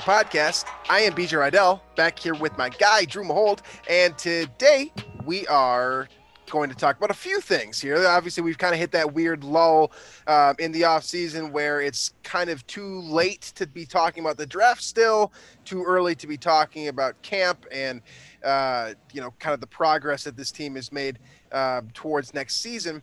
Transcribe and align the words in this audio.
Podcast. 0.00 0.64
I 0.88 1.00
am 1.00 1.12
BJ 1.12 1.38
Reidell, 1.38 1.80
back 1.96 2.18
here 2.18 2.34
with 2.34 2.56
my 2.58 2.68
guy, 2.68 3.04
Drew 3.04 3.24
Mahowald, 3.24 3.60
and 3.88 4.16
today 4.18 4.92
we 5.24 5.46
are 5.46 6.08
going 6.50 6.68
to 6.70 6.76
talk 6.76 6.96
about 6.96 7.10
a 7.10 7.14
few 7.14 7.40
things 7.40 7.80
here. 7.80 8.06
Obviously, 8.06 8.42
we've 8.42 8.58
kind 8.58 8.74
of 8.74 8.80
hit 8.80 8.92
that 8.92 9.12
weird 9.12 9.44
lull 9.44 9.92
uh, 10.26 10.54
in 10.58 10.72
the 10.72 10.84
off 10.84 11.04
season 11.04 11.52
where 11.52 11.80
it's 11.80 12.12
kind 12.22 12.50
of 12.50 12.66
too 12.66 13.00
late 13.00 13.52
to 13.56 13.66
be 13.66 13.84
talking 13.84 14.22
about 14.22 14.36
the 14.36 14.46
draft 14.46 14.82
still, 14.82 15.32
too 15.64 15.82
early 15.84 16.14
to 16.14 16.26
be 16.26 16.36
talking 16.36 16.88
about 16.88 17.20
camp 17.22 17.66
and, 17.72 18.02
uh, 18.44 18.94
you 19.12 19.20
know, 19.20 19.32
kind 19.38 19.54
of 19.54 19.60
the 19.60 19.66
progress 19.66 20.24
that 20.24 20.36
this 20.36 20.50
team 20.50 20.74
has 20.74 20.92
made 20.92 21.18
uh, 21.52 21.82
towards 21.92 22.34
next 22.34 22.56
season. 22.60 23.02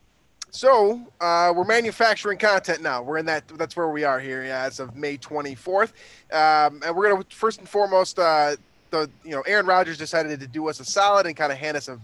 So 0.51 1.01
uh, 1.21 1.53
we're 1.55 1.63
manufacturing 1.63 2.37
content 2.37 2.81
now. 2.81 3.01
We're 3.01 3.17
in 3.17 3.25
that. 3.27 3.47
That's 3.57 3.75
where 3.77 3.87
we 3.89 4.03
are 4.03 4.19
here 4.19 4.43
yeah, 4.43 4.63
as 4.63 4.79
of 4.81 4.95
May 4.97 5.17
24th, 5.17 5.93
um, 6.31 6.81
and 6.85 6.95
we're 6.95 7.09
gonna 7.09 7.25
first 7.29 7.59
and 7.59 7.67
foremost. 7.69 8.19
Uh, 8.19 8.57
the 8.89 9.09
you 9.23 9.31
know 9.31 9.41
Aaron 9.41 9.65
Rodgers 9.65 9.97
decided 9.97 10.39
to 10.41 10.47
do 10.47 10.67
us 10.67 10.81
a 10.81 10.85
solid 10.85 11.25
and 11.25 11.37
kind 11.37 11.53
of 11.53 11.57
hand 11.57 11.77
us 11.77 11.87
a 11.87 11.97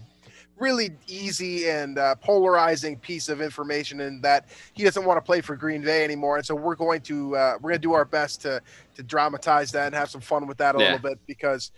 really 0.58 0.90
easy 1.06 1.68
and 1.68 1.98
uh, 1.98 2.14
polarizing 2.16 2.96
piece 2.96 3.28
of 3.28 3.40
information 3.42 4.00
in 4.00 4.20
that 4.22 4.46
he 4.72 4.82
doesn't 4.82 5.04
want 5.04 5.18
to 5.18 5.20
play 5.22 5.42
for 5.42 5.54
Green 5.54 5.82
Bay 5.82 6.02
anymore, 6.02 6.38
and 6.38 6.46
so 6.46 6.54
we're 6.54 6.74
going 6.74 7.02
to 7.02 7.36
uh, 7.36 7.58
we're 7.60 7.70
gonna 7.70 7.78
do 7.78 7.92
our 7.92 8.06
best 8.06 8.40
to 8.42 8.62
to 8.96 9.02
dramatize 9.02 9.70
that 9.72 9.86
and 9.86 9.94
have 9.94 10.08
some 10.08 10.22
fun 10.22 10.46
with 10.46 10.56
that 10.56 10.74
a 10.74 10.78
Yeah. 10.78 10.84
little 10.84 10.98
bit 10.98 11.18
because, 11.26 11.70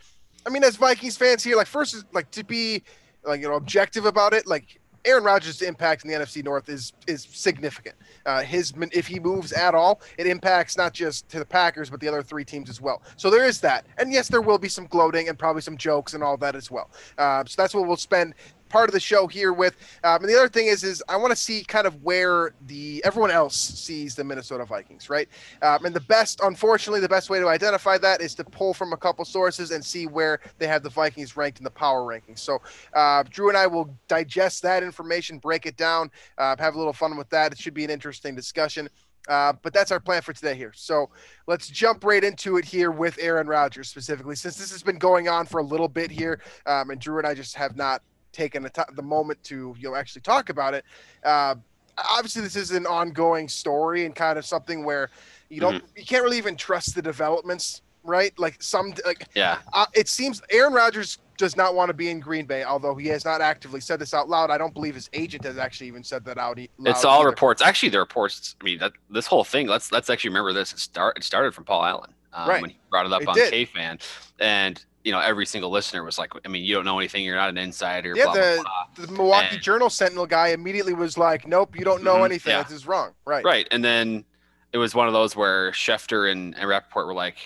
I 0.47 0.51
mean, 0.51 0.63
as 0.63 0.77
Vikings 0.77 1.17
fans 1.17 1.43
here, 1.43 1.57
like 1.57 1.67
first 1.67 1.95
is 1.95 2.05
like 2.13 2.31
to 2.31 2.45
be 2.45 2.85
like 3.25 3.41
you 3.41 3.49
know 3.49 3.55
objective 3.55 4.05
about 4.07 4.35
it, 4.35 4.47
like 4.47 4.80
Aaron 5.05 5.25
Rodgers' 5.25 5.63
impact 5.63 6.05
in 6.05 6.11
the 6.11 6.17
NFC 6.17 6.45
North 6.45 6.69
is 6.69 6.93
is 7.07 7.27
significant. 7.31 7.97
Uh, 8.27 8.43
his 8.43 8.73
if 8.93 9.07
he 9.07 9.19
moves 9.19 9.53
at 9.53 9.75
all, 9.75 10.01
it 10.19 10.27
impacts 10.27 10.77
not 10.77 10.93
just 10.93 11.29
to 11.31 11.39
the 11.39 11.45
Packers 11.45 11.89
but 11.91 12.01
the 12.01 12.09
other 12.09 12.23
three 12.23 12.45
teams 12.45 12.69
as 12.69 12.81
well. 12.81 13.03
So 13.17 13.31
there 13.31 13.45
is 13.45 13.61
that, 13.61 13.87
and 13.99 14.13
yes, 14.13 14.29
there 14.29 14.43
will 14.43 14.59
be 14.59 14.69
some 14.69 14.87
gloating 14.87 15.29
and 15.29 15.39
probably 15.39 15.63
some 15.63 15.77
jokes 15.77 16.15
and 16.15 16.23
all 16.23 16.37
that 16.39 16.55
as 16.55 16.71
well. 16.71 16.91
Uh, 17.19 17.45
so 17.47 17.61
that's 17.61 17.75
what 17.75 17.87
we'll 17.87 17.97
spend 17.97 18.35
part 18.71 18.89
of 18.89 18.95
the 18.95 19.01
show 19.01 19.27
here 19.27 19.53
with. 19.53 19.77
Um, 20.03 20.23
and 20.23 20.29
the 20.31 20.37
other 20.37 20.49
thing 20.49 20.69
is, 20.69 20.83
is 20.83 21.03
I 21.09 21.17
want 21.17 21.31
to 21.33 21.37
see 21.37 21.63
kind 21.65 21.87
of 21.87 22.03
where 22.03 22.55
the 22.67 23.03
everyone 23.05 23.31
else 23.31 23.57
sees 23.57 24.15
the 24.15 24.25
Minnesota 24.25 24.65
Vikings, 24.65 25.11
right? 25.11 25.29
Um, 25.61 25.85
and 25.85 25.95
the 25.95 26.01
best, 26.01 26.41
unfortunately, 26.43 27.01
the 27.01 27.09
best 27.09 27.29
way 27.29 27.39
to 27.39 27.49
identify 27.49 27.99
that 27.99 28.23
is 28.23 28.35
to 28.37 28.45
pull 28.45 28.73
from 28.73 28.93
a 28.95 28.97
couple 28.97 29.25
sources 29.25 29.71
and 29.73 29.85
see 29.85 30.07
where 30.07 30.41
they 30.59 30.67
have 30.67 30.83
the 30.83 30.89
Vikings 30.89 31.37
ranked 31.37 31.59
in 31.59 31.65
the 31.65 31.71
power 31.71 32.03
rankings. 32.03 32.39
So 32.39 32.63
uh, 32.95 33.25
Drew 33.29 33.49
and 33.49 33.59
I 33.59 33.67
will 33.67 33.95
digest 34.09 34.63
that 34.63 34.83
information, 34.83 35.39
break 35.39 35.67
it 35.67 35.77
down, 35.77 36.11
uh, 36.39 36.57
have 36.59 36.75
a 36.75 36.79
little 36.79 36.93
fun 36.93 37.17
with 37.17 37.29
that. 37.31 37.53
It 37.53 37.59
should 37.59 37.75
be 37.75 37.85
an 37.85 37.91
interesting 37.91 38.35
discussion. 38.35 38.89
Uh, 39.29 39.53
but 39.63 39.73
that's 39.73 39.93
our 39.93 40.01
plan 40.01 40.23
for 40.23 40.33
today 40.33 40.55
here. 40.55 40.73
So 40.75 41.11
let's 41.47 41.69
jump 41.69 42.05
right 42.05 42.25
into 42.25 42.57
it 42.57 42.65
here 42.65 42.91
with 42.91 43.19
Aaron 43.21 43.47
Rodgers 43.47 43.89
specifically, 43.89 44.35
since 44.35 44.57
this 44.57 44.73
has 44.73 44.83
been 44.83 44.99
going 44.99 45.29
on 45.29 45.45
for 45.47 45.61
a 45.61 45.63
little 45.63 45.89
bit 45.89 46.11
here, 46.11 46.41
um, 46.67 46.91
and 46.91 47.01
Drew 47.01 47.19
and 47.19 47.27
I 47.27 47.35
just 47.35 47.55
have 47.55 47.77
not 47.77 48.03
taken 48.33 48.63
the, 48.63 48.71
t- 48.71 48.83
the 48.95 49.03
moment 49.03 49.43
to 49.45 49.75
you 49.79 49.89
know 49.91 49.95
actually 49.97 50.23
talk 50.23 50.49
about 50.51 50.75
it. 50.75 50.85
Uh, 51.25 51.55
obviously, 51.99 52.43
this 52.43 52.57
is 52.57 52.71
an 52.71 52.87
ongoing 52.87 53.49
story 53.49 54.05
and 54.07 54.15
kind 54.15 54.39
of 54.39 54.45
something 54.45 54.85
where 54.85 55.11
you 55.49 55.61
don't 55.61 55.83
you 55.97 56.05
can't 56.05 56.23
really 56.23 56.39
even 56.39 56.57
trust 56.57 56.95
the 56.95 57.03
developments, 57.03 57.83
right? 58.05 58.37
Like 58.39 58.63
some 58.63 58.95
like 59.05 59.27
Yeah. 59.35 59.59
uh, 59.73 59.87
it 59.95 60.09
seems 60.09 60.43
Aaron 60.51 60.73
Rodgers 60.73 61.19
does 61.37 61.57
not 61.57 61.75
want 61.75 61.89
to 61.89 61.95
be 61.95 62.11
in 62.11 62.21
Green 62.21 62.45
Bay, 62.45 62.65
although 62.65 62.95
he 62.95 63.09
has 63.09 63.25
not 63.25 63.41
actively 63.41 63.81
said 63.81 63.99
this 63.99 64.13
out 64.13 64.29
loud. 64.29 64.51
I 64.51 64.59
don't 64.59 64.75
believe 64.75 64.95
his 64.95 65.09
agent 65.15 65.43
has 65.45 65.57
actually 65.57 65.87
even 65.87 66.05
said 66.05 66.23
that 66.27 66.37
out. 66.37 66.59
It's 66.59 67.05
all 67.05 67.21
either. 67.21 67.31
reports. 67.31 67.63
Actually, 67.63 67.89
the 67.89 67.99
reports. 67.99 68.57
I 68.61 68.65
mean, 68.65 68.79
that 68.79 68.93
this 69.09 69.27
whole 69.27 69.43
thing. 69.45 69.67
Let's 69.67 69.91
let's 69.91 70.11
actually 70.11 70.31
remember 70.31 70.53
this. 70.53 70.73
It 70.73 70.79
start. 70.79 71.17
It 71.17 71.25
started 71.25 71.55
from 71.55 71.65
Paul 71.65 71.85
Allen 71.85 72.11
um, 72.35 72.49
Right. 72.49 72.61
when 72.61 72.71
he 72.71 72.79
brought 72.91 73.07
it 73.07 73.13
up 73.13 73.23
It 73.23 73.29
on 73.29 73.35
did. 73.35 73.51
K 73.51 73.65
Fan, 73.65 73.99
and 74.39 74.85
you 75.05 75.13
know 75.13 75.21
every 75.21 75.47
single 75.47 75.71
listener 75.71 76.05
was 76.05 76.19
like, 76.19 76.33
I 76.45 76.49
mean, 76.49 76.65
you 76.65 76.75
don't 76.75 76.85
know 76.85 76.99
anything. 76.99 77.25
You're 77.25 77.37
not 77.37 77.49
an 77.49 77.59
insider. 77.59 78.15
Yeah, 78.17 78.25
blah, 78.25 78.35
blah, 78.35 78.43
the, 78.43 78.63
blah. 78.63 79.07
the 79.07 79.13
Milwaukee 79.13 79.55
And- 79.57 79.63
Journal 79.63 79.91
Sentinel 79.91 80.27
guy 80.27 80.49
immediately 80.49 80.95
was 80.95 81.17
like, 81.17 81.47
"Nope, 81.49 81.77
you 81.79 81.85
don't 81.85 82.03
know 82.03 82.17
Mhm, 82.19 82.25
anything. 82.27 82.53
yeah. 82.53 82.63
This 82.63 82.73
is 82.73 82.87
wrong." 82.87 83.13
Right. 83.25 83.45
Right, 83.45 83.67
and 83.71 83.85
then 83.85 84.25
it 84.73 84.79
was 84.79 84.95
one 84.95 85.07
of 85.07 85.13
those 85.13 85.35
where 85.35 85.71
Schefter 85.73 86.31
and, 86.31 86.55
and 86.57 86.65
Rappaport 86.65 87.07
were 87.07 87.15
like, 87.15 87.37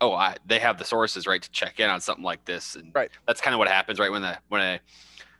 "Oh, 0.00 0.12
I, 0.14 0.36
they 0.46 0.58
have 0.58 0.78
the 0.78 0.84
sources 0.84 1.26
right 1.26 1.42
to 1.42 1.50
check 1.50 1.78
in 1.78 1.90
on 1.90 2.00
something 2.00 2.24
like 2.24 2.44
this," 2.46 2.74
and 2.76 2.90
Right. 2.94 3.10
that's 3.26 3.40
kind 3.40 3.54
of 3.54 3.58
what 3.58 3.68
happens, 3.68 3.98
right? 3.98 4.10
When 4.10 4.22
the 4.22 4.38
when 4.48 4.60
a 4.62 4.80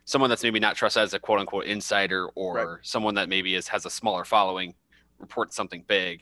someone 0.07 0.29
that's 0.29 0.43
maybe 0.43 0.59
not 0.59 0.75
trusted 0.75 1.01
as 1.01 1.13
a 1.15 1.19
quote 1.19 1.39
unquote 1.39 1.65
insider 1.65 2.27
or 2.35 2.53
Right. 2.55 2.77
someone 2.83 3.15
that 3.15 3.27
maybe 3.27 3.55
is 3.55 3.67
has 3.69 3.87
a 3.87 3.89
smaller 3.89 4.23
following 4.23 4.75
reports 5.17 5.55
something 5.55 5.83
big, 5.87 6.21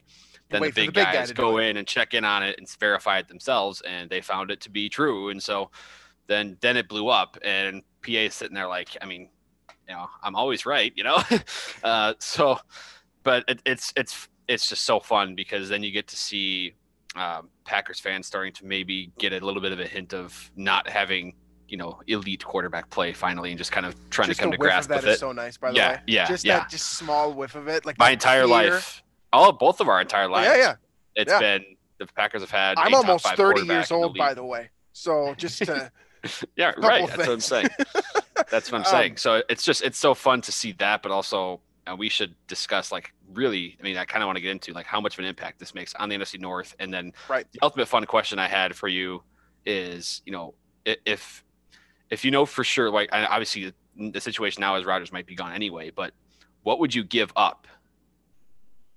then 0.50 0.62
the 0.62 0.70
for 0.70 0.76
the 0.76 0.82
big, 0.88 0.94
big 0.94 1.06
guy 1.06 1.14
guys 1.14 1.30
to 1.30 1.34
go 1.34 1.58
in 1.58 1.78
and 1.78 1.88
check 1.88 2.14
in 2.14 2.24
on 2.26 2.44
it 2.44 2.58
and 2.58 2.70
verify 2.80 3.20
it 3.20 3.28
themselves, 3.28 3.82
and 3.82 4.10
they 4.10 4.22
found 4.22 4.52
it 4.52 4.62
to 4.62 4.70
be 4.70 4.90
true, 4.90 5.30
and 5.30 5.42
so 5.42 5.72
then 6.28 6.58
then 6.62 6.78
it 6.78 6.88
blew 6.88 7.08
up, 7.10 7.38
and 7.44 7.82
PA 8.04 8.12
is 8.12 8.34
sitting 8.34 8.56
there 8.56 8.68
like, 8.68 8.96
I 9.02 9.06
mean, 9.06 9.30
you 9.88 9.96
know, 9.96 10.08
I'm 10.22 10.36
always 10.36 10.66
right, 10.66 10.94
you 10.96 11.04
know, 11.04 11.22
uh, 11.84 12.14
so, 12.20 12.60
but 13.24 13.44
it, 13.48 13.62
it's 13.66 13.94
it's 13.96 14.28
it's 14.48 14.68
just 14.70 14.84
so 14.84 15.00
fun 15.00 15.36
because 15.36 15.70
then 15.70 15.84
you 15.84 15.92
get 15.92 16.08
to 16.08 16.16
see 16.16 16.74
um, 17.16 17.50
Packers 17.66 18.00
fans 18.00 18.28
starting 18.28 18.54
to 18.54 18.66
maybe 18.66 19.12
get 19.18 19.34
a 19.34 19.46
little 19.46 19.62
bit 19.62 19.72
of 19.72 19.80
a 19.80 19.88
hint 19.88 20.14
of 20.14 20.52
not 20.56 20.88
having 20.88 21.36
you 21.68 21.78
know 21.78 22.00
elite 22.08 22.44
quarterback 22.44 22.90
play 22.90 23.14
finally 23.14 23.50
and 23.50 23.58
just 23.58 23.72
kind 23.72 23.86
of 23.86 23.96
trying 24.10 24.28
Just 24.28 24.40
to 24.40 24.44
come 24.44 24.52
to 24.52 24.58
grasp 24.58 24.90
of 24.90 24.96
that 24.96 25.04
with 25.04 25.10
is 25.12 25.16
it. 25.18 25.20
so 25.20 25.32
nice, 25.32 25.58
by 25.58 25.72
the 25.72 25.78
yeah, 25.78 25.92
way. 25.94 26.00
yeah, 26.08 26.28
just 26.28 26.46
yeah. 26.46 26.60
that 26.60 26.70
just 26.70 26.94
small 26.98 27.34
whiff 27.34 27.56
of 27.56 27.68
it, 27.68 27.86
like 27.86 27.98
My 27.98 28.12
entire 28.12 28.46
life, 28.46 29.03
all 29.34 29.52
both 29.52 29.82
of 29.82 29.90
our 29.90 30.00
entire 30.00 30.28
lives. 30.30 30.48
Yeah, 30.48 30.58
yeah. 30.58 30.76
It's 31.16 31.32
yeah. 31.32 31.40
been 31.40 31.66
the 31.98 32.08
Packers 32.08 32.42
have 32.42 32.52
had. 32.52 32.78
I'm 32.78 32.94
almost 32.94 33.26
five 33.26 33.38
30 33.38 33.62
years 33.66 33.92
in 33.92 33.98
the 34.00 34.04
old, 34.08 34.18
by 34.18 34.34
the 34.34 34.44
way. 34.46 34.70
So 34.94 35.34
just 35.36 35.60
to 35.66 35.92
Yeah, 36.56 36.72
right. 36.78 37.06
That's 37.08 37.18
what 37.18 37.30
I'm 37.30 37.40
saying. 37.42 37.68
That's 38.50 38.72
what 38.72 38.78
I'm 38.80 38.86
Um, 38.86 38.92
saying. 38.92 39.18
So 39.18 39.44
it's 39.50 39.64
just 39.64 39.82
it's 39.84 39.98
so 40.00 40.14
fun 40.14 40.42
to 40.42 40.52
see 40.52 40.72
that, 40.74 41.02
but 41.04 41.12
also 41.12 41.60
uh, 41.86 41.96
we 41.98 42.08
should 42.10 42.34
discuss 42.48 42.92
like 42.92 43.14
really. 43.34 43.76
I 43.80 43.84
mean, 43.84 43.98
I 43.98 44.06
kind 44.06 44.24
of 44.24 44.28
want 44.28 44.38
to 44.38 44.42
get 44.42 44.52
into 44.52 44.72
like 44.74 44.86
how 44.86 45.02
much 45.02 45.16
of 45.16 45.20
an 45.20 45.26
impact 45.26 45.60
this 45.60 45.76
makes 45.76 45.94
on 45.96 46.08
the 46.10 46.16
NFC 46.16 46.40
North, 46.40 46.76
and 46.80 46.94
then 46.94 47.12
Right. 47.30 47.46
the 47.52 47.60
ultimate 47.62 47.88
fun 47.88 48.06
question 48.06 48.40
I 48.40 48.48
had 48.48 48.76
for 48.76 48.88
you 48.88 49.22
is, 49.66 50.22
you 50.26 50.32
know, 50.32 50.54
if 50.86 51.44
if 52.10 52.24
you 52.24 52.32
know 52.32 52.46
for 52.46 52.64
sure, 52.64 52.90
like 52.90 53.10
obviously 53.12 53.74
the 53.98 54.22
situation 54.22 54.62
now 54.62 54.76
is 54.76 54.86
Rodgers 54.86 55.12
might 55.12 55.26
be 55.26 55.36
gone 55.36 55.52
anyway, 55.54 55.90
but 55.90 56.14
what 56.64 56.80
would 56.80 56.96
you 56.96 57.04
give 57.04 57.32
up 57.36 57.68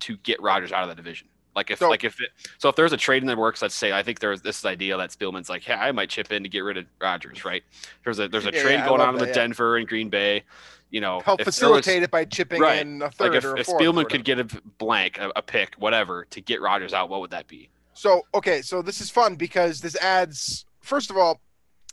to 0.01 0.17
get 0.19 0.41
Rodgers 0.43 0.73
out 0.73 0.83
of 0.83 0.89
the 0.89 0.95
division? 0.95 1.29
Like 1.55 1.71
if 1.71 1.79
So- 1.79 1.89
like 1.89 2.05
if 2.05 2.21
it 2.21 2.31
so 2.59 2.69
if 2.69 2.77
there's 2.77 2.93
a 2.93 2.97
trade 2.99 3.23
in 3.23 3.27
the 3.27 3.37
works, 3.37 3.63
let's 3.63 3.75
say 3.75 3.93
I 3.93 4.03
think 4.03 4.21
there's 4.21 4.43
this 4.43 4.65
idea 4.67 4.97
that 4.99 5.11
Spielman's 5.11 5.49
like, 5.49 5.67
yeah, 5.67 5.81
I 5.81 5.91
might 5.93 6.11
chip 6.11 6.31
in 6.31 6.43
to 6.43 6.49
get 6.49 6.61
rid 6.61 6.77
of 6.77 6.85
Rodgers, 7.01 7.45
right? 7.45 7.63
There's 8.05 8.19
a 8.19 8.29
there's 8.29 8.47
a 8.47 8.53
Yeah, 8.53 8.63
trade 8.63 8.73
yeah, 8.75 8.89
going 8.89 9.01
on 9.01 9.15
that, 9.15 9.21
with 9.21 9.29
yeah. 9.31 9.35
Denver 9.35 9.77
and 9.79 9.89
Green 9.89 10.09
Bay. 10.11 10.45
You 10.91 11.01
know, 11.01 11.21
help 11.21 11.39
there 11.39 11.47
was- 11.47 11.55
facilitate 11.57 12.03
it 12.03 12.11
by 12.11 12.25
chipping 12.27 12.61
Right. 12.61 12.81
in 12.81 13.03
a 13.03 13.11
third 13.11 13.31
like 13.33 13.39
if, 13.39 13.45
or 13.45 13.55
a 13.57 13.61
if 13.61 13.67
fourth. 13.67 13.83
Spielman 13.83 14.09
could 14.09 14.25
get 14.25 14.39
a 14.39 14.45
blank, 14.79 15.19
a, 15.19 15.33
a 15.35 15.43
pick, 15.43 15.75
whatever, 15.79 16.27
to 16.31 16.41
get 16.41 16.61
Rodgers 16.61 16.93
out, 16.95 17.09
what 17.09 17.21
would 17.23 17.31
that 17.31 17.49
be? 17.49 17.69
So 17.95 18.23
okay, 18.35 18.61
so 18.63 18.83
this 18.83 19.01
is 19.01 19.11
fun 19.11 19.35
because 19.37 19.81
this 19.81 19.97
adds. 19.97 20.65
First 20.83 21.11
of 21.11 21.17
all, 21.17 21.41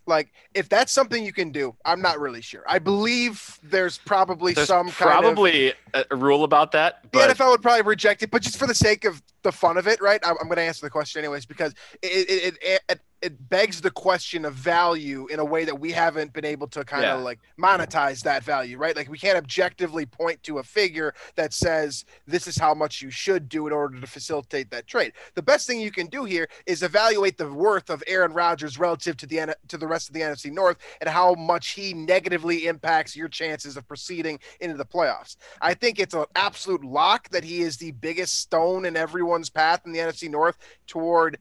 like 0.06 0.32
if 0.54 0.70
that's 0.70 0.92
something 0.92 1.24
you 1.24 1.34
can 1.34 1.52
do, 1.52 1.76
I'm 1.86 2.02
not 2.02 2.20
really 2.20 2.42
sure. 2.42 2.64
I 2.68 2.80
believe 2.80 3.60
there's 3.64 3.98
probably 3.98 4.54
There's 4.54 4.68
some 4.68 4.90
kind 4.90 5.12
of 5.12 5.22
probably 5.22 5.74
a, 5.94 6.06
a 6.12 6.16
rule 6.16 6.44
about 6.44 6.72
that, 6.74 7.04
the 7.12 7.20
NFL 7.20 7.52
would 7.52 7.62
probably 7.62 7.84
reject 7.84 8.24
it, 8.24 8.32
but 8.32 8.42
just 8.42 8.58
for 8.58 8.68
the 8.68 8.76
sake 8.76 9.06
of 9.06 9.22
the 9.44 9.52
fun 9.52 9.78
of 9.78 9.88
it, 9.88 10.02
right? 10.02 10.20
I'm, 10.24 10.36
I'm 10.42 10.48
going 10.48 10.58
to 10.58 10.64
answer 10.64 10.86
the 10.86 10.90
question 10.90 11.20
anyways 11.20 11.46
because 11.46 11.74
it 12.02 12.30
it, 12.30 12.58
it 12.62 12.80
it 12.90 13.02
it 13.22 13.50
begs 13.50 13.80
the 13.80 13.90
question 13.90 14.44
of 14.44 14.54
value 14.54 15.28
in 15.28 15.40
a 15.40 15.46
way 15.46 15.64
that 15.64 15.80
we 15.80 15.94
haven't 15.94 16.34
been 16.34 16.44
able 16.44 16.68
to 16.68 16.84
kind 16.84 17.06
of 17.06 17.20
Yeah. 17.20 17.24
like 17.24 17.40
monetize 17.58 18.22
that 18.24 18.44
value, 18.44 18.78
right? 18.78 18.98
Like 18.98 19.10
we 19.10 19.18
can't 19.18 19.38
objectively 19.38 20.06
point 20.06 20.44
to 20.44 20.58
a 20.60 20.64
figure 20.64 21.14
that 21.36 21.54
says 21.54 22.04
this 22.28 22.48
is 22.48 22.58
how 22.58 22.74
much 22.74 23.02
you 23.02 23.10
should 23.10 23.48
do 23.48 23.66
in 23.66 23.72
order 23.72 23.98
to 24.02 24.08
facilitate 24.08 24.70
that 24.72 24.88
trade. 24.88 25.14
The 25.36 25.42
best 25.42 25.68
thing 25.68 25.80
you 25.80 25.90
can 25.92 26.08
do 26.08 26.26
here 26.26 26.50
is 26.66 26.84
evaluate 26.84 27.38
the 27.38 27.50
worth 27.50 27.90
of 27.90 28.04
Aaron 28.08 28.34
Rodgers 28.34 28.78
relative 28.78 29.16
to 29.18 29.26
the 29.26 29.56
to 29.70 29.78
the 29.78 29.88
rest 29.88 30.10
of 30.10 30.14
the 30.16 30.22
NFC 30.22 30.52
North 30.52 30.78
and 31.00 31.10
how 31.10 31.34
much 31.36 31.70
he 31.70 31.94
negatively 31.94 32.68
impacts 32.68 33.16
your 33.16 33.30
chances 33.30 33.78
of 33.78 33.88
proceeding 33.88 34.38
into 34.60 34.76
the 34.76 34.86
playoffs. 34.86 35.38
I 35.62 35.76
think 35.76 35.98
it's 35.98 36.14
an 36.14 36.26
absolute 36.36 36.84
lock 36.84 37.30
that 37.30 37.46
he 37.46 37.62
is 37.62 37.78
the 37.78 37.92
biggest 37.92 38.40
stone 38.40 38.84
in 38.86 38.98
everyone's 39.34 39.50
path 39.50 39.82
in 39.86 39.92
the 39.92 40.00
NFC 40.00 40.30
North 40.30 40.58
toward 40.88 41.40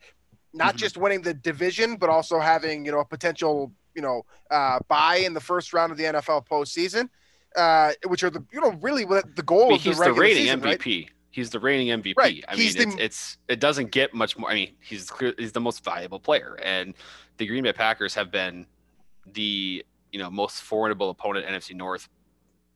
not 0.54 0.74
Mhm. 0.74 0.78
just 0.78 0.96
winning 0.96 1.22
the 1.22 1.34
division, 1.34 1.96
but 1.96 2.08
also 2.10 2.38
having 2.40 2.84
you 2.84 2.92
know 2.92 3.00
a 3.00 3.04
potential 3.04 3.72
you 3.94 4.02
know 4.02 4.24
uh, 4.50 4.78
buy 4.88 5.16
in 5.16 5.34
the 5.34 5.40
first 5.40 5.72
round 5.72 5.92
of 5.92 5.98
the 5.98 6.04
NFL 6.04 6.46
postseason, 6.46 7.08
uh, 7.56 7.92
which 8.06 8.22
are 8.22 8.30
the 8.30 8.44
you 8.52 8.60
know 8.60 8.72
really 8.80 9.04
the 9.04 9.42
goal 9.44 9.64
I 9.66 9.68
mean, 9.68 9.76
of 9.76 9.82
the 9.84 9.90
he's 9.90 9.98
the 9.98 10.12
reigning 10.12 10.44
season, 10.44 10.60
right? 10.62 10.78
MVP. 10.80 11.08
He's 11.30 11.48
the 11.50 11.60
reigning 11.60 11.88
MVP. 12.02 12.14
Right. 12.18 12.44
I 12.48 12.56
He's 12.56 12.76
mean, 12.76 12.90
the- 12.90 12.94
it's, 13.02 13.02
it's 13.02 13.38
it 13.48 13.60
doesn't 13.60 13.90
get 13.90 14.12
much 14.14 14.36
more. 14.36 14.50
I 14.50 14.54
mean, 14.54 14.76
he's 14.80 15.10
clear. 15.10 15.34
He's 15.38 15.52
the 15.52 15.60
most 15.60 15.82
valuable 15.84 16.20
player, 16.20 16.58
and 16.62 16.94
the 17.38 17.46
Green 17.46 17.62
Bay 17.64 17.72
Packers 17.72 18.14
have 18.14 18.30
been 18.30 18.66
the 19.26 19.84
you 20.12 20.18
know 20.18 20.30
most 20.30 20.62
formidable 20.62 21.08
opponent 21.10 21.46
NFC 21.46 21.74
North, 21.74 22.08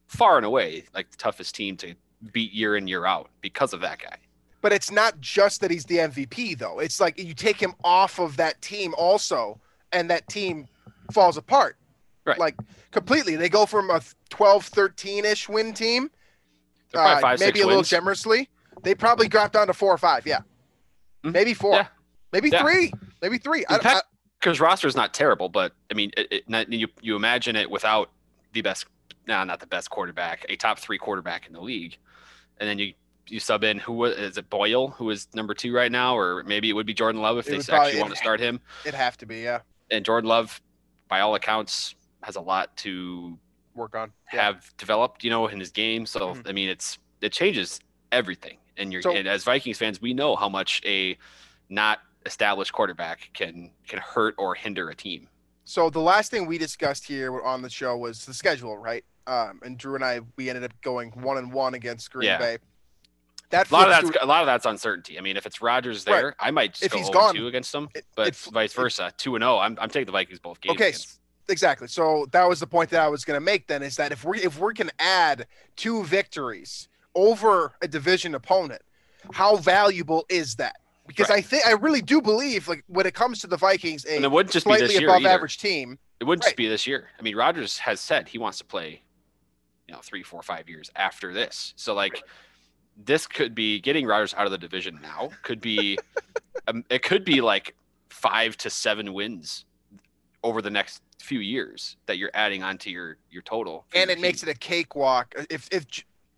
far 0.07 0.37
and 0.39 0.47
away, 0.47 0.85
like 0.95 1.11
the 1.11 1.17
toughest 1.19 1.55
team 1.55 1.77
to 1.79 1.95
beat 2.33 2.53
year 2.53 2.77
in 2.77 2.89
year 2.89 3.05
out 3.05 3.29
because 3.43 3.75
of 3.75 3.83
that 3.83 3.99
guy. 3.99 4.17
But 4.67 4.73
it's 4.73 4.91
not 4.91 5.21
just 5.21 5.61
that 5.61 5.71
he's 5.71 5.85
the 5.85 5.99
MVP 5.99 6.59
though. 6.59 6.81
It's 6.81 6.99
like 6.99 7.21
you 7.21 7.35
take 7.35 7.63
him 7.63 7.75
off 7.85 8.19
of 8.19 8.37
that 8.39 8.61
team 8.63 8.97
also, 8.99 9.61
and 9.93 10.11
that 10.11 10.27
team 10.29 10.67
falls 11.13 11.37
apart. 11.37 11.77
Right. 12.25 12.37
Like 12.37 12.57
completely. 12.91 13.37
They 13.37 13.49
go 13.49 13.65
from 13.65 13.91
a 13.91 14.01
12, 14.31 14.65
13 14.67 15.25
ish 15.25 15.49
win 15.49 15.73
team, 15.73 16.11
uh, 16.95 17.21
five, 17.21 17.39
maybe 17.39 17.61
a 17.61 17.65
little 17.65 17.79
wins. 17.79 17.89
generously. 17.89 18.49
They 18.83 18.97
probably 18.97 19.29
dropped 19.29 19.53
down 19.53 19.69
to 19.69 19.73
four 19.73 19.95
or 19.95 19.99
five. 19.99 20.27
Yeah. 20.27 20.41
Mhm. 21.23 21.31
Maybe 21.33 21.55
four. 21.55 21.75
Yeah. 21.75 21.87
Maybe 22.33 22.49
Yeah. 22.49 22.63
three. 22.63 22.93
Maybe 23.23 23.39
three. 23.39 23.65
Pack- 23.67 24.03
because 24.41 24.59
roster 24.59 24.89
is 24.89 24.97
not 24.97 25.15
terrible, 25.15 25.49
but 25.49 25.75
I 25.93 25.95
mean, 25.95 26.11
it, 26.17 26.43
it, 26.49 26.73
you 26.73 26.89
you 27.03 27.15
imagine 27.15 27.55
it 27.55 27.71
without 27.71 28.11
the 28.53 28.63
best, 28.63 28.87
nah, 29.29 29.45
not 29.45 29.61
the 29.61 29.69
best 29.69 29.91
quarterback, 29.91 30.45
a 30.49 30.57
top 30.57 30.81
three 30.81 30.99
quarterback 30.99 31.47
in 31.47 31.53
the 31.53 31.61
league, 31.61 31.99
and 32.59 32.69
then 32.69 32.81
you 32.81 32.95
you 33.29 33.41
sub 33.41 33.65
in 33.65 33.79
who 33.79 33.93
wa- 33.93 34.07
is 34.07 34.39
it 34.39 34.49
Boyle 34.51 34.89
who 34.89 35.11
is 35.11 35.29
number 35.35 35.55
two 35.55 35.73
right 35.75 35.91
now, 35.91 36.17
or 36.17 36.43
maybe 36.45 36.71
it 36.71 36.73
would 36.75 36.87
be 36.87 36.95
Jordan 36.95 37.21
Love 37.23 37.39
if 37.39 37.47
It 37.47 37.51
they 37.51 37.57
actually 37.59 37.75
probably- 37.77 38.01
want 38.01 38.11
to 38.13 38.17
start 38.19 38.41
him. 38.41 38.61
it'd 38.85 38.95
have 38.95 39.17
to 39.19 39.27
be. 39.27 39.41
Yeah. 39.41 39.61
And 39.91 40.05
Jordan 40.05 40.29
Love, 40.29 40.61
by 41.09 41.21
all 41.21 41.35
accounts, 41.35 41.95
has 42.23 42.37
a 42.37 42.41
lot 42.41 42.77
to 42.79 43.39
Work 43.75 43.95
on. 43.95 44.13
Yeah. 44.33 44.43
have 44.45 44.73
developed, 44.79 45.23
you 45.23 45.31
know, 45.31 45.47
in 45.49 45.61
his 45.61 45.71
game. 45.71 46.07
So 46.07 46.35
Mhm. 46.35 46.49
I 46.49 46.53
mean, 46.53 46.69
it's 46.69 46.99
it 47.21 47.33
changes 47.33 47.81
everything. 48.13 48.59
And 48.77 48.93
you're 48.93 49.03
So- 49.03 49.13
and 49.15 49.27
as 49.27 49.45
Vikings 49.45 49.79
fans, 49.79 50.01
we 50.01 50.15
know 50.15 50.37
how 50.37 50.49
much 50.49 50.83
a 50.85 51.17
not 51.69 52.01
established 52.25 52.73
quarterback 52.73 53.31
can 53.35 53.71
can 53.87 53.99
hurt 53.99 54.35
or 54.39 54.55
hinder 54.55 54.89
a 54.91 54.95
team. 54.95 55.29
So 55.65 55.91
the 55.91 56.01
last 56.01 56.31
thing 56.31 56.47
we 56.47 56.59
discussed 56.59 57.07
here 57.07 57.41
on 57.43 57.63
the 57.63 57.71
show 57.71 57.97
was 57.97 58.25
the 58.25 58.35
schedule, 58.35 58.77
right? 58.79 59.05
Um, 59.27 59.61
and 59.65 59.77
Drew 59.77 59.97
and 59.97 60.05
I, 60.05 60.21
we 60.37 60.49
ended 60.49 60.63
up 60.65 60.81
going 60.83 61.11
one 61.23 61.37
and 61.39 61.53
one 61.53 61.75
against 61.75 62.13
Green 62.13 62.29
Yeah. 62.29 62.39
Bay. 62.39 62.59
That 63.51 63.71
A 63.71 63.73
lot 63.75 63.85
of 63.89 63.91
that's 63.91 64.11
to- 64.19 64.25
a 64.25 64.27
lot 64.27 64.41
of 64.43 64.47
that's 64.47 64.67
uncertainty. 64.67 65.19
I 65.19 65.21
mean, 65.21 65.37
if 65.37 65.47
it's 65.47 65.61
Rodgers 65.63 66.05
Right. 66.07 66.13
there, 66.17 66.37
I 66.41 66.51
might 66.51 66.83
If 66.83 66.91
go 66.91 66.99
he's 66.99 67.07
0 67.07 67.19
gone, 67.19 67.35
2 67.35 67.47
against 67.47 67.71
them, 67.73 67.89
but 68.17 68.29
it 68.29 68.35
fl- 68.37 68.51
vice 68.51 68.73
it- 68.73 68.77
versa, 68.77 69.13
two 69.17 69.37
and 69.37 69.43
zero. 69.43 69.59
I'm 69.59 69.79
I'm 69.81 69.89
taking 69.89 70.07
the 70.07 70.13
Vikings 70.13 70.41
both 70.41 70.61
games. 70.61 70.75
Okay, 70.75 70.89
against- 70.89 71.21
exactly. 71.49 71.87
So 71.89 72.27
that 72.33 72.49
was 72.49 72.59
the 72.61 72.67
point 72.67 72.91
that 72.91 73.01
I 73.01 73.09
was 73.09 73.25
going 73.25 73.37
to 73.37 73.45
make. 73.45 73.69
Then 73.69 73.83
is 73.85 73.97
that 73.97 74.11
if 74.11 74.25
we 74.25 74.43
if 74.43 74.59
we 74.59 74.75
can 74.75 74.91
add 74.99 75.47
two 75.77 76.03
victories 76.05 76.89
over 77.15 77.73
a 77.83 77.89
division 77.89 78.35
opponent, 78.35 78.83
how 79.33 79.57
valuable 79.57 80.27
is 80.29 80.57
that? 80.57 80.77
Because 81.07 81.29
Right. 81.31 81.39
I 81.39 81.43
think 81.43 81.67
I 81.67 81.73
really 81.73 82.03
do 82.03 82.21
believe, 82.21 82.67
like 82.67 82.83
when 82.89 83.07
it 83.07 83.15
comes 83.15 83.39
to 83.43 83.47
the 83.47 83.57
Vikings, 83.57 84.05
a 84.07 84.17
and 84.17 84.25
it 84.25 84.31
wouldn't 84.31 84.53
just 84.53 84.67
be 84.67 84.71
slightly 84.71 84.87
this 84.89 84.99
year 85.01 85.09
above 85.09 85.21
either. 85.21 85.29
average 85.31 85.59
team. 85.59 86.01
It 86.19 86.25
wouldn't 86.25 86.43
Right. 86.45 86.49
just 86.49 86.57
be 86.57 86.67
this 86.67 86.85
year. 86.87 87.11
I 87.17 87.23
mean, 87.23 87.37
Rodgers 87.37 87.79
has 87.79 88.01
said 88.01 88.29
he 88.29 88.39
wants 88.39 88.59
to 88.59 88.65
play, 88.65 89.03
you 89.87 89.95
know, 89.95 90.01
three, 90.01 90.25
four, 90.25 90.43
five 90.43 90.69
years 90.69 90.91
after 90.97 91.33
this. 91.33 91.75
So 91.77 91.95
like, 91.95 92.23
this 93.05 93.27
could 93.27 93.55
be 93.55 93.81
getting 93.81 94.07
Rodgers 94.07 94.35
out 94.35 94.47
of 94.47 94.53
the 94.53 94.59
division 94.59 94.99
now. 95.03 95.31
Could 95.43 95.61
be, 95.61 95.99
um, 96.69 96.85
it 96.91 97.03
could 97.03 97.25
be 97.25 97.41
like 97.41 97.75
five 98.09 98.57
to 98.59 98.71
seven 98.71 99.13
wins 99.13 99.65
over 100.43 100.63
the 100.63 100.71
next 100.71 101.03
few 101.21 101.41
years 101.41 101.97
that 102.07 102.19
you're 102.19 102.31
adding 102.35 102.63
onto 102.63 102.91
your 102.91 103.17
your 103.31 103.43
total. 103.43 103.85
and 103.95 104.09
your 104.09 104.17
it 104.17 104.21
makes 104.21 104.43
it 104.43 104.49
a 104.49 104.55
cakewalk. 104.55 105.35
If 105.51 105.69
if 105.73 105.87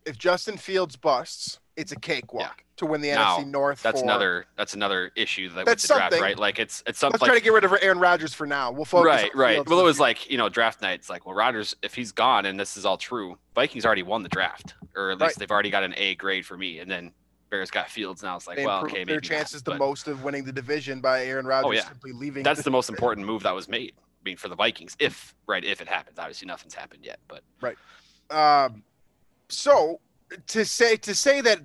if 0.05 0.19
Justin 0.19 0.56
Fields 0.56 0.96
busts, 0.96 1.60
it's 1.78 1.92
a 1.92 1.96
cakewalk 1.96 2.64
to 2.76 2.86
win 2.86 3.00
the 3.00 3.12
Now, 3.12 3.38
NFC 3.38 3.46
North. 3.46 3.82
That's 3.82 4.00
for- 4.00 4.04
another 4.04 4.46
that's 4.56 4.75
another 4.75 5.12
issue 5.16 5.48
that 5.50 5.64
That's 5.64 5.82
with 5.84 5.88
the 5.88 5.94
draft, 5.94 6.12
something. 6.12 6.22
right? 6.22 6.38
Like 6.38 6.58
it's 6.58 6.82
it's 6.86 6.98
something 6.98 7.14
Let's 7.14 7.22
like 7.22 7.30
try 7.30 7.38
to 7.38 7.44
get 7.44 7.52
rid 7.52 7.64
of 7.64 7.72
Aaron 7.80 7.98
Rodgers 7.98 8.34
for 8.34 8.46
now. 8.46 8.70
We'll 8.72 8.84
focus. 8.84 9.06
right, 9.06 9.30
on 9.32 9.40
right. 9.40 9.69
Well, 9.69 9.80
it 9.80 9.84
was 9.84 10.00
like 10.00 10.28
you 10.30 10.36
know 10.36 10.48
draft 10.48 10.82
night. 10.82 10.94
It's 10.94 11.08
like 11.08 11.25
well, 11.25 11.34
Rodgers 11.34 11.75
if 11.82 11.94
he's 11.94 12.12
gone 12.12 12.46
and 12.46 12.58
this 12.58 12.76
is 12.76 12.84
all 12.84 12.96
true, 12.96 13.38
Vikings 13.54 13.86
already 13.86 14.02
won 14.02 14.22
the 14.22 14.28
draft, 14.28 14.75
or 14.96 15.10
at 15.10 15.19
least 15.19 15.22
Right. 15.22 15.34
they've 15.38 15.50
already 15.50 15.70
got 15.70 15.84
an 15.84 15.94
A 15.96 16.16
grade 16.16 16.44
for 16.44 16.56
me. 16.56 16.80
And 16.80 16.90
then 16.90 17.12
Bears 17.50 17.70
got 17.70 17.88
Fields. 17.88 18.22
Now 18.22 18.36
it's 18.36 18.46
like 18.46 18.56
they 18.56 18.66
well, 18.66 18.84
okay, 18.84 19.04
their 19.04 19.20
chances 19.20 19.64
not, 19.66 19.75
the 19.75 19.78
most 19.78 20.08
of 20.08 20.25
winning 20.25 20.44
the 20.44 20.52
division 20.52 21.00
by 21.00 21.25
Aaron 21.25 21.46
Rodgers 21.46 21.76
yeah. 21.76 21.88
simply 21.88 22.12
leaving. 22.12 22.42
That's 22.42 22.62
the 22.62 22.70
most 22.70 22.88
important 22.90 23.26
move 23.26 23.42
that 23.44 23.54
was 23.54 23.69
made. 23.69 23.94
I 23.96 24.22
mean, 24.25 24.36
for 24.36 24.48
the 24.48 24.56
Vikings, 24.56 24.96
if 24.98 25.34
right, 25.46 25.64
if 25.64 25.80
it 25.80 25.88
happens. 25.88 26.19
Obviously, 26.19 26.46
nothing's 26.46 26.75
happened 26.75 27.04
yet, 27.04 27.19
but 27.28 27.42
right. 27.60 27.76
Um, 28.30 28.82
so 29.48 30.00
to 30.48 30.64
say 30.64 30.96
to 30.96 31.14
say 31.14 31.40
that, 31.40 31.60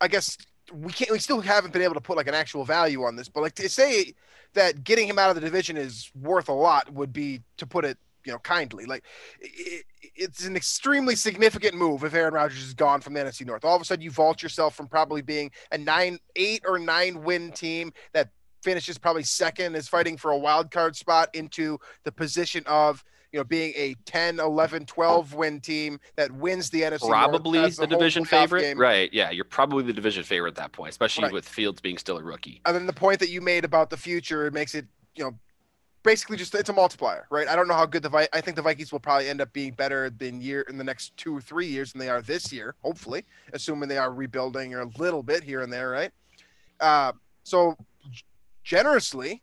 I 0.00 0.08
guess 0.08 0.36
we 0.72 0.92
can't. 0.92 1.10
We 1.10 1.18
still 1.18 1.40
haven't 1.40 1.72
been 1.72 1.82
able 1.82 1.94
to 1.94 2.00
put 2.00 2.16
like 2.16 2.28
an 2.28 2.34
actual 2.34 2.64
value 2.64 3.02
on 3.02 3.16
this, 3.16 3.28
but 3.28 3.42
like 3.42 3.54
to 3.56 3.68
say 3.68 4.14
that 4.54 4.84
getting 4.84 5.08
him 5.08 5.18
out 5.18 5.30
of 5.30 5.34
the 5.34 5.40
division 5.40 5.76
is 5.76 6.10
worth 6.20 6.48
a 6.48 6.52
lot 6.52 6.92
would 6.92 7.12
be 7.12 7.42
to 7.56 7.66
put 7.66 7.84
it, 7.84 7.98
you 8.24 8.32
know, 8.32 8.38
kindly. 8.38 8.86
Like 8.86 9.04
it, 9.40 9.84
it's 10.14 10.44
an 10.44 10.56
extremely 10.56 11.16
significant 11.16 11.74
move 11.74 12.04
if 12.04 12.14
Aaron 12.14 12.34
Rodgers 12.34 12.62
is 12.62 12.74
gone 12.74 13.00
from 13.00 13.14
the 13.14 13.20
NFC 13.20 13.46
North. 13.46 13.64
All 13.64 13.76
of 13.76 13.82
a 13.82 13.84
sudden, 13.84 14.02
you 14.02 14.10
vault 14.10 14.42
yourself 14.42 14.74
from 14.74 14.88
probably 14.88 15.22
being 15.22 15.50
a 15.72 15.78
nine, 15.78 16.18
eight 16.36 16.62
or 16.66 16.78
nine 16.78 17.22
win 17.22 17.52
team 17.52 17.92
that 18.12 18.30
finishes 18.62 18.96
probably 18.96 19.22
second, 19.22 19.74
is 19.74 19.88
fighting 19.88 20.16
for 20.16 20.30
a 20.30 20.38
wild 20.38 20.70
card 20.70 20.96
spot 20.96 21.28
into 21.34 21.78
the 22.04 22.12
position 22.12 22.62
of 22.66 23.04
you 23.34 23.40
know 23.40 23.44
being 23.44 23.72
a 23.74 23.96
10 24.04 24.38
11 24.38 24.86
12 24.86 25.34
win 25.34 25.60
team 25.60 25.98
that 26.14 26.30
wins 26.30 26.70
the 26.70 26.82
NFC 26.82 27.08
probably 27.08 27.58
has 27.58 27.74
the 27.76 27.84
division 27.88 28.24
favorite. 28.24 28.60
game. 28.60 28.78
Right? 28.78 29.12
Yeah, 29.12 29.32
you're 29.32 29.44
probably 29.44 29.82
the 29.82 29.92
division 29.92 30.22
favorite 30.22 30.50
at 30.50 30.54
that 30.54 30.70
point, 30.70 30.90
especially 30.90 31.24
Right. 31.24 31.32
with 31.32 31.48
Fields 31.48 31.80
being 31.80 31.98
still 31.98 32.16
a 32.16 32.22
rookie. 32.22 32.60
and 32.64 32.76
then 32.76 32.86
the 32.86 32.92
point 32.92 33.18
that 33.18 33.30
you 33.30 33.40
made 33.40 33.64
about 33.64 33.90
the 33.90 33.96
future 33.96 34.46
it 34.46 34.52
makes 34.54 34.76
it 34.76 34.86
you 35.16 35.24
know 35.24 35.32
basically 36.04 36.36
just 36.36 36.54
it's 36.54 36.68
a 36.68 36.72
multiplier 36.72 37.26
right 37.30 37.48
i 37.48 37.56
don't 37.56 37.66
know 37.66 37.74
how 37.74 37.86
good 37.86 38.02
the 38.04 38.08
Vi- 38.08 38.28
i 38.32 38.40
think 38.40 38.54
the 38.56 38.62
vikings 38.62 38.92
will 38.92 39.00
probably 39.00 39.28
end 39.28 39.40
up 39.40 39.52
being 39.52 39.72
better 39.72 40.10
than 40.10 40.40
year 40.40 40.60
in 40.68 40.76
the 40.76 40.84
next 40.84 41.16
two 41.16 41.36
or 41.36 41.40
three 41.40 41.66
years 41.66 41.92
than 41.92 41.98
they 41.98 42.10
are 42.10 42.20
this 42.22 42.52
year 42.52 42.74
hopefully 42.82 43.24
assuming 43.54 43.88
they 43.88 43.96
are 43.98 44.12
rebuilding 44.12 44.74
or 44.74 44.80
a 44.82 44.88
little 44.98 45.22
bit 45.24 45.42
here 45.42 45.62
and 45.62 45.72
there 45.72 45.88
right 45.90 46.10
uh, 46.80 47.10
so 47.42 47.74
generously 48.62 49.42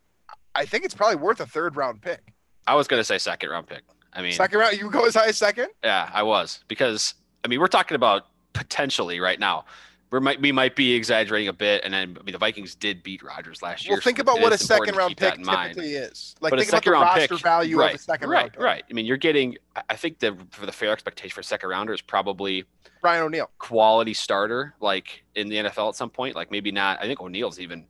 i 0.55 0.63
think 0.65 0.85
it's 0.85 0.93
probably 0.93 1.15
worth 1.17 1.39
a 1.41 1.45
third 1.45 1.75
round 1.75 2.01
pick 2.01 2.30
I 2.67 2.75
was 2.75 2.87
gonna 2.87 3.03
say 3.03 3.17
second 3.17 3.49
round 3.49 3.67
pick. 3.67 3.81
I 4.13 4.21
mean, 4.21 4.33
second 4.33 4.59
round 4.59 4.77
you 4.77 4.89
go 4.91 5.05
as 5.05 5.15
high 5.15 5.27
as 5.27 5.37
second 5.37 5.69
Yeah, 5.83 6.09
I 6.13 6.23
was 6.23 6.63
because 6.67 7.13
I 7.43 7.47
mean 7.47 7.59
we're 7.59 7.67
talking 7.67 7.95
about 7.95 8.27
potentially 8.53 9.19
right 9.19 9.39
now. 9.39 9.65
We 10.11 10.19
might 10.19 10.41
we 10.41 10.51
might 10.51 10.75
be 10.75 10.91
exaggerating 10.93 11.47
a 11.47 11.53
bit, 11.53 11.85
and 11.85 11.93
then 11.93 12.17
I 12.19 12.23
mean 12.23 12.33
the 12.33 12.37
Vikings 12.37 12.75
did 12.75 13.01
beat 13.01 13.23
Rodgers 13.23 13.61
last 13.61 13.85
year. 13.85 13.95
well 13.95 14.01
think 14.01 14.17
so 14.17 14.21
about 14.23 14.41
what 14.41 14.51
a 14.51 14.57
second 14.57 14.95
round 14.97 15.15
pick 15.15 15.39
mind. 15.39 15.69
typically 15.75 15.93
is 15.95 16.35
like 16.41 16.51
But 16.51 16.59
think 16.59 16.69
about 16.69 16.83
the 16.83 16.91
roster 16.91 17.27
pick, 17.35 17.39
value 17.43 17.79
right, 17.79 17.93
of 17.95 17.99
a 18.01 18.03
second 18.03 18.29
right, 18.29 18.39
round 18.41 18.51
pick. 18.53 18.61
right. 18.61 18.83
I 18.89 18.93
mean 18.93 19.05
you're 19.05 19.15
getting. 19.17 19.57
I- 19.89 19.95
think 19.95 20.19
the 20.19 20.37
for 20.51 20.65
the 20.65 20.71
fair 20.73 20.91
expectation 20.91 21.33
for 21.33 21.39
a 21.39 21.43
second 21.45 21.69
rounder 21.69 21.93
is 21.93 22.01
probably 22.01 22.65
brian 23.01 23.23
o'neill 23.23 23.49
quality 23.57 24.13
starter, 24.13 24.73
like 24.81 25.23
in 25.35 25.47
the 25.47 25.55
NFL 25.55 25.87
at 25.89 25.95
some 25.95 26.09
point. 26.09 26.35
Like 26.35 26.51
maybe 26.51 26.71
not. 26.73 26.99
I 27.01 27.03
think 27.07 27.21
O'Neill's 27.21 27.59
even. 27.59 27.85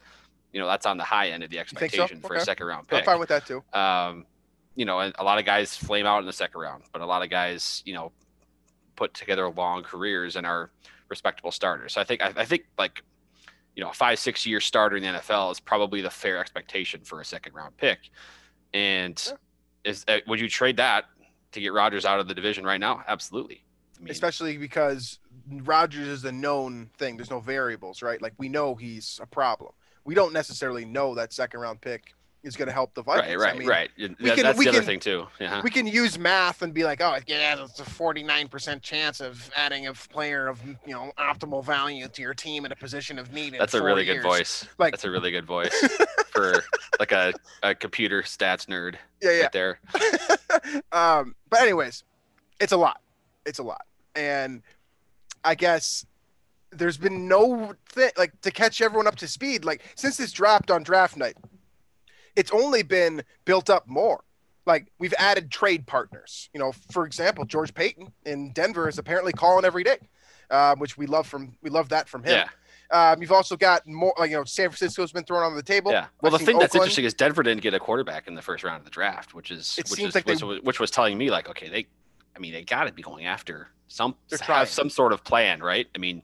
You 0.54 0.60
know 0.60 0.68
that's 0.68 0.86
on 0.86 0.98
the 0.98 1.04
high 1.06 1.30
end 1.30 1.44
of 1.44 1.50
the 1.50 1.56
think 1.56 1.70
so? 1.70 2.04
expectation 2.04 2.20
for 2.20 2.36
a 2.36 2.42
second 2.42 2.68
round 2.68 2.86
pick. 2.90 3.00
i'm 3.00 3.06
fine 3.06 3.20
with 3.20 3.30
that 3.30 3.46
too 3.48 3.64
Um, 3.72 4.26
you 4.76 4.86
know, 4.86 5.00
a 5.00 5.24
lot 5.24 5.38
of 5.38 5.46
guys 5.46 5.76
flame 5.76 6.06
out 6.06 6.20
in 6.20 6.26
the 6.26 6.34
second 6.34 6.60
round, 6.60 6.84
but 6.92 7.02
a 7.02 7.06
lot 7.06 7.24
of 7.24 7.30
guys, 7.30 7.82
you 7.86 7.94
know, 7.94 8.12
put 8.96 9.14
together 9.14 9.50
long 9.50 9.84
careers 9.84 10.36
and 10.36 10.46
are 10.46 10.72
respectable 11.10 11.52
starters. 11.52 11.94
So 11.94 12.02
I 12.02 12.04
think 12.04 12.22
I, 12.22 12.32
I 12.36 12.46
think 12.46 12.64
like 12.78 13.04
you 13.76 13.84
know 13.84 13.90
a 13.90 13.94
five 13.94 14.20
six 14.20 14.46
year 14.46 14.60
starter 14.60 14.98
in 14.98 15.04
the 15.04 15.10
NFL 15.20 15.52
is 15.52 15.60
probably 15.60 16.02
the 16.02 16.10
fair 16.10 16.38
expectation 16.38 17.02
for 17.02 17.22
a 17.22 17.26
second 17.26 17.54
round 17.54 17.76
pick. 17.78 18.00
And 18.74 19.22
Yeah. 19.28 19.92
is 19.92 20.06
uh, 20.08 20.20
would 20.28 20.40
you 20.40 20.48
trade 20.50 20.78
that 20.78 21.06
to 21.52 21.60
get 21.60 21.74
Rodgers 21.74 22.06
out 22.06 22.20
of 22.20 22.28
the 22.28 22.34
division 22.34 22.64
right 22.64 22.80
now? 22.80 23.04
Absolutely. 23.08 23.64
I 23.98 24.04
mean, 24.04 24.12
especially 24.12 24.58
because 24.58 25.20
Rodgers 25.50 26.08
is 26.08 26.26
a 26.26 26.32
known 26.32 26.90
thing. 26.98 27.18
There's 27.18 27.30
no 27.30 27.40
variables, 27.40 28.02
right? 28.02 28.22
Like 28.22 28.34
we 28.38 28.50
know 28.50 28.76
he's 28.76 29.20
a 29.22 29.26
problem. 29.28 29.74
We 30.06 30.16
don't 30.16 30.34
necessarily 30.34 30.86
know 30.86 31.14
that 31.16 31.34
second 31.34 31.60
round 31.60 31.82
pick 31.82 32.14
is 32.44 32.56
going 32.56 32.68
to 32.68 32.74
help 32.74 32.94
the 32.94 33.04
Vikings. 33.04 33.36
Right, 33.36 33.40
right, 33.40 33.56
I 33.56 33.58
mean, 33.60 33.68
right. 33.68 33.90
That- 33.98 34.18
can- 34.18 34.44
that's 34.44 34.60
the 34.60 34.68
other 34.70 34.80
can- 34.80 34.86
thing 34.86 35.00
too. 35.00 35.28
Yeah. 35.40 35.62
We 35.64 35.70
can 35.70 35.86
use 35.86 36.18
math 36.18 36.62
and 36.62 36.74
be 36.74 36.84
like, 36.84 37.02
oh, 37.02 37.18
yeah, 37.28 37.64
it's 37.64 37.80
a 37.80 37.84
49% 37.84 38.82
chance 38.82 39.22
of 39.22 39.50
adding 39.56 39.88
a 39.88 39.94
player 39.94 40.48
of 40.48 40.60
you 40.66 40.94
know 40.94 41.12
optimal 41.20 41.64
value 41.64 42.08
to 42.08 42.22
your 42.22 42.34
team 42.34 42.66
at 42.66 42.72
a 42.72 42.76
position 42.76 43.20
of 43.20 43.32
need. 43.32 43.54
in 43.54 43.60
That's 43.60 43.74
a 43.76 43.84
really 43.84 44.06
good 44.06 44.24
voice. 44.24 44.68
Like- 44.78 44.94
That's 44.94 45.06
a 45.06 45.12
really 45.12 45.32
good 45.32 45.46
voice 45.46 45.74
for 46.32 46.64
like 47.00 47.12
a, 47.12 47.34
a 47.64 47.76
computer 47.76 48.22
stats 48.24 48.66
nerd 48.68 48.96
Yeah, 49.22 49.32
yeah. 49.32 49.42
right 49.44 49.52
there. 49.52 49.80
um, 50.92 51.36
but 51.50 51.62
anyways, 51.62 52.04
it's 52.60 52.72
a 52.72 52.78
lot. 52.78 53.02
It's 53.46 53.60
a 53.60 53.64
lot, 53.64 53.86
and 54.16 54.62
I 55.44 55.56
guess 55.56 56.06
there's 56.72 56.98
been 56.98 57.28
no 57.28 57.74
thing 57.90 58.12
like 58.18 58.40
to 58.42 58.52
catch 58.52 58.82
everyone 58.82 59.08
up 59.08 59.16
to 59.18 59.28
speed. 59.28 59.66
Like 59.66 59.84
since 59.96 60.18
this 60.18 60.32
dropped 60.32 60.70
on 60.72 60.84
draft 60.84 61.18
night, 61.18 61.36
it's 62.36 62.52
only 62.52 62.84
been 62.84 63.24
built 63.46 63.70
up 63.70 63.88
more. 63.88 64.24
Like 64.66 64.92
we've 65.00 65.14
added 65.18 65.50
trade 65.52 65.88
partners. 65.88 66.50
You 66.54 66.60
know, 66.60 66.72
for 66.92 67.06
example, 67.06 67.46
George 67.46 67.74
Paton 67.74 68.12
in 68.26 68.52
Denver 68.54 68.88
is 68.88 68.98
apparently 69.00 69.34
calling 69.34 69.66
every 69.66 69.84
day, 69.84 69.98
uh, 70.50 70.76
which 70.76 70.98
we 70.98 71.08
love 71.08 71.28
from 71.28 71.56
we 71.64 71.70
love 71.70 71.90
that 71.90 72.08
from 72.08 72.24
him. 72.24 72.32
Yeah, 72.92 73.12
Um, 73.14 73.22
you've 73.22 73.32
also 73.32 73.58
got 73.58 73.88
more 73.88 74.14
like 74.20 74.30
you 74.30 74.38
know 74.38 74.44
San 74.44 74.70
Francisco's 74.70 75.12
been 75.12 75.24
thrown 75.24 75.42
on 75.44 75.56
the 75.56 75.64
table. 75.64 75.92
yeah. 75.92 76.06
Well, 76.22 76.32
the 76.32 76.38
thing 76.40 76.60
that's 76.60 76.76
interesting 76.76 77.06
is 77.06 77.14
Denver 77.16 77.42
didn't 77.42 77.62
get 77.64 77.74
a 77.74 77.80
quarterback 77.80 78.28
in 78.28 78.36
the 78.36 78.42
first 78.44 78.64
round 78.64 78.78
of 78.80 78.86
the 78.86 78.92
draft, 78.92 79.34
which 79.34 79.50
is 79.50 79.76
It 79.80 79.86
which 79.90 79.98
seems 80.00 80.10
is 80.10 80.16
like 80.16 80.26
they- 80.26 80.34
which, 80.36 80.64
was, 80.64 80.80
was 80.80 80.92
telling 80.92 81.18
me 81.18 81.32
like, 81.32 81.50
okay, 81.50 81.68
they, 81.68 81.88
I 82.36 82.40
mean, 82.40 82.54
they 82.54 82.64
got 82.64 82.84
to 82.84 82.94
be 82.94 83.02
going 83.02 83.26
after 83.26 83.68
some 83.88 84.16
They're 84.30 84.38
trying. 84.38 84.60
have 84.60 84.70
some 84.70 84.90
sort 84.92 85.12
of 85.12 85.24
plan, 85.24 85.62
right? 85.62 85.88
I 85.96 85.98
mean, 85.98 86.22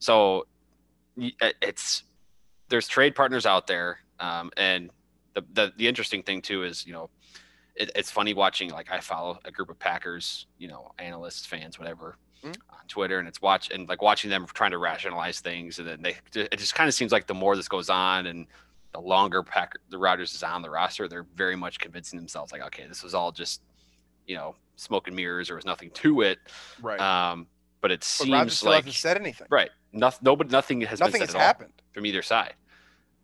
so 0.00 0.46
it's 1.16 2.02
there's 2.68 2.88
trade 2.88 3.14
partners 3.14 3.46
out 3.46 3.66
there, 3.66 4.00
um, 4.20 4.50
and 4.56 4.90
the, 5.34 5.42
the 5.52 5.72
the 5.76 5.88
interesting 5.88 6.22
thing 6.22 6.40
too 6.42 6.64
is 6.64 6.86
you 6.86 6.92
know 6.92 7.10
it, 7.76 7.90
it's 7.94 8.10
funny 8.10 8.34
watching 8.34 8.70
like 8.70 8.90
I 8.90 9.00
follow 9.00 9.38
a 9.44 9.50
group 9.52 9.70
of 9.70 9.78
Packers, 9.78 10.46
you 10.58 10.66
know, 10.68 10.90
analysts, 10.98 11.46
fans, 11.46 11.78
whatever, 11.78 12.16
Mhm. 12.42 12.56
on 12.70 12.86
Twitter, 12.88 13.18
and 13.20 13.28
it's 13.28 13.40
watch 13.42 13.70
and 13.70 13.88
like 13.88 14.02
watching 14.02 14.30
them 14.30 14.46
trying 14.52 14.70
to 14.72 14.78
rationalize 14.78 15.40
things, 15.40 15.78
and 15.78 15.86
then 15.88 16.02
they 16.02 16.16
it 16.34 16.58
just 16.58 16.74
kind 16.74 16.88
of 16.88 16.94
seems 16.94 17.12
like 17.12 17.26
the 17.26 17.34
more 17.34 17.54
this 17.56 17.68
goes 17.68 17.88
on 17.90 18.26
and 18.26 18.46
the 18.92 19.00
longer 19.00 19.42
Packer 19.42 19.80
the 19.90 19.98
Rodgers 19.98 20.32
is 20.34 20.42
on 20.42 20.62
the 20.62 20.70
roster, 20.70 21.08
they're 21.08 21.26
very 21.34 21.54
much 21.56 21.78
convincing 21.78 22.18
themselves 22.18 22.52
like, 22.52 22.62
okay, 22.62 22.86
this 22.88 23.02
was 23.02 23.14
all 23.14 23.30
just 23.32 23.60
you 24.26 24.34
know 24.36 24.56
smoke 24.76 25.06
and 25.08 25.14
mirrors. 25.16 25.48
There 25.48 25.56
was 25.56 25.64
nothing 25.66 25.90
to 25.90 26.22
it. 26.22 26.38
right. 26.82 27.00
Um, 27.00 27.46
but 27.80 27.90
it 27.92 28.00
but 28.00 28.04
seems 28.04 28.30
Rodgers 28.32 28.62
like 28.64 28.84
hasn't 28.84 28.94
said 28.94 29.16
anything. 29.18 29.46
right, 29.50 29.70
nothing, 29.92 30.20
nobody, 30.22 30.50
nothing 30.50 30.80
has 30.80 30.98
Nothing 30.98 31.12
been 31.12 31.20
has 31.22 31.30
said 31.30 31.36
at 31.36 31.40
all 31.40 31.46
happened. 31.46 31.72
from 31.92 32.06
either 32.06 32.22
side. 32.22 32.54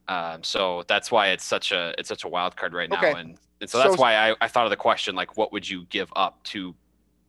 Um, 0.08 0.42
so 0.42 0.84
that's 0.86 1.10
why 1.10 1.28
it's 1.28 1.44
such 1.44 1.72
a 1.72 1.94
it's 1.98 2.08
such 2.08 2.24
a 2.24 2.28
wild 2.28 2.56
card 2.56 2.74
right 2.74 2.90
now, 2.90 2.98
Okay. 2.98 3.12
and 3.18 3.38
and 3.60 3.70
so 3.70 3.78
that's 3.78 3.94
So- 3.94 4.00
why 4.00 4.30
I, 4.30 4.36
I 4.40 4.48
thought 4.48 4.64
of 4.66 4.70
the 4.70 4.76
question 4.76 5.14
like, 5.14 5.36
what 5.36 5.52
would 5.52 5.68
you 5.68 5.86
give 5.86 6.12
up 6.14 6.42
to 6.44 6.74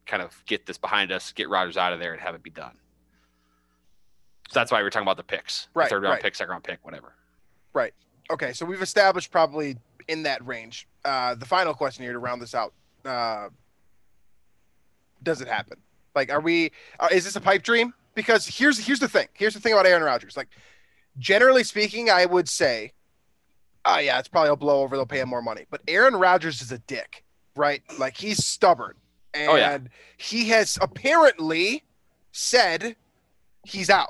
kind 0.06 0.22
of 0.22 0.44
get 0.46 0.66
this 0.66 0.78
behind 0.78 1.12
us, 1.12 1.32
get 1.32 1.50
Rodgers 1.50 1.78
out 1.78 1.94
of 1.94 2.00
there, 2.00 2.12
and 2.12 2.22
have 2.22 2.36
it 2.36 2.44
be 2.44 2.50
done? 2.50 2.74
So 4.52 4.60
that's 4.60 4.72
why 4.72 4.82
we're 4.82 4.90
talking 4.90 5.08
about 5.08 5.18
the 5.18 5.24
picks, 5.24 5.70
the 5.74 5.86
third 5.86 6.04
round 6.04 6.14
right. 6.14 6.22
pick, 6.22 6.36
second 6.36 6.52
round 6.52 6.64
pick, 6.64 6.80
whatever. 6.84 7.14
Right. 7.74 7.94
Okay, 8.30 8.54
so 8.54 8.66
we've 8.66 8.82
established 8.82 9.32
probably 9.32 9.78
in 10.08 10.24
that 10.24 10.46
range. 10.46 10.88
Uh, 11.04 11.36
the 11.36 11.46
final 11.46 11.74
question 11.74 12.04
here 12.04 12.14
to 12.14 12.20
round 12.20 12.42
this 12.42 12.54
out: 12.54 12.74
uh, 13.06 13.50
Does 15.24 15.42
it 15.42 15.48
happen? 15.48 15.78
Like, 16.16 16.32
are 16.32 16.42
we? 16.42 16.72
Uh, 17.00 17.08
is 17.12 17.24
this 17.24 17.36
a 17.36 17.42
pipe 17.42 17.64
dream? 17.64 17.94
Because 18.14 18.48
here's 18.48 18.78
here's 18.80 19.00
the 19.00 19.08
thing. 19.10 19.28
Here's 19.34 19.54
the 19.54 19.60
thing 19.60 19.74
about 19.74 19.86
Aaron 19.86 20.04
Rodgers. 20.04 20.38
Like, 20.38 20.48
generally 21.18 21.64
speaking, 21.64 22.10
I 22.10 22.26
would 22.26 22.48
say, 22.50 22.92
oh 23.86 24.00
yeah, 24.00 24.20
it's 24.20 24.28
probably 24.28 24.50
a 24.52 24.56
blow 24.56 24.82
over. 24.82 24.96
They'll 24.96 25.06
pay 25.06 25.20
him 25.20 25.30
more 25.30 25.42
money. 25.42 25.66
But 25.70 25.82
Aaron 25.88 26.16
Rodgers 26.16 26.62
is 26.62 26.72
a 26.72 26.80
dick, 26.80 27.24
right? 27.56 27.82
Like 27.98 28.18
he's 28.18 28.46
stubborn, 28.46 28.96
and 29.34 29.50
Oh, 29.52 29.56
yeah. 29.56 29.78
he 30.18 30.50
has 30.50 30.78
apparently 30.82 31.84
said 32.32 32.96
he's 33.64 33.90
out. 33.90 34.10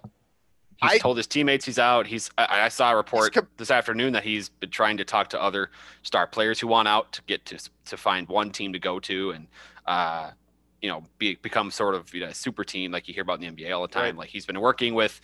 He's 0.82 0.92
I- 0.92 0.98
told 0.98 1.18
his 1.18 1.28
teammates 1.28 1.64
he's 1.66 1.80
out. 1.80 2.06
He's 2.06 2.30
I, 2.38 2.64
I 2.64 2.70
saw 2.70 2.92
a 2.92 2.96
report 2.96 3.34
com- 3.34 3.48
this 3.58 3.72
afternoon 3.72 4.12
that 4.14 4.24
he's 4.24 4.50
been 4.50 4.70
trying 4.72 4.98
to 4.98 5.06
talk 5.06 5.30
to 5.30 5.42
other 5.42 5.72
star 6.04 6.28
players 6.28 6.60
who 6.60 6.68
want 6.68 6.88
out 6.88 7.12
to 7.14 7.22
get 7.28 7.46
to 7.46 7.70
to 7.86 7.98
find 7.98 8.28
one 8.28 8.52
team 8.52 8.74
to 8.74 8.80
go 8.80 9.00
to 9.00 9.32
and 9.32 9.48
uh 9.88 10.32
you 10.82 10.90
know 10.90 11.04
be 11.18 11.36
become 11.36 11.72
sort 11.72 11.96
of 11.96 12.14
you 12.14 12.20
know 12.20 12.28
a 12.28 12.34
super 12.34 12.64
team 12.66 12.92
like 12.92 13.08
you 13.08 13.14
hear 13.14 13.24
about 13.24 13.42
in 13.42 13.56
the 13.56 13.64
NBA 13.64 13.74
all 13.74 13.82
the 13.84 13.88
time. 13.88 14.04
Right. 14.04 14.16
Like 14.18 14.30
he's 14.30 14.46
been 14.46 14.60
working 14.60 14.94
with 14.96 15.22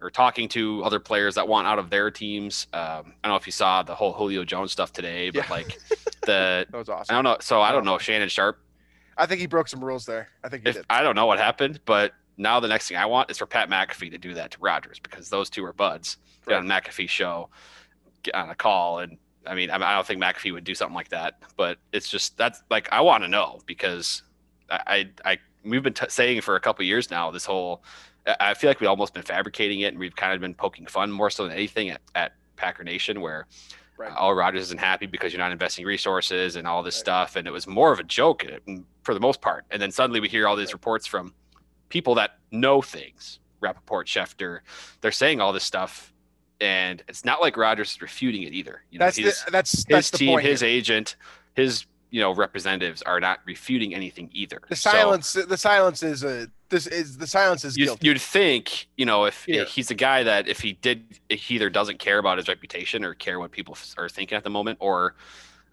or 0.00 0.10
talking 0.10 0.48
to 0.50 0.82
other 0.84 1.00
players 1.00 1.34
that 1.34 1.46
want 1.48 1.66
out 1.66 1.78
of 1.78 1.90
their 1.90 2.10
teams. 2.10 2.66
Um, 2.72 2.80
I 2.80 3.02
don't 3.24 3.32
know 3.32 3.36
if 3.36 3.46
you 3.46 3.52
saw 3.52 3.82
the 3.82 3.94
whole 3.94 4.12
Julio 4.12 4.44
Jones 4.44 4.70
stuff 4.72 4.92
today, 4.92 5.30
but 5.30 5.44
Yeah. 5.46 5.50
like 5.50 5.78
the 6.22 6.66
That 6.70 6.72
was 6.72 6.88
awesome. 6.88 7.12
I 7.12 7.16
don't 7.16 7.24
know. 7.24 7.36
So 7.40 7.60
I 7.60 7.72
don't 7.72 7.84
know 7.84 7.96
if 7.96 8.02
Shannon 8.02 8.28
Sharpe 8.28 8.58
I 9.16 9.26
think 9.26 9.40
he 9.40 9.46
broke 9.48 9.66
some 9.66 9.84
rules 9.84 10.06
there. 10.06 10.28
I 10.44 10.48
think 10.48 10.62
he 10.62 10.68
if 10.68 10.76
did. 10.76 10.84
I 10.88 11.02
don't 11.02 11.16
know 11.16 11.26
what 11.26 11.38
happened, 11.40 11.80
but 11.84 12.12
now 12.36 12.60
the 12.60 12.68
next 12.68 12.86
thing 12.86 12.96
I 12.96 13.06
want 13.06 13.30
is 13.32 13.38
for 13.38 13.46
Pat 13.46 13.68
McAfee 13.68 14.12
to 14.12 14.18
do 14.18 14.34
that 14.34 14.52
to 14.52 14.58
Rodgers 14.60 15.00
because 15.00 15.28
those 15.28 15.50
two 15.50 15.64
are 15.64 15.72
buds. 15.72 16.18
Get 16.46 16.58
on 16.58 16.66
McAfee 16.68 17.08
show, 17.08 17.48
get 18.22 18.36
on 18.36 18.48
a 18.50 18.54
call, 18.54 19.00
and 19.00 19.18
I 19.44 19.54
mean, 19.56 19.70
I, 19.70 19.74
I 19.74 19.94
don't 19.96 20.06
think 20.06 20.22
McAfee 20.22 20.52
would 20.52 20.62
do 20.62 20.74
something 20.76 20.94
like 20.94 21.08
that, 21.08 21.42
but 21.56 21.78
it's 21.92 22.08
just 22.08 22.36
that's 22.38 22.62
like 22.70 22.88
I 22.92 23.00
want 23.00 23.24
to 23.24 23.28
know 23.28 23.58
because 23.66 24.22
I 24.70 25.10
I, 25.24 25.32
I 25.32 25.38
we've 25.64 25.82
been 25.82 25.94
t- 25.94 26.06
saying 26.08 26.40
for 26.42 26.54
a 26.54 26.60
couple 26.60 26.84
years 26.84 27.10
now 27.10 27.32
this 27.32 27.44
whole 27.44 27.82
I- 28.40 28.54
feel 28.54 28.68
like 28.70 28.80
we've 28.80 28.88
almost 28.90 29.14
been 29.14 29.22
fabricating 29.22 29.80
it 29.80 29.88
and 29.88 29.98
we've 29.98 30.14
kind 30.16 30.32
of 30.32 30.40
been 30.40 30.54
poking 30.54 30.86
fun 30.86 31.10
more 31.10 31.30
so 31.30 31.44
than 31.44 31.52
anything 31.52 31.90
at, 31.90 32.00
at 32.14 32.32
Packer 32.56 32.84
Nation 32.84 33.20
where 33.20 33.46
Right. 33.96 34.12
oh 34.16 34.30
Rodgers 34.30 34.62
isn't 34.62 34.78
happy 34.78 35.06
because 35.06 35.32
you're 35.32 35.40
not 35.40 35.50
investing 35.50 35.84
resources 35.84 36.54
and 36.54 36.68
all 36.68 36.82
this 36.84 36.94
Right. 36.96 37.00
stuff 37.00 37.36
and 37.36 37.48
it 37.48 37.50
was 37.50 37.66
more 37.66 37.90
of 37.92 37.98
a 37.98 38.04
joke 38.04 38.44
uh, 38.46 38.72
for 39.02 39.12
the 39.12 39.18
most 39.20 39.40
part 39.40 39.64
and 39.72 39.82
then 39.82 39.90
suddenly 39.90 40.20
we 40.20 40.28
hear 40.28 40.46
all 40.46 40.54
these 40.54 40.72
reports 40.72 41.04
from 41.06 41.34
people 41.88 42.14
that 42.16 42.38
know 42.52 42.80
things 42.80 43.40
Rappaport, 43.60 44.04
Schefter 44.06 44.60
they're 45.00 45.10
saying 45.10 45.40
all 45.40 45.52
this 45.52 45.64
stuff 45.64 46.12
and 46.60 47.02
it's 47.08 47.24
not 47.24 47.40
like 47.40 47.56
Rodgers 47.56 47.90
is 47.92 48.00
refuting 48.00 48.42
it 48.44 48.52
either 48.52 48.82
you 48.90 48.98
know 49.00 49.06
that's 49.06 49.16
the, 49.16 49.22
he's- 49.22 49.44
that's 49.50 49.72
his 49.72 49.84
that's 49.86 50.10
the 50.10 50.18
team 50.18 50.28
point. 50.34 50.46
his 50.46 50.60
here. 50.60 50.68
agent 50.70 51.16
his 51.54 51.86
you 52.10 52.20
know 52.20 52.32
representatives 52.32 53.02
are 53.02 53.18
not 53.18 53.40
refuting 53.46 53.94
anything 53.96 54.30
either 54.32 54.60
The 54.68 54.76
So- 54.76 54.90
silence. 54.90 55.32
the 55.32 55.56
silence 55.56 56.02
is 56.04 56.22
a. 56.22 56.48
This 56.70 56.86
is 56.86 57.16
the 57.16 57.26
silence 57.26 57.64
is 57.64 57.76
you'd, 57.76 57.86
guilty. 57.86 58.06
you'd 58.08 58.20
think 58.20 58.86
you 58.96 59.06
know 59.06 59.24
if 59.24 59.44
Yeah. 59.48 59.64
he's 59.64 59.90
a 59.90 59.94
guy 59.94 60.22
that 60.22 60.48
if 60.48 60.60
he 60.60 60.74
did 60.74 61.18
if 61.28 61.40
he 61.40 61.54
either 61.54 61.70
doesn't 61.70 61.98
care 61.98 62.18
about 62.18 62.36
his 62.38 62.48
reputation 62.48 63.04
or 63.04 63.14
care 63.14 63.38
what 63.38 63.50
people 63.50 63.76
are 63.96 64.08
thinking 64.08 64.36
at 64.36 64.44
the 64.44 64.50
moment 64.50 64.76
or 64.80 65.14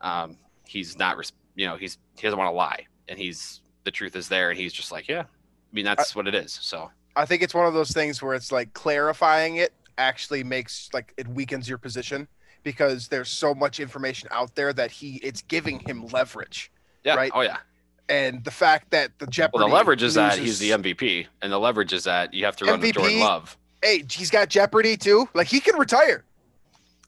um, 0.02 0.38
he's 0.66 0.98
not 0.98 1.18
res- 1.18 1.34
you 1.56 1.68
know 1.68 1.76
he's 1.76 1.98
he 2.16 2.22
doesn't 2.24 2.38
want 2.40 2.48
to 2.50 2.56
lie 2.56 2.86
and 3.10 3.20
he's 3.20 3.62
the 3.84 3.92
truth 3.92 4.16
is 4.16 4.28
there 4.30 4.50
and 4.52 4.60
he's 4.60 4.74
just 4.74 4.92
like 4.92 5.08
yeah 5.08 5.22
i 5.22 5.74
mean 5.74 5.86
that's 5.86 6.16
what 6.16 6.28
it 6.28 6.36
is 6.36 6.58
so 6.62 6.90
I 7.18 7.26
think 7.26 7.42
it's 7.44 7.54
one 7.54 7.66
of 7.66 7.74
those 7.74 7.92
things 7.92 8.22
where 8.22 8.34
it's 8.34 8.52
like 8.52 8.74
clarifying 8.74 9.56
it 9.58 9.72
actually 9.98 10.44
makes 10.44 10.90
like 10.94 11.14
it 11.18 11.26
weakens 11.30 11.68
your 11.70 11.78
position 11.78 12.28
because 12.64 13.08
there's 13.08 13.30
so 13.30 13.54
much 13.56 13.80
information 13.80 14.28
out 14.32 14.54
there 14.56 14.74
that 14.74 14.92
he 14.92 15.16
it's 15.24 15.42
giving 15.42 15.80
him 15.80 16.08
leverage. 16.08 16.72
yeah 17.06 17.16
Right. 17.16 17.32
oh 17.34 17.42
yeah 17.42 17.58
And 18.08 18.44
the 18.44 18.52
fact 18.52 18.92
that 18.92 19.18
the 19.18 19.28
Jeopardy 19.28 19.60
well 19.60 19.68
the 19.68 19.74
leverage 19.74 20.04
is 20.04 20.14
that 20.14 20.38
he's 20.38 20.60
the 20.60 20.70
mvp 20.72 21.26
and 21.42 21.52
the 21.52 21.58
leverage 21.58 21.92
is 21.92 22.04
that 22.04 22.34
you 22.34 22.46
have 22.46 22.56
to 22.58 22.66
run 22.66 22.80
with 22.80 22.94
jordan 22.94 23.20
love 23.20 23.58
Hey, 23.86 24.04
he's 24.10 24.32
got 24.32 24.50
Jeopardy 24.50 24.98
too. 24.98 25.30
Like 25.36 25.48
he 25.48 25.60
can 25.60 25.78
retire. 25.78 26.24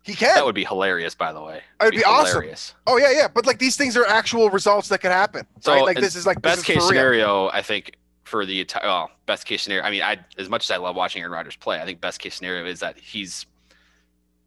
He 0.04 0.14
can. 0.14 0.36
that 0.36 0.46
would 0.46 0.56
be 0.56 0.64
hilarious 0.64 1.16
by 1.16 1.34
the 1.34 1.42
way 1.42 1.62
It 1.82 1.86
would 1.86 1.96
be 1.96 2.04
awesome. 2.04 2.34
hilarious. 2.36 2.76
oh 2.86 2.98
yeah, 2.98 3.12
yeah. 3.12 3.28
But 3.28 3.46
like 3.46 3.58
these 3.60 3.76
things 3.76 3.98
are 3.98 4.06
actual 4.06 4.50
results 4.50 4.88
that 4.90 5.00
could 5.00 5.12
happen. 5.12 5.46
So, 5.62 5.74
right? 5.74 5.84
Like 5.84 5.98
this 6.00 6.16
is 6.16 6.26
like 6.26 6.42
best 6.42 6.66
case 6.66 6.86
scenario, 6.86 7.50
I 7.50 7.62
think 7.62 7.96
for 8.24 8.46
the 8.46 8.60
entire 8.62 8.86
well, 8.86 9.12
best 9.26 9.46
case 9.46 9.64
scenario. 9.64 9.84
I 9.84 9.90
mean, 9.90 10.04
I 10.04 10.20
as 10.38 10.50
much 10.50 10.66
as 10.66 10.72
I 10.72 10.78
love 10.78 10.96
watching 10.96 11.22
Aaron 11.22 11.34
Rodgers 11.34 11.56
play, 11.56 11.82
I 11.82 11.86
think 11.86 12.00
best 12.00 12.20
case 12.20 12.36
scenario 12.36 12.66
is 12.66 12.80
that 12.82 12.98
he's 12.98 13.46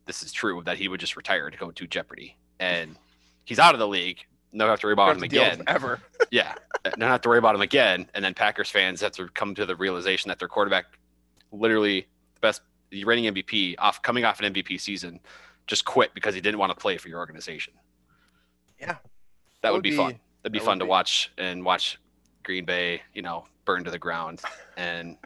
this 0.07 0.23
is 0.23 0.33
true 0.33 0.63
that 0.65 0.79
he 0.79 0.89
would 0.89 1.01
just 1.01 1.17
retire 1.17 1.51
to 1.51 1.57
go 1.59 1.71
to 1.71 1.87
Jeopardy 1.87 2.37
and 2.59 2.97
he's 3.45 3.59
out 3.59 3.75
of 3.75 3.81
the 3.81 3.89
league. 3.89 4.25
No 4.53 4.67
have 4.69 4.81
to 4.81 4.87
worry 4.87 4.93
about 4.93 5.11
him 5.11 5.17
have 5.17 5.23
to 5.23 5.29
deal 5.29 5.43
with 5.45 5.53
again. 5.55 5.65
ever. 5.67 6.01
Yeah, 6.31 6.55
don't 6.85 7.01
have 7.03 7.21
to 7.23 7.29
worry 7.29 7.39
about 7.39 7.55
him 7.57 7.61
again. 7.61 8.07
And 8.15 8.25
then 8.25 8.35
Packers 8.35 8.71
fans 8.71 9.01
have 9.01 9.13
to 9.13 9.29
come 9.29 9.55
to 9.57 9.67
the 9.67 9.75
realization 9.75 10.29
that 10.29 10.39
their 10.39 10.49
quarterback, 10.49 10.85
literally 11.51 12.07
the 12.35 12.41
best, 12.41 12.63
the 12.91 13.05
reigning 13.05 13.33
MVP, 13.35 13.75
off 13.79 14.01
coming 14.03 14.25
off 14.25 14.41
an 14.41 14.53
MVP 14.53 14.81
season, 14.81 15.19
just 15.67 15.85
quit 15.85 16.15
because 16.15 16.35
he 16.35 16.41
didn't 16.41 16.59
want 16.61 16.71
to 16.71 16.77
play 16.77 16.97
for 16.99 17.09
your 17.09 17.19
organization. 17.19 17.73
Yeah. 18.81 18.97
that, 19.63 19.71
would, 19.73 19.79
would 19.79 19.83
be, 19.83 19.91
be- 19.91 19.97
fun. 19.97 20.21
That'd 20.43 20.53
be 20.53 20.59
that 20.61 20.65
fun 20.65 20.79
to 20.79 20.85
be. 20.85 20.89
watch 20.89 21.33
and 21.37 21.65
watch 21.65 21.99
Green 22.45 22.65
Bay, 22.65 23.03
you 23.13 23.23
know, 23.23 23.45
burn 23.65 23.85
to 23.85 23.91
the 23.91 23.99
ground, 23.99 24.41
and 24.77 25.17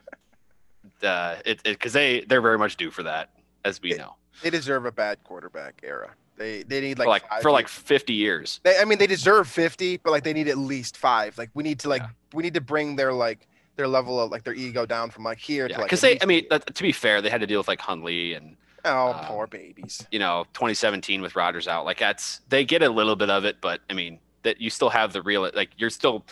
uh, 1.02 1.36
it 1.44 1.62
because 1.62 1.92
they 1.92 2.22
they're 2.28 2.40
very 2.40 2.58
much 2.58 2.76
due 2.76 2.90
for 2.90 3.02
that, 3.04 3.30
as 3.64 3.80
we 3.80 3.92
It- 3.92 3.98
know, 3.98 4.16
They 4.42 4.50
deserve 4.50 4.86
a 4.86 4.92
bad 4.92 5.22
quarterback 5.22 5.80
era. 5.84 6.14
They 6.36 6.62
they 6.64 6.80
need 6.80 6.98
like 6.98 7.06
for 7.06 7.10
like 7.28 7.42
for 7.42 7.50
like 7.50 7.68
50 7.68 8.12
years. 8.12 8.60
They, 8.64 8.78
I 8.78 8.84
mean, 8.84 8.98
they 8.98 9.06
deserve 9.06 9.48
50, 9.48 9.98
but 9.98 10.10
like 10.10 10.24
they 10.24 10.32
need 10.32 10.48
at 10.48 10.58
least 10.58 10.96
five. 10.96 11.38
Like 11.38 11.50
we 11.54 11.62
need 11.62 11.78
to 11.80 11.88
like 11.88 12.02
Yeah. 12.02 12.08
we 12.32 12.42
need 12.42 12.54
to 12.54 12.60
bring 12.60 12.96
their 12.96 13.12
like 13.12 13.46
their 13.76 13.88
level 13.88 14.20
of 14.20 14.30
like 14.30 14.44
their 14.44 14.54
ego 14.54 14.86
down 14.86 15.10
from 15.10 15.24
like 15.24 15.38
here 15.38 15.66
Yeah, 15.68 15.74
to 15.76 15.80
like 15.80 15.86
because 15.88 16.00
they, 16.00 16.18
I 16.20 16.26
mean, 16.26 16.46
that, 16.50 16.74
to 16.74 16.82
be 16.82 16.92
fair, 16.92 17.20
they 17.22 17.30
had 17.30 17.40
to 17.40 17.46
deal 17.46 17.58
with 17.60 17.68
like 17.68 17.80
Hundley 17.80 18.34
and 18.34 18.56
oh 18.84 19.12
um, 19.12 19.24
poor 19.26 19.46
babies. 19.46 20.06
you 20.10 20.18
know 20.18 20.44
2017 20.54 21.22
with 21.22 21.36
Rodgers 21.36 21.68
out. 21.68 21.84
Like 21.84 21.98
that's 21.98 22.40
they 22.48 22.64
get 22.64 22.82
a 22.82 22.88
little 22.88 23.16
bit 23.16 23.30
of 23.30 23.44
it, 23.44 23.60
but 23.60 23.80
I 23.88 23.94
mean 23.94 24.18
that 24.42 24.60
you 24.60 24.70
still 24.70 24.90
have 24.90 25.12
the 25.12 25.22
real 25.22 25.48
like 25.54 25.70
you're 25.76 25.90
still 25.90 26.24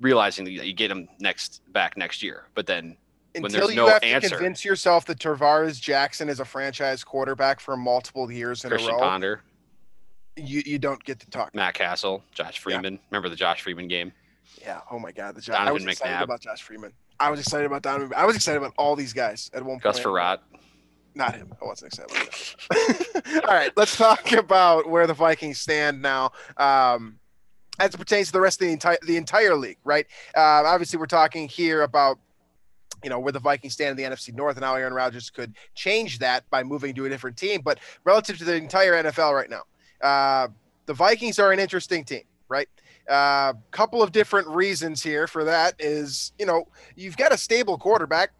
realizing 0.00 0.44
that 0.44 0.52
you 0.66 0.72
get 0.72 0.88
them 0.88 1.08
next 1.18 1.60
back 1.72 1.96
next 1.96 2.22
year, 2.22 2.44
but 2.54 2.66
then 2.66 2.96
Until 3.34 3.50
there's 3.50 3.70
you 3.70 3.76
no 3.76 3.86
have 3.88 4.02
answer. 4.02 4.28
to 4.28 4.34
convince 4.36 4.64
yourself 4.64 5.06
that 5.06 5.18
Tarvaris 5.18 5.80
Jackson 5.80 6.28
is 6.28 6.40
a 6.40 6.44
franchise 6.44 7.04
quarterback 7.04 7.60
for 7.60 7.76
multiple 7.76 8.30
years 8.30 8.64
in 8.64 8.70
Christian 8.70 8.90
a 8.90 8.94
row, 8.94 8.98
Ponder, 8.98 9.42
you, 10.36 10.62
you 10.66 10.78
don't 10.78 11.02
get 11.04 11.20
to 11.20 11.30
talk. 11.30 11.54
Matt 11.54 11.74
Cassel, 11.74 12.24
Josh 12.32 12.58
Freeman. 12.58 12.98
Remember 13.10 13.28
the 13.28 13.36
Josh 13.36 13.62
Freeman 13.62 13.88
game? 13.88 14.12
Yeah. 14.60 14.80
Oh 14.90 14.98
my 14.98 15.12
God. 15.12 15.36
The 15.36 15.40
Josh, 15.40 15.56
I 15.56 15.70
was 15.70 15.82
Donovan 15.82 15.90
excited 15.90 16.24
about 16.24 16.40
Josh 16.40 16.62
Freeman. 16.62 16.92
I 17.18 17.30
was 17.30 17.40
excited 17.40 17.66
about 17.66 17.82
Donovan. 17.82 18.12
I 18.16 18.24
was 18.24 18.36
excited 18.36 18.58
about 18.58 18.72
all 18.76 18.96
these 18.96 19.12
guys 19.12 19.50
at 19.54 19.62
one 19.62 19.74
point. 19.74 19.82
Gus 19.82 20.00
point. 20.00 20.06
Frerotte. 20.06 20.38
Not 21.14 21.34
him. 21.34 21.52
I 21.60 21.64
wasn't 21.64 21.92
excited 21.92 22.10
about 22.10 22.54
that. 22.70 23.44
all 23.48 23.54
right. 23.54 23.72
Let's 23.76 23.96
talk 23.96 24.32
about 24.32 24.88
where 24.88 25.06
the 25.06 25.14
Vikings 25.14 25.58
stand 25.58 26.00
now. 26.00 26.32
Um, 26.56 27.18
as 27.78 27.94
it 27.94 27.98
pertains 27.98 28.28
to 28.28 28.32
the 28.32 28.40
rest 28.40 28.60
of 28.60 28.66
the 28.66 28.72
entire 28.72 28.98
the 29.06 29.16
entire 29.16 29.56
league, 29.56 29.78
right? 29.84 30.06
Uh, 30.36 30.62
obviously, 30.66 30.98
we're 30.98 31.06
talking 31.06 31.48
here 31.48 31.82
about 31.82 32.18
you 33.02 33.10
know 33.10 33.18
where 33.18 33.32
the 33.32 33.40
Vikings 33.40 33.74
stand 33.74 33.90
in 33.90 33.96
the 33.96 34.14
NFC 34.14 34.34
North, 34.34 34.56
and 34.56 34.64
how 34.64 34.74
Aaron 34.74 34.94
Rodgers 34.94 35.30
could 35.30 35.54
change 35.74 36.18
that 36.18 36.48
by 36.50 36.62
moving 36.62 36.94
to 36.94 37.06
a 37.06 37.08
different 37.08 37.36
team. 37.36 37.60
But 37.62 37.78
relative 38.04 38.38
to 38.38 38.44
the 38.44 38.54
entire 38.54 39.02
NFL 39.02 39.34
right 39.34 39.50
now, 39.50 39.62
uh, 40.06 40.48
the 40.86 40.94
Vikings 40.94 41.38
are 41.38 41.52
an 41.52 41.58
interesting 41.58 42.04
team, 42.04 42.22
right? 42.48 42.68
A 43.08 43.12
uh, 43.12 43.52
couple 43.70 44.02
of 44.02 44.12
different 44.12 44.46
reasons 44.48 45.02
here 45.02 45.26
for 45.26 45.44
that 45.44 45.74
is 45.78 46.32
you 46.38 46.46
know 46.46 46.66
you've 46.96 47.16
got 47.16 47.32
a 47.32 47.38
stable 47.38 47.78
quarterback. 47.78 48.30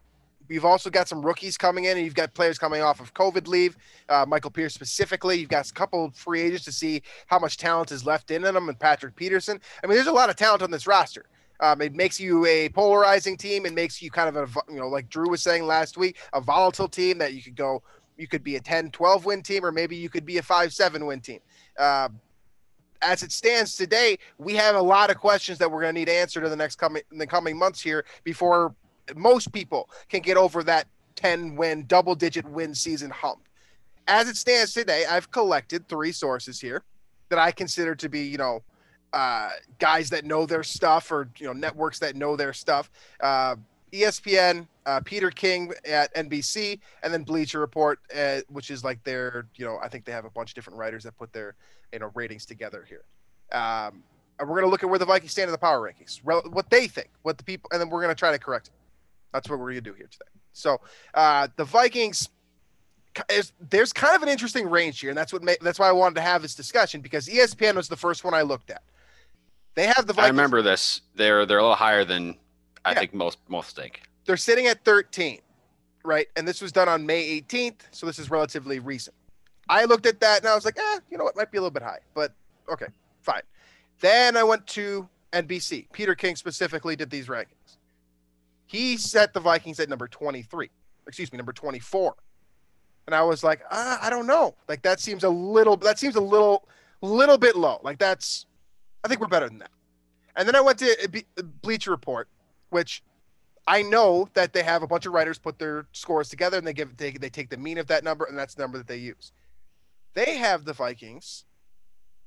You've 0.49 0.65
also 0.65 0.89
got 0.89 1.07
some 1.07 1.25
rookies 1.25 1.57
coming 1.57 1.85
in, 1.85 1.95
and 1.95 2.05
you've 2.05 2.13
got 2.13 2.33
players 2.33 2.59
coming 2.59 2.81
off 2.81 2.99
of 2.99 3.13
COVID 3.13 3.47
leave. 3.47 3.77
Uh, 4.09 4.25
Michael 4.27 4.51
Pierce 4.51 4.73
specifically. 4.73 5.39
You've 5.39 5.49
got 5.49 5.69
a 5.69 5.73
couple 5.73 6.11
free 6.11 6.41
agents 6.41 6.65
to 6.65 6.73
see 6.73 7.03
how 7.27 7.39
much 7.39 7.55
talent 7.55 7.91
is 7.91 8.05
left 8.05 8.31
in 8.31 8.41
them, 8.41 8.57
and 8.57 8.77
Patrick 8.77 9.15
Peterson. 9.15 9.61
I 9.81 9.87
mean, 9.87 9.95
there's 9.95 10.07
a 10.07 10.11
lot 10.11 10.29
of 10.29 10.35
talent 10.35 10.61
on 10.61 10.69
this 10.69 10.87
roster. 10.87 11.25
Um, 11.61 11.81
it 11.81 11.93
makes 11.93 12.19
you 12.19 12.45
a 12.45 12.69
polarizing 12.69 13.37
team. 13.37 13.65
It 13.65 13.73
makes 13.73 14.01
you 14.01 14.09
kind 14.09 14.35
of 14.35 14.35
a, 14.35 14.71
you 14.71 14.79
know, 14.79 14.87
like 14.87 15.09
Drew 15.09 15.29
was 15.29 15.43
saying 15.43 15.65
last 15.65 15.95
week, 15.95 16.17
a 16.33 16.41
volatile 16.41 16.87
team 16.87 17.19
that 17.19 17.33
you 17.33 17.41
could 17.41 17.55
go, 17.55 17.83
you 18.17 18.27
could 18.27 18.43
be 18.43 18.55
a 18.55 18.59
10, 18.59 18.91
12 18.91 19.25
win 19.25 19.41
team, 19.43 19.63
or 19.63 19.71
maybe 19.71 19.95
you 19.95 20.09
could 20.09 20.25
be 20.25 20.37
a 20.37 20.43
5, 20.43 20.73
7 20.73 21.05
win 21.05 21.21
team. 21.21 21.39
Uh, 21.77 22.09
as 23.01 23.23
it 23.23 23.31
stands 23.31 23.75
today, 23.75 24.17
we 24.37 24.55
have 24.55 24.75
a 24.75 24.81
lot 24.81 25.09
of 25.09 25.17
questions 25.17 25.57
that 25.59 25.71
we're 25.71 25.81
going 25.81 25.95
to 25.95 25.99
need 25.99 26.09
answered 26.09 26.43
in 26.43 26.49
the 26.49 26.55
next 26.55 26.75
coming 26.75 27.01
in 27.11 27.17
the 27.17 27.27
coming 27.27 27.57
months 27.57 27.81
here 27.81 28.05
before 28.23 28.75
most 29.15 29.51
people 29.51 29.89
can 30.09 30.21
get 30.21 30.37
over 30.37 30.63
that 30.63 30.87
10 31.15 31.55
win, 31.55 31.85
double 31.87 32.15
digit 32.15 32.45
win 32.45 32.73
season 32.73 33.09
hump. 33.09 33.47
As 34.07 34.27
it 34.29 34.35
stands 34.35 34.73
today, 34.73 35.05
I've 35.09 35.31
collected 35.31 35.87
three 35.87 36.11
sources 36.11 36.59
here 36.59 36.83
that 37.29 37.39
I 37.39 37.51
consider 37.51 37.95
to 37.95 38.09
be, 38.09 38.21
you 38.21 38.37
know, 38.37 38.61
uh, 39.13 39.49
guys 39.79 40.09
that 40.09 40.25
know 40.25 40.45
their 40.45 40.63
stuff 40.63 41.11
or 41.11 41.29
you 41.37 41.47
know 41.47 41.53
networks 41.53 41.99
that 41.99 42.15
know 42.15 42.35
their 42.35 42.53
stuff. 42.53 42.89
Uh, 43.19 43.55
ESPN, 43.91 44.67
uh, 44.85 45.01
Peter 45.01 45.29
King 45.29 45.73
at 45.85 46.13
NBC, 46.15 46.79
and 47.03 47.13
then 47.13 47.23
Bleacher 47.23 47.59
Report, 47.59 47.99
uh, 48.15 48.39
which 48.49 48.71
is 48.71 48.83
like 48.83 49.03
their 49.03 49.45
you 49.55 49.65
know 49.65 49.79
I 49.81 49.89
think 49.89 50.05
they 50.05 50.11
have 50.11 50.25
a 50.25 50.29
bunch 50.29 50.51
of 50.51 50.55
different 50.55 50.79
writers 50.79 51.03
that 51.03 51.17
put 51.17 51.33
their 51.33 51.55
you 51.91 51.99
know 51.99 52.11
ratings 52.15 52.45
together 52.45 52.85
here. 52.87 53.03
Um, 53.51 54.03
and 54.39 54.49
we're 54.49 54.59
gonna 54.59 54.71
look 54.71 54.83
at 54.83 54.89
where 54.89 54.99
the 54.99 55.05
Vikings 55.05 55.33
stand 55.33 55.49
in 55.49 55.51
the 55.51 55.57
power 55.57 55.81
rankings, 55.81 56.21
rel- 56.23 56.43
what 56.49 56.69
they 56.69 56.87
think, 56.87 57.09
what 57.23 57.37
the 57.37 57.43
people, 57.43 57.69
and 57.73 57.81
then 57.81 57.89
we're 57.89 58.01
gonna 58.01 58.15
try 58.15 58.31
to 58.31 58.39
correct 58.39 58.67
it. 58.67 58.73
That's 59.33 59.49
what 59.49 59.59
we're 59.59 59.71
gonna 59.71 59.81
do 59.81 59.93
here 59.93 60.07
today. 60.09 60.25
So 60.53 60.79
uh, 61.13 61.47
the 61.55 61.65
Vikings. 61.65 62.29
There's 63.69 63.91
kind 63.91 64.15
of 64.15 64.23
an 64.23 64.29
interesting 64.29 64.69
range 64.69 65.01
here, 65.01 65.09
and 65.09 65.17
that's 65.17 65.33
what 65.33 65.43
ma- 65.43 65.59
that's 65.59 65.77
why 65.79 65.89
I 65.89 65.91
wanted 65.91 66.15
to 66.15 66.21
have 66.21 66.41
this 66.41 66.55
discussion 66.55 67.01
because 67.01 67.27
ESPN 67.27 67.75
was 67.75 67.89
the 67.89 67.97
first 67.97 68.23
one 68.23 68.33
I 68.33 68.41
looked 68.41 68.69
at. 68.69 68.83
They 69.75 69.87
have 69.87 70.05
the 70.07 70.13
Vikings. 70.13 70.25
I 70.25 70.29
remember 70.29 70.61
this. 70.61 71.01
They're 71.15 71.45
they're 71.45 71.59
a 71.59 71.61
little 71.61 71.75
higher 71.75 72.03
than 72.05 72.37
I 72.85 72.91
Yeah. 72.91 72.99
think 72.99 73.13
most 73.13 73.39
most 73.47 73.75
think. 73.75 74.01
they're 74.25 74.37
sitting 74.37 74.67
at 74.67 74.83
13, 74.85 75.39
right? 76.03 76.27
And 76.35 76.47
this 76.47 76.61
was 76.61 76.71
done 76.71 76.87
on 76.87 77.05
May 77.05 77.23
18th, 77.41 77.81
so 77.91 78.05
this 78.05 78.19
is 78.19 78.29
relatively 78.29 78.79
recent. 78.79 79.15
I 79.69 79.85
looked 79.85 80.05
at 80.05 80.19
that 80.19 80.39
and 80.39 80.47
I 80.47 80.55
was 80.55 80.63
like, 80.65 80.77
eh, 80.77 80.99
you 81.09 81.17
know 81.17 81.23
what, 81.23 81.35
might 81.35 81.51
be 81.51 81.57
a 81.57 81.61
little 81.61 81.71
bit 81.71 81.83
high, 81.83 81.99
but 82.13 82.33
okay, 82.69 82.87
fine. 83.21 83.41
Then 83.99 84.35
I 84.37 84.43
went 84.43 84.65
to 84.67 85.07
NBC. 85.33 85.87
Peter 85.93 86.13
King 86.15 86.35
specifically 86.35 86.95
did 86.95 87.09
these 87.09 87.27
rankings. 87.27 87.77
He 88.67 88.97
set 88.97 89.33
the 89.33 89.39
Vikings 89.39 89.79
at 89.79 89.89
number 89.89 90.07
23, 90.07 90.69
excuse 91.07 91.31
me, 91.31 91.37
number 91.37 91.53
24. 91.53 92.15
And 93.07 93.15
I 93.15 93.21
was 93.23 93.43
like, 93.43 93.61
ah, 93.71 93.99
I 94.01 94.09
don't 94.09 94.27
know. 94.27 94.55
Like 94.67 94.81
that 94.83 94.99
seems 94.99 95.23
a 95.23 95.29
little, 95.29 95.75
that 95.77 95.99
seems 95.99 96.15
a 96.15 96.21
little, 96.21 96.67
little 97.01 97.37
bit 97.37 97.55
low. 97.55 97.79
Like 97.83 97.97
that's, 97.97 98.45
I 99.03 99.07
think 99.07 99.19
we're 99.21 99.27
better 99.27 99.47
than 99.49 99.59
that. 99.59 99.71
And 100.35 100.47
then 100.47 100.55
I 100.55 100.61
went 100.61 100.79
to 100.79 101.23
Bleacher 101.61 101.91
Report, 101.91 102.27
which 102.69 103.03
I 103.67 103.81
know 103.81 104.29
that 104.33 104.53
they 104.53 104.63
have 104.63 104.83
a 104.83 104.87
bunch 104.87 105.05
of 105.05 105.13
writers 105.13 105.37
put 105.37 105.59
their 105.59 105.85
scores 105.91 106.29
together 106.29 106.57
and 106.57 106.65
they 106.65 106.73
give 106.73 106.95
they, 106.97 107.11
they 107.11 107.29
take 107.29 107.49
the 107.49 107.57
mean 107.57 107.77
of 107.77 107.87
that 107.87 108.03
number 108.03 108.25
and 108.25 108.37
that's 108.37 108.55
the 108.55 108.61
number 108.63 108.77
that 108.77 108.87
they 108.87 108.97
use. 108.97 109.31
They 110.13 110.37
have 110.37 110.65
the 110.65 110.73
Vikings 110.73 111.45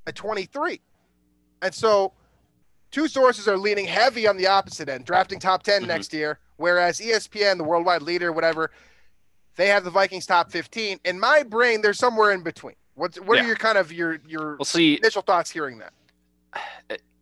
at 0.07 0.15
23. 0.15 0.81
And 1.61 1.73
so 1.73 2.13
two 2.91 3.07
sources 3.07 3.47
are 3.47 3.57
leaning 3.57 3.85
heavy 3.85 4.27
on 4.27 4.37
the 4.37 4.47
opposite 4.47 4.87
end, 4.89 5.05
drafting 5.05 5.39
top 5.39 5.63
10 5.63 5.83
Mhm. 5.83 5.87
next 5.87 6.13
year, 6.13 6.39
whereas 6.57 6.99
ESPN, 7.01 7.57
the 7.57 7.63
worldwide 7.63 8.01
leader, 8.01 8.31
whatever, 8.31 8.71
they 9.55 9.67
have 9.67 9.83
the 9.83 9.89
Vikings 9.89 10.25
top 10.25 10.51
15. 10.51 10.99
In 11.05 11.19
my 11.19 11.41
brain, 11.43 11.81
they're 11.81 11.93
somewhere 11.93 12.31
in 12.31 12.43
between. 12.43 12.75
What 12.95 13.15
what 13.25 13.37
Yeah. 13.37 13.43
are 13.43 13.47
your 13.47 13.55
kind 13.55 13.77
of 13.77 13.91
your 13.91 14.19
your 14.27 14.55
We'll 14.57 14.65
see. 14.65 14.97
initial 14.97 15.21
thoughts 15.21 15.49
hearing 15.49 15.79
that? 15.79 15.93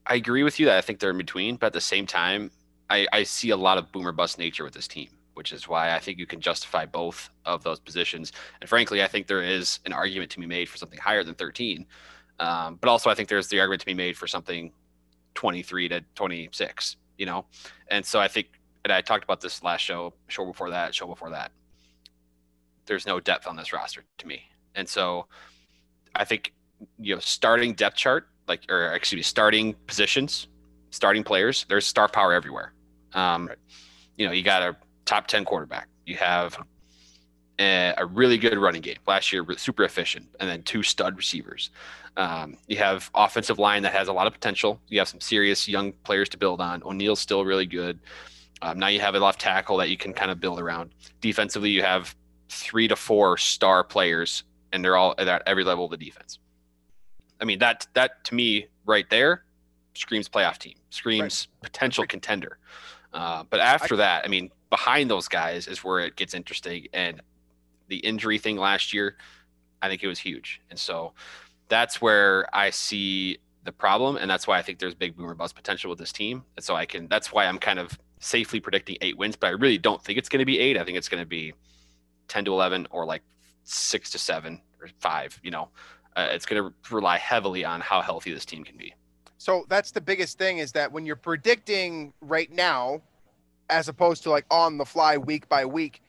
I 0.06 0.16
agree 0.16 0.44
with 0.44 0.60
you 0.60 0.66
that 0.66 0.78
I 0.78 0.82
think 0.82 1.00
they're 1.00 1.12
in 1.12 1.18
between, 1.18 1.56
but 1.56 1.68
at 1.68 1.74
the 1.74 1.82
same 1.82 2.06
time, 2.06 2.52
I, 2.90 3.08
I 3.14 3.24
see 3.24 3.52
a 3.52 3.58
lot 3.58 3.78
of 3.78 3.92
boomer 3.92 4.12
bust 4.12 4.38
nature 4.38 4.64
with 4.64 4.74
this 4.74 4.88
team, 4.88 5.10
which 5.34 5.54
is 5.54 5.68
why 5.68 5.96
I 5.96 6.00
think 6.00 6.20
you 6.20 6.26
can 6.26 6.42
justify 6.42 6.86
both 6.86 7.30
of 7.46 7.64
those 7.64 7.80
positions. 7.80 8.34
And 8.60 8.70
frankly, 8.70 9.02
I 9.02 9.08
think 9.08 9.28
there 9.28 9.42
is 9.42 9.80
an 9.86 9.94
argument 9.94 10.32
to 10.32 10.40
be 10.40 10.46
made 10.46 10.68
for 10.68 10.78
something 10.78 11.00
higher 11.00 11.24
than 11.24 11.36
13. 11.36 11.86
Um, 12.40 12.78
but 12.82 12.90
also, 12.90 13.10
I 13.10 13.16
think 13.16 13.30
there's 13.30 13.48
the 13.48 13.60
argument 13.60 13.82
to 13.82 13.86
be 13.86 13.94
made 13.94 14.18
for 14.18 14.28
something 14.28 14.72
23 15.36 15.90
to 15.90 16.02
26, 16.16 16.98
you 17.18 17.26
know? 17.26 17.46
And 17.88 18.06
so 18.06 18.20
I 18.20 18.28
think, 18.28 18.48
and 18.84 18.92
I 18.92 19.02
talked 19.02 19.24
about 19.24 19.40
this 19.40 19.64
last 19.64 19.82
show, 19.82 20.14
show 20.28 20.46
before 20.46 20.70
that, 20.72 20.94
show 20.94 21.08
before 21.08 21.30
that. 21.30 21.52
There's 22.86 23.08
no 23.08 23.20
depth 23.22 23.48
on 23.48 23.56
this 23.56 23.72
roster 23.72 24.04
to 24.18 24.28
me. 24.28 24.44
And 24.76 24.90
so 24.90 25.28
I 26.14 26.26
think, 26.26 26.54
you 27.00 27.16
know, 27.16 27.22
starting 27.22 27.74
depth 27.74 27.96
chart, 27.96 28.28
like, 28.48 28.66
or 28.70 28.94
excuse 28.94 29.20
me, 29.20 29.24
starting 29.24 29.74
positions, 29.88 30.48
starting 30.92 31.24
players, 31.24 31.66
there's 31.70 31.86
star 31.86 32.08
power 32.08 32.34
everywhere. 32.34 32.74
Um, 33.14 33.48
Right. 33.48 33.58
You 34.16 34.28
know, 34.28 34.32
you 34.32 34.44
got 34.44 34.62
a 34.62 34.76
top 35.06 35.28
10 35.28 35.46
quarterback. 35.46 35.88
You 36.06 36.16
have 36.18 36.58
a, 37.60 37.94
a 37.98 38.06
really 38.06 38.38
good 38.38 38.58
running 38.58 38.82
game. 38.82 38.98
Last 39.08 39.32
year, 39.34 39.46
super 39.58 39.84
efficient, 39.84 40.28
and 40.40 40.50
then 40.50 40.64
two 40.64 40.84
stud 40.84 41.18
receivers. 41.18 41.72
Um, 42.16 42.58
you 42.68 42.78
have 42.78 43.10
offensive 43.16 43.58
line 43.58 43.82
that 43.84 43.94
has 43.94 44.08
a 44.08 44.14
lot 44.14 44.28
of 44.28 44.34
potential. 44.34 44.80
You 44.88 45.00
have 45.00 45.08
some 45.08 45.20
serious 45.20 45.68
young 45.68 45.94
players 46.04 46.30
to 46.30 46.38
build 46.38 46.62
on. 46.62 46.84
O'Neill's 46.84 47.20
still 47.20 47.44
really 47.44 47.66
good. 47.66 48.00
Um, 48.62 48.78
now 48.78 48.88
you 48.88 49.00
have 49.00 49.16
a 49.16 49.20
left 49.20 49.42
tackle 49.42 49.78
that 49.78 49.90
you 49.90 49.98
can 49.98 50.14
kind 50.14 50.30
of 50.30 50.40
build 50.40 50.60
around. 50.60 50.92
Defensively, 51.22 51.72
you 51.72 51.82
have 51.82 52.16
three 52.50 52.88
to 52.88 52.96
four 52.96 53.38
star 53.38 53.84
players, 53.84 54.44
and 54.72 54.86
they're 54.86 54.96
all 54.96 55.16
at 55.18 55.42
every 55.48 55.64
level 55.64 55.86
of 55.86 55.92
the 55.92 55.98
defense. 55.98 56.40
I 57.44 57.46
mean 57.46 57.60
that 57.60 57.86
that 57.94 58.24
to 58.26 58.36
me 58.36 58.68
right 58.86 59.08
there 59.10 59.44
screams 59.96 60.30
playoff 60.30 60.58
team, 60.58 60.76
screams 60.90 61.50
potential 61.62 62.06
contender. 62.08 62.58
Uh, 63.14 63.44
but 63.50 63.60
after 63.60 63.98
that, 63.98 64.26
I 64.26 64.28
mean, 64.28 64.50
behind 64.72 65.12
those 65.12 65.28
guys 65.28 65.68
is 65.68 65.84
where 65.84 66.00
it 66.00 66.16
gets 66.16 66.34
interesting. 66.34 66.88
And 66.94 67.22
the 67.90 67.98
injury 67.98 68.40
thing 68.40 68.58
last 68.58 68.94
year, 68.94 69.18
I 69.82 69.90
think 69.90 70.02
it 70.02 70.08
was 70.08 70.18
huge. 70.18 70.62
And 70.72 70.80
so 70.80 71.14
that's 71.68 72.02
where 72.02 72.48
I 72.56 72.72
see 72.72 73.38
the 73.66 73.72
problem, 73.72 74.16
and 74.16 74.32
that's 74.32 74.48
why 74.48 74.58
I 74.58 74.62
think 74.62 74.80
there's 74.80 74.96
big 74.96 75.16
boomer 75.16 75.36
bust 75.36 75.54
potential 75.54 75.90
with 75.90 76.00
this 76.00 76.12
team. 76.12 76.44
And 76.56 76.66
so 76.66 76.76
I 76.76 76.86
can 76.86 77.08
that's 77.08 77.32
why 77.32 77.46
I'm 77.46 77.60
kind 77.60 77.78
of 77.78 78.00
safely 78.20 78.62
predicting 78.62 78.98
eight 79.02 79.18
wins, 79.18 79.36
but 79.36 79.48
I 79.48 79.52
really 79.52 79.78
don't 79.78 80.02
think 80.02 80.18
it's 80.18 80.30
going 80.30 80.40
to 80.40 80.46
be 80.46 80.60
eight. 80.60 80.78
I 80.78 80.84
think 80.86 80.98
it's 80.98 81.10
going 81.10 81.22
to 81.22 81.28
be 81.28 81.54
ten 82.30 82.46
to 82.46 82.54
eleven 82.54 82.88
or 82.90 83.06
like 83.06 83.22
six 83.64 84.10
to 84.12 84.18
seven 84.18 84.62
or 84.82 84.88
five. 85.00 85.40
You 85.44 85.52
know, 85.52 85.70
uh, 86.16 86.28
it's 86.32 86.46
going 86.46 86.62
to 86.64 86.94
rely 86.96 87.18
heavily 87.18 87.66
on 87.66 87.82
how 87.82 88.02
healthy 88.02 88.34
this 88.34 88.46
team 88.46 88.64
can 88.64 88.78
be. 88.78 88.94
So 89.38 89.66
that's 89.70 89.92
the 89.92 90.02
biggest 90.02 90.38
thing 90.38 90.60
is 90.60 90.72
that 90.74 90.92
when 90.92 91.06
you're 91.06 91.16
predicting 91.18 92.14
right 92.22 92.52
now, 92.52 93.02
as 93.70 93.88
opposed 93.90 94.24
to 94.24 94.30
like 94.30 94.46
on 94.52 94.78
the 94.78 94.86
fly 94.86 95.18
week 95.18 95.50
by 95.50 95.66
week, 95.66 96.02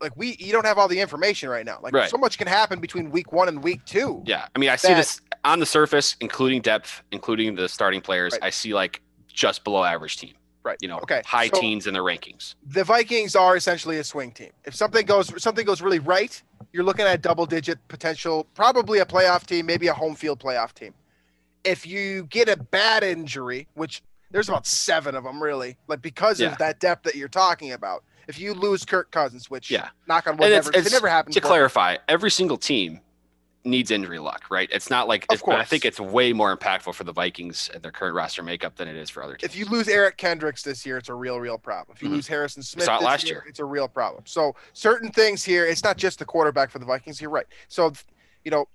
like 0.00 0.14
we 0.16 0.36
you 0.38 0.52
don't 0.52 0.66
have 0.66 0.76
all 0.76 0.88
the 0.88 0.98
information 1.00 1.48
right 1.48 1.64
now. 1.64 1.78
Like 1.82 1.94
Right. 1.94 2.10
so 2.10 2.18
much 2.18 2.36
can 2.36 2.46
happen 2.46 2.80
between 2.80 3.10
week 3.10 3.32
one 3.32 3.48
and 3.48 3.62
week 3.62 3.84
two. 3.86 4.22
Yeah, 4.26 4.46
I 4.54 4.58
mean, 4.58 4.68
I 4.68 4.76
see 4.76 4.92
this 4.92 5.20
on 5.44 5.60
the 5.60 5.66
surface, 5.66 6.16
including 6.20 6.60
depth, 6.62 7.02
including 7.12 7.54
the 7.54 7.68
starting 7.68 8.00
players. 8.00 8.32
Right. 8.34 8.44
I 8.44 8.50
see 8.50 8.74
like 8.74 9.00
just 9.28 9.64
below 9.64 9.84
average 9.84 10.16
team. 10.18 10.34
Right. 10.62 10.76
You 10.80 10.88
know, 10.88 10.98
Okay, 10.98 11.22
high 11.24 11.48
so- 11.48 11.60
teens 11.60 11.86
in 11.86 11.94
the 11.94 12.00
rankings. 12.00 12.54
the 12.66 12.84
Vikings 12.84 13.36
are 13.36 13.56
essentially 13.56 13.98
a 13.98 14.04
swing 14.04 14.32
team. 14.32 14.50
If 14.64 14.74
something 14.74 15.06
goes 15.06 15.30
something 15.42 15.64
goes 15.64 15.80
really 15.80 16.00
right, 16.00 16.42
you're 16.74 16.82
looking 16.84 17.06
at 17.06 17.22
double 17.22 17.46
digit 17.46 17.78
potential, 17.86 18.48
probably 18.52 18.98
a 18.98 19.06
playoff 19.06 19.46
team, 19.46 19.64
maybe 19.64 19.86
a 19.86 19.94
home 19.94 20.16
field 20.16 20.40
playoff 20.40 20.74
team. 20.74 20.92
If 21.62 21.86
you 21.86 22.24
get 22.24 22.48
a 22.48 22.56
bad 22.56 23.04
injury, 23.04 23.68
which 23.74 24.02
there's 24.32 24.48
about 24.48 24.66
seven 24.66 25.14
of 25.14 25.22
them 25.22 25.40
really, 25.40 25.76
like 25.86 26.02
because 26.02 26.40
Yeah. 26.40 26.50
of 26.50 26.58
that 26.58 26.80
depth 26.80 27.04
that 27.04 27.14
you're 27.14 27.28
talking 27.28 27.70
about. 27.72 28.02
If 28.26 28.40
you 28.40 28.54
lose 28.54 28.84
Kirk 28.84 29.12
Cousins, 29.12 29.48
which 29.48 29.70
Yeah. 29.70 29.90
knock 30.08 30.26
on 30.26 30.36
wood, 30.36 30.46
And 30.46 30.54
it's- 30.54 30.64
never, 30.74 30.86
it 30.88 30.90
never 30.90 31.08
happens. 31.08 31.34
To 31.36 31.40
clarify, 31.40 31.98
every 32.08 32.30
single 32.32 32.56
team 32.56 33.00
needs 33.64 33.90
injury 33.90 34.18
luck, 34.18 34.44
right? 34.50 34.68
It's 34.70 34.90
not 34.90 35.08
like, 35.08 35.24
Of 35.30 35.34
it's, 35.34 35.42
but 35.42 35.58
I 35.58 35.64
think 35.64 35.84
it's 35.84 35.98
way 35.98 36.32
more 36.32 36.54
impactful 36.56 36.94
for 36.94 37.04
the 37.04 37.12
Vikings 37.12 37.70
and 37.72 37.82
their 37.82 37.90
current 37.90 38.14
roster 38.14 38.42
makeup 38.42 38.76
than 38.76 38.88
it 38.88 38.96
is 38.96 39.08
for 39.08 39.22
other 39.22 39.36
teams. 39.36 39.50
if 39.52 39.58
you 39.58 39.64
lose 39.66 39.88
Eric 39.88 40.18
Kendricks 40.18 40.62
this 40.62 40.84
year, 40.84 40.98
it's 40.98 41.08
a 41.08 41.14
real, 41.14 41.40
real 41.40 41.56
problem. 41.58 41.96
If 41.96 42.02
you 42.02 42.08
Mhm. 42.08 42.12
lose 42.12 42.26
Harrison 42.26 42.62
Smith 42.62 42.86
this 42.86 43.02
last 43.02 43.24
year, 43.24 43.36
year. 43.36 43.44
it's 43.48 43.60
a 43.60 43.64
real 43.64 43.88
problem. 43.88 44.24
So 44.26 44.54
certain 44.74 45.10
things 45.10 45.42
here, 45.44 45.64
it's 45.66 45.82
not 45.82 45.96
just 45.96 46.18
the 46.18 46.24
quarterback 46.26 46.70
for 46.70 46.78
the 46.78 46.84
Vikings. 46.84 47.20
You're 47.20 47.30
right. 47.30 47.46
So, 47.68 47.92
you 48.44 48.50
know, 48.50 48.68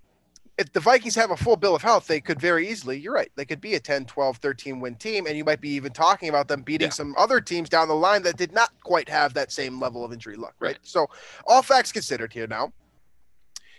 if 0.58 0.73
the 0.73 0.80
Vikings 0.80 1.15
have 1.15 1.32
a 1.32 1.38
full 1.38 1.56
bill 1.56 1.75
of 1.75 1.82
health, 1.84 2.08
they 2.08 2.19
could 2.19 2.41
very 2.41 2.67
easily, 2.67 2.99
you're 2.99 3.13
right, 3.13 3.32
they 3.36 3.45
could 3.45 3.62
be 3.62 3.75
a 3.75 3.80
10, 3.80 4.06
12, 4.06 4.38
13 4.38 4.80
win 4.80 4.95
team. 4.95 5.28
And 5.28 5.38
you 5.38 5.43
might 5.45 5.62
be 5.62 5.69
even 5.69 5.93
talking 5.93 6.30
about 6.30 6.47
them 6.47 6.63
beating 6.63 6.88
Yeah. 6.88 6.93
some 6.93 7.13
other 7.17 7.39
teams 7.39 7.69
down 7.69 7.88
the 7.88 7.95
line 7.95 8.23
that 8.23 8.38
did 8.38 8.52
not 8.54 8.71
quite 8.84 9.08
have 9.08 9.36
that 9.36 9.52
same 9.52 9.80
level 9.80 10.04
of 10.04 10.12
injury 10.12 10.36
luck, 10.36 10.56
right? 10.60 10.69
Right. 10.69 10.80
So, 10.82 11.08
all 11.45 11.62
facts 11.62 11.91
considered 11.91 12.34
here 12.34 12.47
now. 12.47 12.73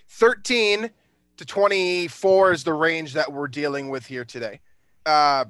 13 0.09 0.91
to 1.41 1.47
24 1.47 2.53
is 2.53 2.65
the 2.65 2.75
range 2.75 3.15
that 3.15 3.33
we're 3.33 3.49
dealing 3.49 3.89
with 3.89 4.05
here 4.05 4.27
today. 4.27 4.61
Uh, 5.07 5.47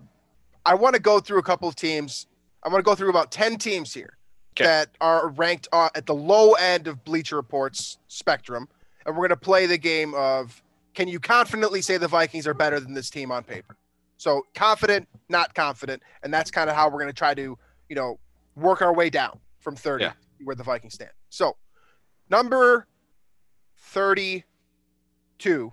I 0.64 0.74
want 0.76 0.94
to 0.94 1.00
go 1.00 1.18
through 1.18 1.40
a 1.40 1.42
couple 1.42 1.68
of 1.68 1.74
teams. 1.74 2.28
I 2.62 2.68
want 2.68 2.78
to 2.78 2.88
go 2.88 2.94
through 2.94 3.10
about 3.10 3.32
10 3.32 3.56
teams 3.56 3.92
here 3.92 4.16
'Kay. 4.54 4.64
that 4.66 4.90
are 5.00 5.30
ranked 5.30 5.66
at 5.72 6.06
the 6.06 6.14
low 6.14 6.52
end 6.52 6.86
of 6.86 7.02
Bleacher 7.04 7.34
Report's 7.34 7.98
spectrum. 8.06 8.68
And 9.04 9.16
we're 9.16 9.26
going 9.26 9.36
to 9.40 9.44
play 9.44 9.66
the 9.66 9.78
game 9.78 10.14
of 10.14 10.62
can 10.94 11.08
you 11.08 11.18
confidently 11.18 11.82
say 11.82 11.96
the 11.96 12.06
Vikings 12.06 12.46
are 12.46 12.54
better 12.54 12.78
than 12.78 12.94
this 12.94 13.10
team 13.10 13.32
on 13.32 13.42
paper? 13.42 13.76
So 14.16 14.42
confident, 14.54 15.08
not 15.28 15.54
confident. 15.54 16.04
And 16.22 16.32
that's 16.32 16.52
kind 16.52 16.70
of 16.70 16.76
how 16.76 16.86
we're 16.88 17.00
going 17.00 17.06
to 17.08 17.12
try 17.12 17.34
to, 17.34 17.58
you 17.88 17.96
know, 17.96 18.20
work 18.54 18.80
our 18.80 18.94
way 18.94 19.10
down 19.10 19.40
from 19.58 19.74
30 19.74 20.04
Yeah. 20.04 20.12
where 20.44 20.54
the 20.54 20.62
Vikings 20.62 20.94
stand. 20.94 21.10
So 21.30 21.56
number 22.28 22.86
32 23.78 25.72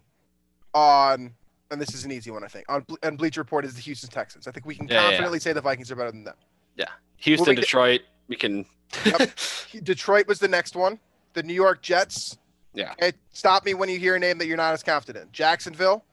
on, 0.77 1.33
and 1.71 1.81
this 1.81 1.93
is 1.93 2.05
an 2.05 2.11
easy 2.11 2.31
one, 2.31 2.43
I 2.43 2.47
think, 2.47 2.65
on, 2.69 2.81
Ble- 2.81 2.97
on 3.03 3.17
Bleacher 3.17 3.41
Report 3.41 3.65
is 3.65 3.73
the 3.73 3.81
Houston 3.81 4.09
Texans. 4.09 4.47
I 4.47 4.51
think 4.51 4.65
we 4.65 4.75
can 4.75 4.87
Yeah, 4.87 4.93
yeah, 4.93 4.99
yeah. 5.01 5.07
confidently 5.09 5.39
say 5.39 5.53
the 5.53 5.61
Vikings 5.61 5.91
are 5.91 5.95
better 5.95 6.11
than 6.11 6.23
them. 6.23 6.35
Yeah. 6.75 6.85
Houston, 7.17 7.55
to- 7.55 7.61
Detroit, 7.61 8.01
we 8.27 8.35
can. 8.35 8.65
Yep. 9.05 9.31
Detroit 9.83 10.27
was 10.27 10.39
the 10.39 10.47
next 10.47 10.75
one. 10.75 10.99
The 11.33 11.43
New 11.43 11.53
York 11.53 11.81
Jets. 11.81 12.37
Yeah. 12.73 12.91
Okay, 12.93 13.13
stop 13.31 13.65
me 13.65 13.73
when 13.73 13.89
you 13.89 13.97
hear 13.97 14.15
a 14.15 14.19
name 14.19 14.37
that 14.37 14.45
you're 14.47 14.55
not 14.57 14.73
as 14.73 14.83
confident. 14.83 15.25
in. 15.25 15.31
Jacksonville, 15.31 16.05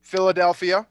Philadelphia, 0.00 0.86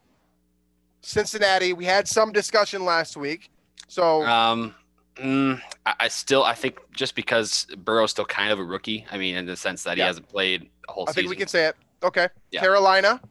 Cincinnati. 1.02 1.74
We 1.74 1.86
had 1.86 2.08
some 2.08 2.32
discussion 2.32 2.86
last 2.86 3.18
week. 3.18 3.50
So 3.88 4.24
Um, 4.24 4.74
mm, 5.18 5.60
I, 5.86 6.08
still, 6.08 6.44
I 6.44 6.54
think 6.54 6.78
just 6.92 7.16
because 7.16 7.66
Burrow's 7.78 8.12
still 8.12 8.26
kind 8.26 8.52
of 8.52 8.60
a 8.60 8.64
rookie. 8.64 9.06
I 9.12 9.18
mean, 9.18 9.36
in 9.36 9.46
the 9.46 9.56
sense 9.58 9.84
that 9.84 9.98
he 9.98 10.04
hasn't 10.04 10.30
played 10.30 10.70
a 10.88 10.92
whole 10.92 11.08
season. 11.08 11.10
I 11.10 11.14
season. 11.14 11.24
think 11.24 11.30
we 11.30 11.36
can 11.42 11.48
say 11.48 11.66
it. 11.68 11.76
Okay. 12.04 12.28
Yeah. 12.52 12.60
Carolina, 12.60 13.22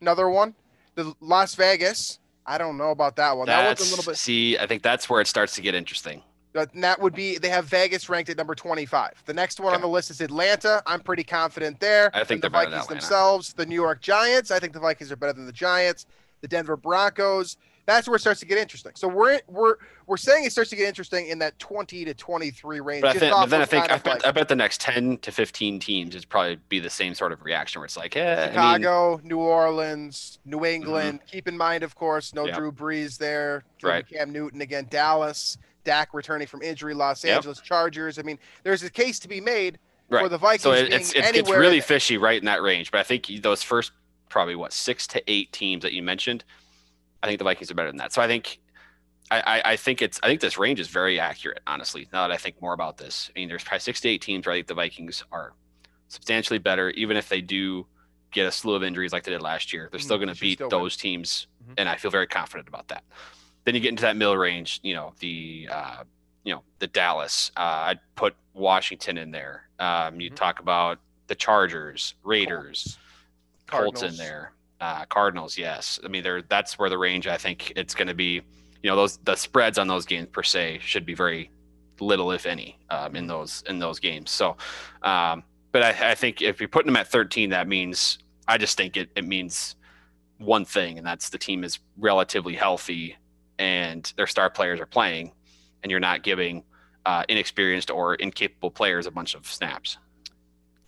another 0.00 0.28
one. 0.28 0.54
The 0.94 1.14
Las 1.20 1.54
Vegas. 1.54 2.18
I 2.46 2.58
don't 2.58 2.76
know 2.76 2.90
about 2.90 3.16
that 3.16 3.36
one. 3.36 3.46
That 3.46 3.62
That's, 3.62 3.80
one's 3.80 3.92
a 3.92 3.96
little 3.96 4.12
bit. 4.12 4.18
see, 4.18 4.58
I 4.58 4.66
think 4.66 4.82
that's 4.82 5.08
where 5.08 5.20
it 5.20 5.26
starts 5.26 5.54
to 5.54 5.62
get 5.62 5.74
interesting. 5.74 6.22
But 6.52 6.70
that 6.74 7.00
would 7.00 7.14
be 7.14 7.38
they 7.38 7.48
have 7.48 7.64
Vegas 7.66 8.08
ranked 8.08 8.28
at 8.28 8.36
number 8.36 8.54
25. 8.54 9.22
The 9.24 9.32
next 9.32 9.58
one 9.58 9.74
on 9.74 9.80
the 9.80 9.88
list 9.88 10.10
is 10.10 10.20
Atlanta. 10.20 10.82
I'm 10.86 11.00
pretty 11.00 11.24
confident 11.24 11.80
there. 11.80 12.10
I 12.12 12.24
think 12.24 12.42
the 12.42 12.50
Vikings 12.50 12.86
themselves. 12.88 13.54
The 13.54 13.64
New 13.64 13.74
York 13.74 14.02
Giants. 14.02 14.50
I 14.50 14.58
think 14.58 14.74
the 14.74 14.80
Vikings 14.80 15.10
are 15.10 15.16
better 15.16 15.32
than 15.32 15.46
the 15.46 15.52
Giants. 15.52 16.06
The 16.42 16.48
Denver 16.48 16.76
Broncos. 16.76 17.56
That's 17.84 18.06
where 18.06 18.16
it 18.16 18.20
starts 18.20 18.40
to 18.40 18.46
get 18.46 18.58
interesting. 18.58 18.92
So 18.94 19.08
we're 19.08 19.40
we're 19.48 19.76
we're 20.06 20.16
saying 20.16 20.44
it 20.44 20.52
starts 20.52 20.70
to 20.70 20.76
get 20.76 20.86
interesting 20.86 21.26
in 21.26 21.38
that 21.40 21.58
20 21.58 22.04
to 22.04 22.14
23 22.14 22.80
range. 22.80 23.02
But 23.02 23.16
I 23.16 23.18
think, 23.18 23.32
but 23.32 23.46
then 23.46 23.60
I 23.60 23.64
think, 23.64 23.84
I 23.84 23.98
bet, 23.98 24.06
like 24.06 24.26
I 24.26 24.30
bet 24.30 24.48
the 24.48 24.56
next 24.56 24.80
10 24.80 25.18
to 25.18 25.32
15 25.32 25.80
teams 25.80 26.14
is 26.14 26.24
probably 26.24 26.58
be 26.68 26.78
the 26.78 26.90
same 26.90 27.14
sort 27.14 27.32
of 27.32 27.42
reaction 27.42 27.80
where 27.80 27.86
it's 27.86 27.96
like, 27.96 28.16
eh, 28.16 28.34
I 28.34 28.46
mean, 28.46 28.48
Chicago, 28.82 29.20
New 29.24 29.38
Orleans, 29.38 30.38
New 30.44 30.64
England. 30.64 31.20
Keep 31.26 31.48
in 31.48 31.56
mind, 31.56 31.82
of 31.82 31.94
course, 31.94 32.34
no 32.34 32.46
Yep. 32.46 32.56
Drew 32.56 32.72
Brees 32.72 33.18
there. 33.18 33.64
Drew 33.78 33.90
Right. 33.90 34.08
Cam 34.08 34.30
Newton 34.30 34.60
again. 34.60 34.86
Dallas. 34.88 35.58
Dak 35.84 36.14
returning 36.14 36.46
from 36.46 36.62
injury. 36.62 36.94
Los 36.94 37.24
Yep. 37.24 37.36
Angeles 37.36 37.60
Chargers. 37.60 38.18
I 38.18 38.22
mean, 38.22 38.38
there's 38.62 38.84
a 38.84 38.90
case 38.90 39.18
to 39.20 39.28
be 39.28 39.40
made 39.40 39.78
for 40.08 40.28
the 40.28 40.38
Vikings 40.38 40.62
So 40.62 40.72
it, 40.72 40.92
it's, 40.92 41.12
it's, 41.14 41.30
it's 41.30 41.50
really 41.50 41.80
fishy 41.80 42.18
right 42.18 42.38
in 42.38 42.44
that 42.44 42.62
range. 42.62 42.90
But 42.90 43.00
I 43.00 43.02
think 43.02 43.26
those 43.42 43.62
first 43.62 43.92
probably 44.28 44.54
what 44.54 44.72
six 44.72 45.06
to 45.08 45.22
eight 45.30 45.52
teams 45.52 45.82
that 45.82 45.92
you 45.92 46.02
mentioned, 46.02 46.44
I 47.22 47.26
think 47.26 47.38
the 47.38 47.44
Vikings 47.44 47.70
are 47.70 47.74
better 47.74 47.90
than 47.90 47.98
that. 47.98 48.12
So 48.12 48.20
I 48.22 48.26
think 48.26 48.58
I, 49.30 49.62
I, 49.64 49.76
think 49.76 50.02
it's 50.02 50.20
I 50.22 50.26
think 50.26 50.40
this 50.40 50.58
range 50.58 50.78
is 50.78 50.88
very 50.88 51.18
accurate, 51.18 51.60
honestly. 51.66 52.06
Now 52.12 52.26
that 52.26 52.34
I 52.34 52.36
think 52.36 52.60
more 52.60 52.74
about 52.74 52.98
this. 52.98 53.30
I 53.34 53.38
mean, 53.38 53.48
there's 53.48 53.64
probably 53.64 53.80
six 53.80 54.00
to 54.02 54.08
eight 54.08 54.20
teams 54.20 54.46
where 54.46 54.52
I 54.54 54.58
think 54.58 54.66
the 54.66 54.74
Vikings 54.74 55.24
are 55.32 55.54
substantially 56.08 56.58
better, 56.58 56.90
even 56.90 57.16
if 57.16 57.28
they 57.30 57.40
do 57.40 57.86
get 58.30 58.46
a 58.46 58.52
slew 58.52 58.74
of 58.74 58.82
injuries 58.82 59.12
like 59.12 59.24
they 59.24 59.30
did 59.30 59.40
last 59.40 59.72
year. 59.72 59.88
They're 59.90 60.00
still 60.00 60.16
Mhm, 60.18 60.24
going 60.24 60.34
to 60.34 60.40
beat 60.40 60.58
still 60.58 60.68
win. 60.68 60.82
those 60.82 60.96
teams, 60.96 61.46
Mhm. 61.66 61.74
and 61.78 61.88
I 61.88 61.96
feel 61.96 62.10
very 62.10 62.26
confident 62.26 62.68
about 62.68 62.88
that. 62.88 63.04
Then 63.64 63.74
you 63.74 63.80
get 63.80 63.90
into 63.90 64.02
that 64.02 64.16
middle 64.16 64.36
range, 64.36 64.80
you 64.82 64.94
know, 64.94 65.14
the 65.20 65.68
uh, 65.70 66.04
you 66.44 66.54
know 66.54 66.62
the 66.80 66.88
Dallas. 66.88 67.52
Uh, 67.56 67.60
I'd 67.60 68.00
put 68.16 68.34
Washington 68.52 69.16
in 69.16 69.30
there. 69.30 69.68
Um, 69.78 70.20
you 70.20 70.30
Mhm. 70.30 70.36
talk 70.36 70.60
about 70.60 70.98
the 71.28 71.34
Chargers, 71.34 72.14
Raiders, 72.22 72.98
Colts 73.66 74.02
in 74.02 74.16
there, 74.16 74.52
uh, 74.82 75.04
Cardinals. 75.06 75.56
Yes, 75.56 75.98
I 76.04 76.08
mean 76.08 76.22
there. 76.22 76.42
That's 76.42 76.78
where 76.78 76.90
the 76.90 76.98
range. 76.98 77.26
I 77.26 77.38
think 77.38 77.72
it's 77.76 77.94
going 77.94 78.08
to 78.08 78.14
be. 78.14 78.42
You 78.82 78.90
know, 78.90 78.96
those 78.96 79.18
the 79.18 79.36
spreads 79.36 79.78
on 79.78 79.86
those 79.86 80.04
games 80.04 80.28
per 80.32 80.42
se 80.42 80.80
should 80.82 81.06
be 81.06 81.14
very 81.14 81.50
little, 82.00 82.32
if 82.32 82.46
any, 82.46 82.78
um, 82.90 83.14
in 83.14 83.28
those 83.28 83.62
in 83.68 83.78
those 83.78 84.00
games. 84.00 84.30
So, 84.30 84.56
um, 85.02 85.44
but 85.70 85.82
I, 85.84 86.10
I 86.10 86.14
think 86.16 86.42
if 86.42 86.60
you're 86.60 86.68
putting 86.68 86.88
them 86.88 86.96
at 86.96 87.06
13, 87.06 87.50
that 87.50 87.68
means 87.68 88.18
I 88.48 88.58
just 88.58 88.76
think 88.76 88.96
it 88.96 89.10
it 89.14 89.24
means 89.24 89.76
one 90.38 90.64
thing, 90.64 90.98
and 90.98 91.06
that's 91.06 91.30
the 91.30 91.38
team 91.38 91.62
is 91.62 91.78
relatively 91.96 92.54
healthy 92.54 93.16
and 93.58 94.12
their 94.16 94.26
star 94.26 94.50
players 94.50 94.80
are 94.80 94.86
playing, 94.86 95.30
and 95.82 95.90
you're 95.90 96.00
not 96.00 96.24
giving 96.24 96.64
uh, 97.06 97.22
inexperienced 97.28 97.90
or 97.90 98.16
incapable 98.16 98.70
players 98.70 99.06
a 99.06 99.10
bunch 99.10 99.34
of 99.36 99.46
snaps. 99.46 99.98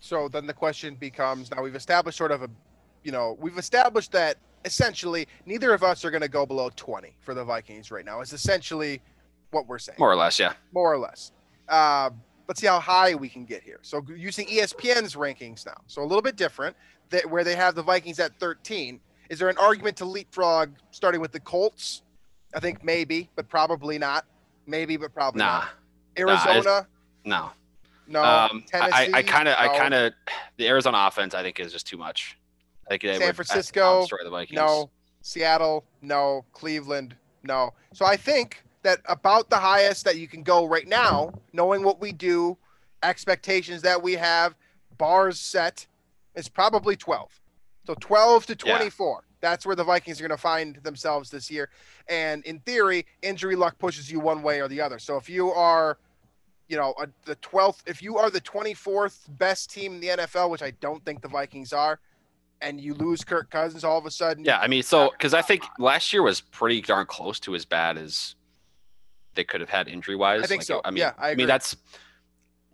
So 0.01 0.29
then 0.29 0.47
the 0.47 0.53
question 0.53 0.97
becomes 0.97 1.51
now 1.51 1.63
we've 1.63 1.77
established 1.77 2.19
sort 2.19 2.33
of 2.33 2.43
a, 2.43 2.51
you 3.05 3.13
know, 3.13 3.37
we've 3.39 3.59
established 3.59 4.11
that 4.13 4.39
essentially 4.65 5.29
neither 5.47 5.73
of 5.73 5.83
us 5.85 6.05
are 6.05 6.11
going 6.11 6.23
to 6.23 6.29
go 6.29 6.45
below 6.45 6.71
20 6.75 7.15
for 7.21 7.35
the 7.35 7.45
Vikings 7.45 7.91
right 7.91 8.05
now. 8.05 8.21
Is 8.21 8.33
essentially 8.33 9.01
what 9.51 9.69
we're 9.69 9.79
saying, 9.79 9.97
More 9.99 10.11
or 10.11 10.17
less, 10.17 10.41
yeah. 10.41 10.55
more 10.73 10.93
or 10.93 10.99
less. 10.99 11.31
Uh, 11.69 12.11
let's 12.49 12.61
see 12.61 12.67
how 12.67 12.81
high 12.81 13.15
we 13.15 13.29
can 13.29 13.45
get 13.45 13.63
here. 13.63 13.79
So 13.83 14.05
using 14.17 14.47
ESPN's 14.47 15.15
rankings 15.15 15.65
now, 15.65 15.77
so 15.87 16.03
a 16.03 16.05
little 16.07 16.23
bit 16.23 16.37
different, 16.37 16.77
that 17.11 17.29
where 17.31 17.45
they 17.45 17.55
have 17.55 17.75
the 17.75 17.83
Vikings 17.83 18.19
at 18.19 18.35
13. 18.41 19.01
Is 19.31 19.39
there 19.39 19.49
an 19.49 19.57
argument 19.59 19.97
to 19.99 20.05
leapfrog 20.05 20.71
starting 20.91 21.21
with 21.21 21.33
the 21.33 21.41
Colts? 21.41 22.03
I 22.55 22.61
think 22.61 22.85
maybe, 22.85 23.31
but 23.37 23.49
probably 23.49 23.99
not. 23.99 24.27
Maybe, 24.67 24.97
but 24.97 25.13
probably 25.15 25.41
Nah, 25.41 25.61
not. 25.61 25.69
Arizona, 26.19 26.87
no. 27.25 27.51
no. 28.07 28.23
um, 28.23 28.65
I, 28.73 28.91
Tennessee, 28.91 29.13
I 29.15 29.23
kind 29.23 29.49
of, 29.49 29.57
I 29.59 29.79
kind 29.79 29.95
of, 29.95 30.13
the 30.57 30.69
Arizona 30.69 31.07
offense, 31.07 31.35
I 31.35 31.43
think, 31.43 31.61
is 31.61 31.73
just 31.73 31.87
too 31.87 31.97
much. 31.97 32.39
They 32.89 32.99
San 32.99 33.21
would 33.21 33.37
Francisco, 33.37 34.01
destroy 34.03 34.25
the 34.25 34.31
Vikings. 34.31 34.57
No. 34.57 34.91
Seattle, 35.23 35.85
no. 36.03 36.45
Cleveland, 36.53 37.17
no. 37.43 37.73
So 37.93 38.05
I 38.05 38.17
think 38.17 38.63
that 38.83 39.01
about 39.07 39.49
the 39.51 39.57
highest 39.57 40.05
that 40.05 40.19
you 40.19 40.29
can 40.29 40.43
go 40.43 40.67
right 40.67 40.87
now, 40.87 41.33
knowing 41.53 41.83
what 41.83 42.01
we 42.01 42.13
do, 42.13 42.57
expectations 43.03 43.83
that 43.83 44.03
we 44.03 44.13
have, 44.15 44.55
bars 44.99 45.41
set, 45.41 45.87
is 46.35 46.49
probably 46.49 46.97
12. 46.97 47.41
So 47.87 47.95
12 48.01 48.47
to 48.47 48.57
Yeah. 48.65 48.77
24. 48.77 49.25
That's 49.41 49.67
where 49.67 49.77
the 49.77 49.85
Vikings 49.85 50.21
are 50.21 50.27
going 50.27 50.37
to 50.37 50.43
find 50.43 50.77
themselves 50.77 51.31
this 51.31 51.51
year. 51.51 51.69
And 52.09 52.45
in 52.45 52.61
theory, 52.61 53.05
injury 53.21 53.57
luck 53.57 53.79
pushes 53.79 54.11
you 54.11 54.19
one 54.21 54.43
way 54.43 54.61
or 54.61 54.69
the 54.69 54.81
other. 54.81 54.99
So 54.99 55.17
if 55.17 55.29
you 55.29 55.53
are, 55.53 55.99
you 56.69 56.79
know, 56.79 56.95
a, 56.99 57.09
the 57.27 57.37
12th, 57.37 57.83
if 57.87 58.03
you 58.03 58.17
are 58.17 58.31
the 58.31 58.41
24th 58.41 59.19
best 59.37 59.71
team 59.71 59.95
in 59.95 60.01
the 60.01 60.09
NFL, 60.09 60.49
which 60.49 60.63
I 60.63 60.71
don't 60.81 61.05
think 61.05 61.21
the 61.21 61.29
Vikings 61.29 61.75
are, 61.75 62.01
and 62.65 62.81
you 62.81 62.95
lose 62.95 63.23
Kirk 63.25 63.51
Cousins 63.51 63.85
all 63.85 63.99
of 63.99 64.07
a 64.07 64.11
sudden, 64.11 64.45
Yeah, 64.45 64.59
I 64.59 64.67
mean, 64.67 64.83
so 64.83 65.11
because 65.11 65.35
I 65.35 65.43
think 65.43 65.63
last 65.79 66.13
year 66.13 66.23
was 66.23 66.41
pretty 66.41 66.81
darn 66.81 67.07
close 67.07 67.39
to 67.41 67.55
as 67.55 67.65
bad 67.65 67.97
as 67.99 68.35
they 69.35 69.45
could 69.45 69.61
have 69.61 69.71
had 69.71 69.89
injury 69.89 70.17
wise. 70.17 70.43
I 70.43 70.47
think 70.47 70.63
so. 70.63 70.81
I 70.85 70.91
mean, 70.91 70.99
Yeah, 71.01 71.13
I 71.19 71.31
agree. 71.31 71.43
mean 71.43 71.49
that's 71.49 71.77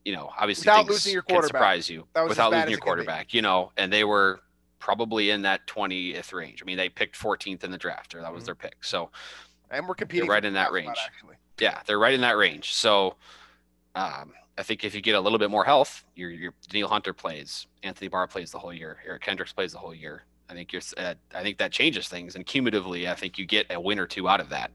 you 0.05 0.15
know 0.15 0.31
obviously 0.39 0.63
Without 0.71 0.87
losing 0.89 1.13
your 1.13 1.23
can 1.23 1.35
quarterback. 1.37 1.59
surprise 1.59 1.91
you 1.91 2.07
That 2.15 2.23
was 2.23 2.31
without 2.31 2.53
losing 2.53 2.69
your 2.71 2.79
it 2.79 2.81
can 2.81 2.85
be. 2.85 2.85
quarterback. 2.85 3.35
You 3.35 3.43
know, 3.43 3.73
and 3.77 3.93
they 3.93 4.05
were 4.05 4.41
probably 4.79 5.29
in 5.31 5.43
that 5.43 5.67
20th 5.67 6.33
range. 6.33 6.63
I 6.63 6.65
mean, 6.65 6.79
they 6.79 6.89
picked 6.89 7.15
14th 7.17 7.65
in 7.65 7.71
the 7.71 7.77
draft, 7.79 8.15
or 8.15 8.23
that 8.23 8.33
was 8.33 8.43
Mhm. 8.45 8.47
their 8.47 8.55
pick. 8.55 8.83
So 8.83 9.11
and 9.71 9.87
we're 9.87 9.95
competing 9.95 10.29
right 10.29 10.45
in 10.45 10.55
that 10.55 10.67
spot, 10.69 10.73
range. 10.75 10.99
actually. 11.05 11.37
Yeah, 11.59 11.81
they're 11.87 11.99
right 11.99 12.15
in 12.15 12.23
that 12.23 12.37
range. 12.39 12.73
So 12.73 13.17
um, 13.95 14.33
I 14.61 14.63
think 14.63 14.85
if 14.85 14.95
you 14.95 15.01
get 15.01 15.15
a 15.15 15.21
little 15.21 15.39
bit 15.39 15.51
more 15.51 15.65
health, 15.65 16.05
your 16.15 16.29
your 16.31 16.53
Danielle 16.69 16.91
Hunter 16.91 17.15
plays, 17.15 17.67
Anthony 17.83 18.09
Barr 18.09 18.27
plays 18.29 18.51
the 18.51 18.59
whole 18.59 18.75
year, 18.75 18.99
Eric 19.07 19.23
Kendricks 19.23 19.55
plays 19.55 19.73
the 19.73 19.79
whole 19.79 19.95
year. 19.95 20.25
I 20.51 20.53
think 20.53 20.71
you're. 20.71 20.83
Uh, 20.99 21.15
I 21.35 21.43
think 21.43 21.57
that 21.59 21.73
changes 21.73 22.09
things, 22.09 22.37
and 22.37 22.45
cumulatively, 22.45 23.09
I 23.09 23.15
think 23.15 23.39
you 23.39 23.47
get 23.47 23.65
a 23.71 23.81
win 23.81 23.99
or 23.99 24.07
two 24.07 24.29
out 24.29 24.39
of 24.39 24.51
that. 24.51 24.71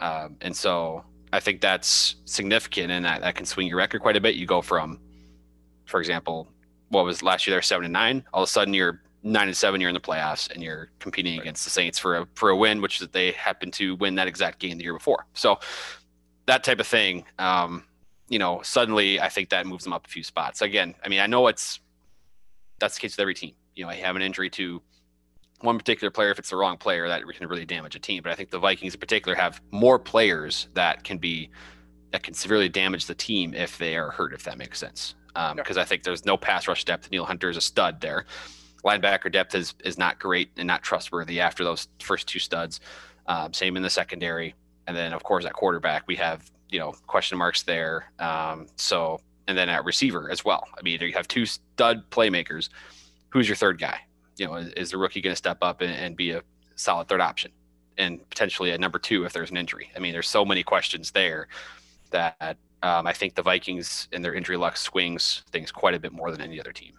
Um, 0.00 0.36
and 0.42 0.54
so 0.54 1.02
I 1.32 1.40
think 1.40 1.62
that's 1.62 2.16
significant, 2.26 2.90
and 2.92 3.06
that, 3.06 3.22
that 3.22 3.34
can 3.36 3.46
swing 3.46 3.68
your 3.68 3.78
record 3.78 4.02
quite 4.02 4.18
a 4.18 4.20
bit. 4.20 4.34
You 4.34 4.44
go 4.44 4.60
from, 4.60 5.00
for 5.86 5.98
example, 5.98 6.48
what 6.90 7.06
was 7.06 7.22
last 7.22 7.46
year? 7.46 7.54
They're 7.54 7.62
seven 7.62 7.86
and 7.86 7.92
nine. 7.94 8.22
All 8.34 8.42
of 8.42 8.48
a 8.48 8.52
sudden, 8.52 8.74
you're 8.74 9.00
nine 9.22 9.48
and 9.48 9.56
seven. 9.56 9.80
You're 9.80 9.88
in 9.88 9.94
the 9.94 10.00
playoffs, 10.00 10.50
and 10.50 10.62
you're 10.62 10.90
competing 10.98 11.38
right. 11.38 11.42
against 11.42 11.64
the 11.64 11.70
Saints 11.70 11.98
for 11.98 12.18
a 12.18 12.28
for 12.34 12.50
a 12.50 12.56
win, 12.56 12.82
which 12.82 12.96
is 12.96 13.00
that 13.00 13.12
they 13.14 13.32
happen 13.32 13.70
to 13.70 13.96
win 13.96 14.14
that 14.16 14.28
exact 14.28 14.58
game 14.58 14.76
the 14.76 14.84
year 14.84 14.92
before. 14.92 15.24
So 15.32 15.58
that 16.44 16.64
type 16.64 16.80
of 16.80 16.86
thing. 16.86 17.24
Um, 17.38 17.84
you 18.28 18.38
know, 18.38 18.60
suddenly 18.62 19.20
I 19.20 19.28
think 19.28 19.50
that 19.50 19.66
moves 19.66 19.84
them 19.84 19.92
up 19.92 20.06
a 20.06 20.10
few 20.10 20.22
spots. 20.22 20.62
Again, 20.62 20.94
I 21.04 21.08
mean, 21.08 21.20
I 21.20 21.26
know 21.26 21.46
it's 21.46 21.80
that's 22.78 22.94
the 22.94 23.00
case 23.00 23.12
with 23.12 23.20
every 23.20 23.34
team. 23.34 23.54
You 23.74 23.84
know, 23.84 23.90
I 23.90 23.94
have 23.96 24.16
an 24.16 24.22
injury 24.22 24.50
to 24.50 24.82
one 25.60 25.78
particular 25.78 26.10
player, 26.10 26.30
if 26.30 26.38
it's 26.38 26.50
the 26.50 26.56
wrong 26.56 26.76
player, 26.76 27.08
that 27.08 27.22
can 27.26 27.48
really 27.48 27.64
damage 27.64 27.96
a 27.96 27.98
team. 27.98 28.22
But 28.22 28.32
I 28.32 28.34
think 28.34 28.50
the 28.50 28.58
Vikings 28.58 28.94
in 28.94 29.00
particular 29.00 29.34
have 29.36 29.60
more 29.70 29.98
players 29.98 30.68
that 30.74 31.04
can 31.04 31.18
be 31.18 31.50
that 32.12 32.22
can 32.22 32.34
severely 32.34 32.68
damage 32.68 33.06
the 33.06 33.14
team 33.14 33.52
if 33.54 33.78
they 33.78 33.96
are 33.96 34.10
hurt, 34.10 34.32
if 34.32 34.44
that 34.44 34.58
makes 34.58 34.78
sense. 34.78 35.14
Because 35.28 35.50
um, 35.50 35.58
yeah. 35.76 35.82
I 35.82 35.84
think 35.84 36.02
there's 36.02 36.24
no 36.24 36.36
pass 36.36 36.68
rush 36.68 36.84
depth. 36.84 37.10
Neil 37.10 37.24
Hunter 37.24 37.50
is 37.50 37.56
a 37.56 37.60
stud 37.60 38.00
there. 38.00 38.26
Linebacker 38.84 39.30
depth 39.30 39.54
is 39.54 39.74
is 39.84 39.98
not 39.98 40.18
great 40.18 40.50
and 40.56 40.66
not 40.66 40.82
trustworthy 40.82 41.40
after 41.40 41.64
those 41.64 41.88
first 42.00 42.26
two 42.26 42.38
studs. 42.38 42.80
Um, 43.26 43.52
same 43.52 43.76
in 43.76 43.82
the 43.82 43.90
secondary, 43.90 44.54
and 44.86 44.96
then 44.96 45.12
of 45.12 45.22
course 45.22 45.44
at 45.44 45.52
quarterback 45.52 46.06
we 46.06 46.16
have 46.16 46.50
you 46.68 46.78
know 46.78 46.92
question 47.06 47.38
marks 47.38 47.62
there. 47.62 48.12
Um, 48.18 48.66
so 48.76 49.20
and 49.48 49.56
then 49.56 49.68
at 49.68 49.84
receiver 49.84 50.30
as 50.30 50.44
well. 50.44 50.66
I 50.76 50.82
mean, 50.82 51.00
you 51.00 51.12
have 51.12 51.28
two 51.28 51.46
stud 51.46 52.10
playmakers. 52.10 52.68
Who's 53.30 53.48
your 53.48 53.56
third 53.56 53.78
guy? 53.78 54.00
you 54.36 54.46
know, 54.46 54.54
is, 54.54 54.72
is 54.74 54.90
the 54.90 54.98
rookie 54.98 55.20
going 55.20 55.32
to 55.32 55.36
step 55.36 55.58
up 55.62 55.80
and, 55.80 55.92
and, 55.92 56.16
be 56.16 56.30
a 56.30 56.42
solid 56.76 57.08
third 57.08 57.20
option 57.20 57.50
and 57.98 58.28
potentially 58.28 58.70
a 58.70 58.78
number 58.78 58.98
two 58.98 59.24
if 59.24 59.32
there's 59.32 59.50
an 59.50 59.56
injury? 59.56 59.90
I 59.96 59.98
mean, 59.98 60.12
there's 60.12 60.28
so 60.28 60.44
many 60.44 60.62
questions 60.62 61.10
there 61.10 61.48
that 62.10 62.56
um, 62.82 63.06
I 63.06 63.12
think 63.12 63.34
the 63.34 63.42
Vikings 63.42 64.08
and 64.12 64.24
their 64.24 64.34
injury 64.34 64.56
luck 64.56 64.76
swings 64.76 65.42
things 65.50 65.72
quite 65.72 65.94
a 65.94 65.98
bit 65.98 66.12
more 66.12 66.30
than 66.30 66.40
any 66.40 66.60
other 66.60 66.72
team. 66.72 66.92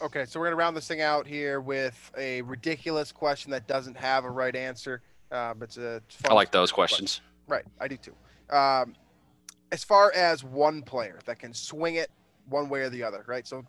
Okay, 0.00 0.26
so 0.26 0.38
we're 0.38 0.46
going 0.46 0.52
to 0.52 0.56
round 0.56 0.76
this 0.76 0.86
thing 0.86 1.00
out 1.00 1.26
here 1.26 1.60
with 1.60 2.12
a 2.18 2.42
ridiculous 2.42 3.12
question 3.12 3.50
that 3.50 3.66
doesn't 3.66 3.96
have 3.96 4.24
a 4.24 4.30
right 4.30 4.54
answer. 4.54 5.00
Uh, 5.32 5.54
but 5.54 5.64
it's 5.64 5.78
a 5.78 6.02
I 6.28 6.34
like 6.34 6.52
those 6.52 6.70
questions. 6.70 7.20
Right, 7.48 7.64
I 7.80 7.88
do 7.88 7.96
too. 7.96 8.14
Um, 8.54 8.94
as 9.76 9.84
far 9.84 10.10
as 10.14 10.42
one 10.42 10.80
player 10.80 11.18
that 11.26 11.38
can 11.38 11.52
swing 11.52 11.96
it 11.96 12.10
one 12.48 12.70
way 12.70 12.80
or 12.80 12.88
the 12.88 13.02
other, 13.02 13.22
right? 13.26 13.46
So 13.46 13.62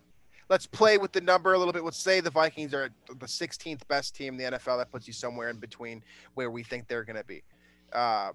let's 0.48 0.66
play 0.66 0.98
with 0.98 1.12
the 1.12 1.20
number 1.20 1.52
a 1.52 1.58
little 1.58 1.74
bit. 1.74 1.84
Let's 1.84 1.98
say 1.98 2.22
the 2.22 2.30
Vikings 2.30 2.74
are 2.74 2.90
the 3.10 3.26
16th 3.26 3.86
best 3.90 4.16
team 4.16 4.36
in 4.36 4.38
the 4.38 4.58
NFL. 4.58 4.78
That 4.78 4.90
puts 4.90 5.06
you 5.06 5.12
somewhere 5.12 5.50
in 5.50 5.58
between 5.58 6.02
where 6.36 6.50
we 6.50 6.64
think 6.64 6.88
they're 6.88 7.04
going 7.04 7.18
to 7.18 7.26
be. 7.26 7.44
Uh, 7.92 8.32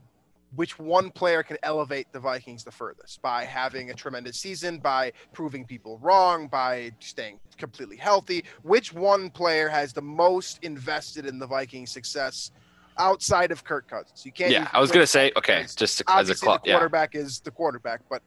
which 0.54 0.78
one 0.78 1.11
player 1.11 1.42
can 1.42 1.56
elevate 1.62 2.12
the 2.12 2.20
Vikings 2.20 2.62
the 2.62 2.70
furthest 2.70 3.22
by 3.22 3.46
having 3.46 3.90
a 3.90 3.94
tremendous 3.94 4.38
season, 4.38 4.78
by 4.78 5.11
proving 5.32 5.64
people 5.64 5.98
wrong, 6.02 6.48
by 6.48 6.92
staying 7.00 7.40
completely 7.56 7.96
healthy? 7.96 8.44
Which 8.61 8.92
one 8.92 9.30
player 9.30 9.70
has 9.70 9.94
the 9.94 10.02
most 10.02 10.62
invested 10.62 11.24
in 11.24 11.38
the 11.38 11.46
Vikings' 11.46 11.90
success 11.90 12.50
outside 12.98 13.50
of 13.50 13.64
Kirk 13.64 13.88
Cousins? 13.88 14.24
You 14.24 14.33
can't. 14.33 14.52
Yeah, 14.52 14.68
I 14.72 14.81
was 14.81 14.90
going 14.90 15.02
to 15.02 15.07
say 15.07 15.33
okay, 15.37 15.64
just 15.76 16.02
as 16.09 16.31
a 16.31 16.35
club, 16.35 16.64
the 16.64 16.70
quarterback 16.70 17.14
yeah. 17.14 17.20
is 17.20 17.40
the 17.40 17.50
quarterback, 17.50 18.00
but 18.09 18.22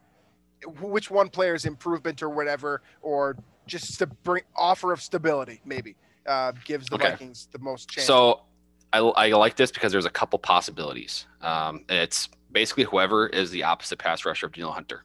which 0.82 1.12
one 1.12 1.30
player's 1.30 1.66
improvement 1.66 2.24
or 2.24 2.30
whatever, 2.30 2.82
or 3.02 3.38
just 3.68 4.00
to 4.00 4.08
bring 4.08 4.44
offer 4.56 4.92
of 4.92 5.02
stability, 5.02 5.62
maybe 5.66 5.96
uh, 6.26 6.52
gives 6.64 6.88
the 6.88 6.96
okay. 6.96 7.12
Vikings 7.12 7.48
the 7.52 7.60
most 7.60 7.90
chance. 7.90 8.08
So 8.08 8.42
I, 8.94 9.00
I 9.00 9.28
like 9.32 9.56
this 9.56 9.72
because 9.72 9.92
there's 9.92 10.06
a 10.06 10.12
couple 10.12 10.40
possibilities. 10.40 11.26
Um, 11.42 11.84
it's 11.90 12.30
basically 12.52 12.84
whoever 12.84 13.28
is 13.28 13.52
the 13.52 13.64
opposite 13.64 14.00
pass 14.00 14.26
rusher 14.26 14.46
of 14.46 14.54
Danielle 14.54 14.72
Hunter. 14.72 15.04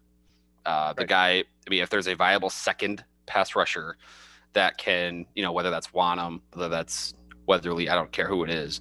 Uh, 0.65 0.93
the 0.93 1.01
right. 1.01 1.09
guy, 1.09 1.31
I 1.67 1.71
mean, 1.71 1.83
if 1.83 1.91
there's 1.91 2.07
a 2.07 2.15
viable 2.15 2.51
second 2.51 3.05
pass 3.27 3.57
rusher 3.57 3.97
that 4.53 4.79
can, 4.79 5.27
you 5.35 5.43
know, 5.43 5.53
whether 5.53 5.71
that's 5.71 5.89
Wonnum, 5.89 6.41
whether 6.53 6.69
that's 6.69 7.15
Weatherly, 7.47 7.89
I 7.89 7.95
don't 7.95 8.13
care 8.13 8.29
who 8.29 8.45
it 8.45 8.51
is, 8.51 8.81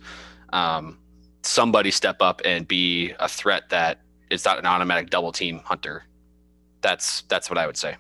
um, 0.54 1.00
somebody 1.42 1.92
step 1.92 2.18
up 2.22 2.42
and 2.46 2.68
be 2.68 3.14
a 3.20 3.28
threat 3.28 3.70
that 3.70 4.00
is 4.30 4.46
not 4.46 4.60
an 4.60 4.66
automatic 4.66 5.10
double 5.10 5.32
team 5.32 5.60
Hunter. 5.66 6.04
That's 6.82 7.24
that's 7.24 7.50
what 7.50 7.58
I 7.58 7.68
would 7.68 7.78
say. 7.78 7.96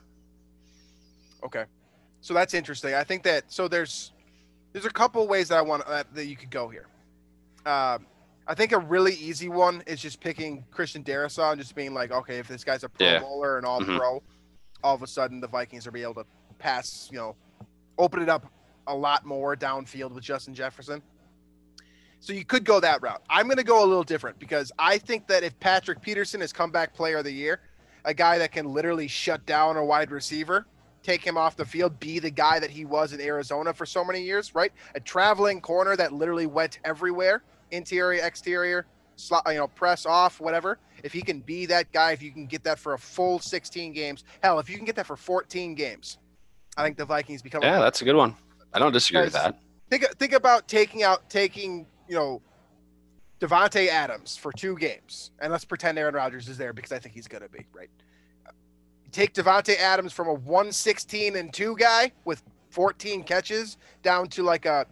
Okay, 1.43 1.65
so 2.21 2.33
that's 2.33 2.53
interesting. 2.53 2.93
I 2.93 3.03
think 3.03 3.23
that 3.23 3.51
so 3.51 3.67
there's 3.67 4.12
there's 4.73 4.85
a 4.85 4.91
couple 4.91 5.27
ways 5.27 5.49
that 5.49 5.57
I 5.57 5.62
want 5.62 5.88
that, 5.88 6.13
that 6.13 6.25
you 6.25 6.35
could 6.35 6.51
go 6.51 6.69
here. 6.69 6.88
Um, 7.65 8.05
I 8.47 8.55
think 8.55 8.71
a 8.71 8.79
really 8.79 9.13
easy 9.13 9.47
one 9.47 9.83
is 9.85 10.01
just 10.01 10.19
picking 10.19 10.65
Christian 10.71 11.03
Darrisaw 11.03 11.51
and 11.51 11.62
just 11.62 11.75
being 11.75 11.93
like, 11.93 12.12
okay, 12.12 12.39
if 12.39 12.47
this 12.47 12.63
guy's 12.63 12.83
a 12.83 12.89
Pro 12.89 13.05
yeah. 13.05 13.19
Bowler 13.19 13.57
and 13.57 13.65
all 13.65 13.79
mm-hmm. 13.79 13.97
pro, 13.97 14.23
all 14.83 14.95
of 14.95 15.03
a 15.03 15.07
sudden 15.07 15.39
the 15.39 15.47
Vikings 15.47 15.85
are 15.85 15.91
be 15.91 16.01
able 16.01 16.15
to 16.15 16.25
pass, 16.57 17.09
you 17.12 17.17
know, 17.17 17.35
open 17.99 18.21
it 18.21 18.29
up 18.29 18.51
a 18.88 18.95
lot 18.95 19.23
more 19.23 19.55
downfield 19.55 20.13
with 20.13 20.23
Justin 20.23 20.55
Jefferson. 20.55 21.01
So 22.19 22.34
you 22.34 22.43
could 22.43 22.65
go 22.65 22.79
that 22.79 23.01
route. 23.01 23.21
I'm 23.29 23.45
going 23.45 23.58
to 23.58 23.63
go 23.63 23.84
a 23.84 23.88
little 23.88 24.03
different 24.03 24.39
because 24.39 24.71
I 24.77 24.97
think 24.97 25.27
that 25.27 25.43
if 25.43 25.58
Patrick 25.60 26.01
Peterson 26.01 26.41
is 26.41 26.51
comeback 26.51 26.93
player 26.93 27.17
of 27.17 27.23
the 27.23 27.32
year, 27.32 27.62
a 28.05 28.13
guy 28.13 28.38
that 28.38 28.51
can 28.51 28.65
literally 28.65 29.08
shut 29.08 29.45
down 29.45 29.77
a 29.77 29.86
wide 29.86 30.12
receiver, 30.12 30.65
take 31.01 31.23
him 31.23 31.38
off 31.38 31.55
the 31.55 31.65
field, 31.65 31.99
be 31.99 32.19
the 32.19 32.29
guy 32.29 32.60
that 32.60 32.69
he 32.69 32.86
was 32.86 33.13
in 33.13 33.21
Arizona 33.21 33.73
for 33.73 33.86
so 33.86 34.03
many 34.03 34.21
years, 34.21 34.53
right? 34.53 34.71
A 34.95 34.99
traveling 34.99 35.62
corner 35.62 35.95
that 35.95 36.12
literally 36.12 36.45
went 36.45 36.79
everywhere, 36.84 37.43
interior, 37.71 38.23
exterior, 38.25 38.86
slot, 39.15 39.43
you 39.47 39.55
know, 39.55 39.67
press 39.67 40.05
off, 40.05 40.39
whatever. 40.41 40.77
If 41.03 41.13
he 41.13 41.21
can 41.21 41.39
be 41.39 41.65
that 41.67 41.91
guy, 41.91 42.12
if 42.12 42.21
you 42.21 42.32
can 42.32 42.45
get 42.45 42.63
that 42.65 42.79
for 42.79 42.93
a 42.93 42.99
full 42.99 43.39
16 43.39 43.93
games, 43.93 44.23
hell, 44.43 44.60
if 44.60 44.69
you 44.69 44.75
can 44.75 44.86
get 44.86 44.95
that 44.95 45.05
for 45.05 45.15
14 45.15 45.73
games, 45.75 46.17
I 46.75 46.84
think 46.84 46.97
the 46.97 47.05
Vikings 47.05 47.41
become. 47.41 47.62
Yeah, 47.62 47.77
a 47.77 47.82
that's 47.82 48.01
a 48.01 48.05
good 48.05 48.15
one. 48.15 48.36
I 48.73 48.79
don't 48.79 48.91
disagree 48.91 49.21
with 49.21 49.34
that. 49.34 49.58
Think 49.89 50.05
think 50.17 50.34
about 50.34 50.67
taking 50.67 51.01
out 51.01 51.29
taking 51.29 51.88
you 52.09 52.15
know 52.15 52.41
Davante 53.39 53.87
Adams 53.87 54.35
for 54.35 54.51
two 54.51 54.75
games, 54.75 55.31
and 55.39 55.51
let's 55.51 55.63
pretend 55.63 55.97
Aaron 55.97 56.15
Rodgers 56.15 56.49
is 56.49 56.57
there 56.57 56.73
because 56.73 56.91
I 56.91 56.99
think 56.99 57.15
he's 57.15 57.27
going 57.27 57.43
to 57.43 57.49
be 57.49 57.65
right 57.73 57.89
take 59.11 59.33
Davante 59.33 59.77
Adams 59.77 60.13
from 60.13 60.27
a 60.27 60.33
116 60.33 61.35
and 61.35 61.53
2 61.53 61.75
guy 61.75 62.11
with 62.25 62.43
14 62.69 63.23
catches 63.23 63.77
down 64.03 64.27
to 64.29 64.43
like 64.43 64.65
a 64.65 64.85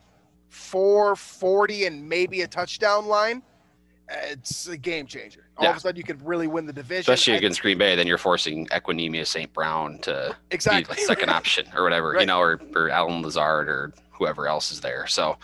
440 0.50 1.86
and 1.86 2.08
maybe 2.08 2.42
a 2.42 2.48
touchdown 2.48 3.08
line. 3.08 3.44
It's 4.10 4.68
a 4.68 4.78
game 4.78 5.06
changer. 5.06 5.50
All 5.58 5.66
yeah. 5.66 5.72
of 5.72 5.78
a 5.78 5.80
sudden, 5.82 5.98
you 5.98 6.04
could 6.04 6.26
really 6.26 6.48
win 6.48 6.66
the 6.66 6.72
division. 6.72 7.12
Especially 7.12 7.36
against 7.36 7.62
Green 7.62 7.78
Bay, 7.78 7.94
then 7.96 8.08
you're 8.08 8.18
forcing 8.18 8.66
Equanimeous 8.68 9.28
St. 9.28 9.52
Brown 9.52 10.00
to 10.00 10.36
exactly. 10.50 10.96
be 10.96 11.02
the 11.02 11.08
second 11.08 11.30
option 11.30 11.68
or 11.76 11.84
whatever, 11.84 12.12
right. 12.12 12.22
you 12.22 12.26
know, 12.26 12.40
or, 12.40 12.62
or 12.74 12.90
Allen 12.90 13.22
Lazard 13.22 13.68
or 13.68 13.94
whoever 14.12 14.48
else 14.48 14.72
is 14.72 14.80
there. 14.80 15.08
So 15.08 15.38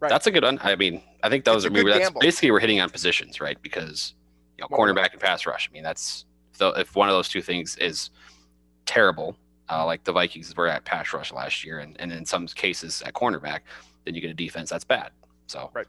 right. 0.00 0.08
that's 0.08 0.26
a 0.26 0.30
good 0.30 0.44
one. 0.44 0.58
I 0.62 0.76
mean, 0.76 1.02
I 1.22 1.28
think 1.28 1.44
those 1.44 1.64
it's 1.64 1.76
are 1.76 1.84
that's 1.84 2.10
basically 2.10 2.50
we're 2.50 2.60
hitting 2.60 2.80
on 2.80 2.90
positions, 2.90 3.40
right? 3.40 3.60
Because 3.62 4.14
you 4.56 4.62
know, 4.62 4.76
cornerback 4.76 5.12
and 5.12 5.20
pass 5.20 5.46
rush. 5.46 5.68
I 5.70 5.72
mean, 5.72 5.82
that's 5.82 6.24
if 6.60 6.96
one 6.96 7.08
of 7.08 7.14
those 7.14 7.28
two 7.28 7.42
things 7.42 7.76
is 7.76 8.10
terrible, 8.86 9.36
uh, 9.70 9.84
like 9.84 10.04
the 10.04 10.12
Vikings 10.12 10.56
were 10.56 10.66
at 10.66 10.84
pass 10.84 11.12
rush 11.12 11.32
last 11.32 11.64
year, 11.64 11.78
and, 11.80 11.98
and 12.00 12.12
in 12.12 12.24
some 12.24 12.46
cases 12.46 13.02
at 13.02 13.14
cornerback, 13.14 13.60
then 14.04 14.14
you 14.14 14.20
get 14.20 14.30
a 14.30 14.34
defense 14.34 14.70
that's 14.70 14.84
bad. 14.84 15.10
So 15.46 15.70
right. 15.74 15.86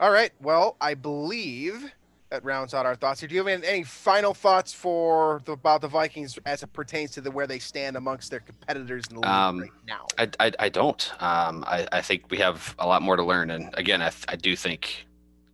All 0.00 0.10
right. 0.10 0.32
Well, 0.40 0.76
I 0.80 0.94
believe 0.94 1.92
that 2.30 2.44
rounds 2.44 2.74
out 2.74 2.86
our 2.86 2.94
thoughts 2.94 3.20
here. 3.20 3.28
Do 3.28 3.34
you 3.34 3.40
have 3.40 3.48
any, 3.48 3.66
any 3.66 3.82
final 3.82 4.34
thoughts 4.34 4.72
for 4.72 5.42
the, 5.44 5.52
about 5.52 5.80
the 5.80 5.88
Vikings 5.88 6.38
as 6.46 6.62
it 6.62 6.72
pertains 6.72 7.10
to 7.12 7.20
the 7.20 7.30
where 7.30 7.46
they 7.46 7.58
stand 7.58 7.96
amongst 7.96 8.30
their 8.30 8.40
competitors 8.40 9.04
in 9.08 9.16
the 9.16 9.20
league 9.20 9.30
um, 9.30 9.60
right 9.60 9.70
now? 9.86 10.06
I, 10.16 10.30
I, 10.38 10.52
I 10.60 10.68
don't. 10.68 11.12
Um, 11.20 11.64
I, 11.66 11.86
I 11.92 12.00
think 12.00 12.30
we 12.30 12.38
have 12.38 12.74
a 12.78 12.86
lot 12.86 13.02
more 13.02 13.16
to 13.16 13.24
learn, 13.24 13.50
and 13.50 13.74
again, 13.76 14.00
I, 14.00 14.12
I 14.28 14.36
do 14.36 14.54
think 14.54 15.06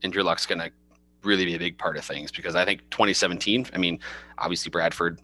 Andrew 0.03 0.23
luck's 0.23 0.45
going 0.45 0.59
to 0.59 0.71
really 1.23 1.47
be 1.47 1.55
a 1.55 1.59
big 1.59 1.79
part 1.79 1.97
of 1.97 2.05
things 2.05 2.31
because 2.31 2.55
I 2.55 2.65
think 2.65 2.89
2017. 2.91 3.69
I 3.73 3.79
mean, 3.79 3.99
obviously 4.39 4.71
Bradford 4.71 5.21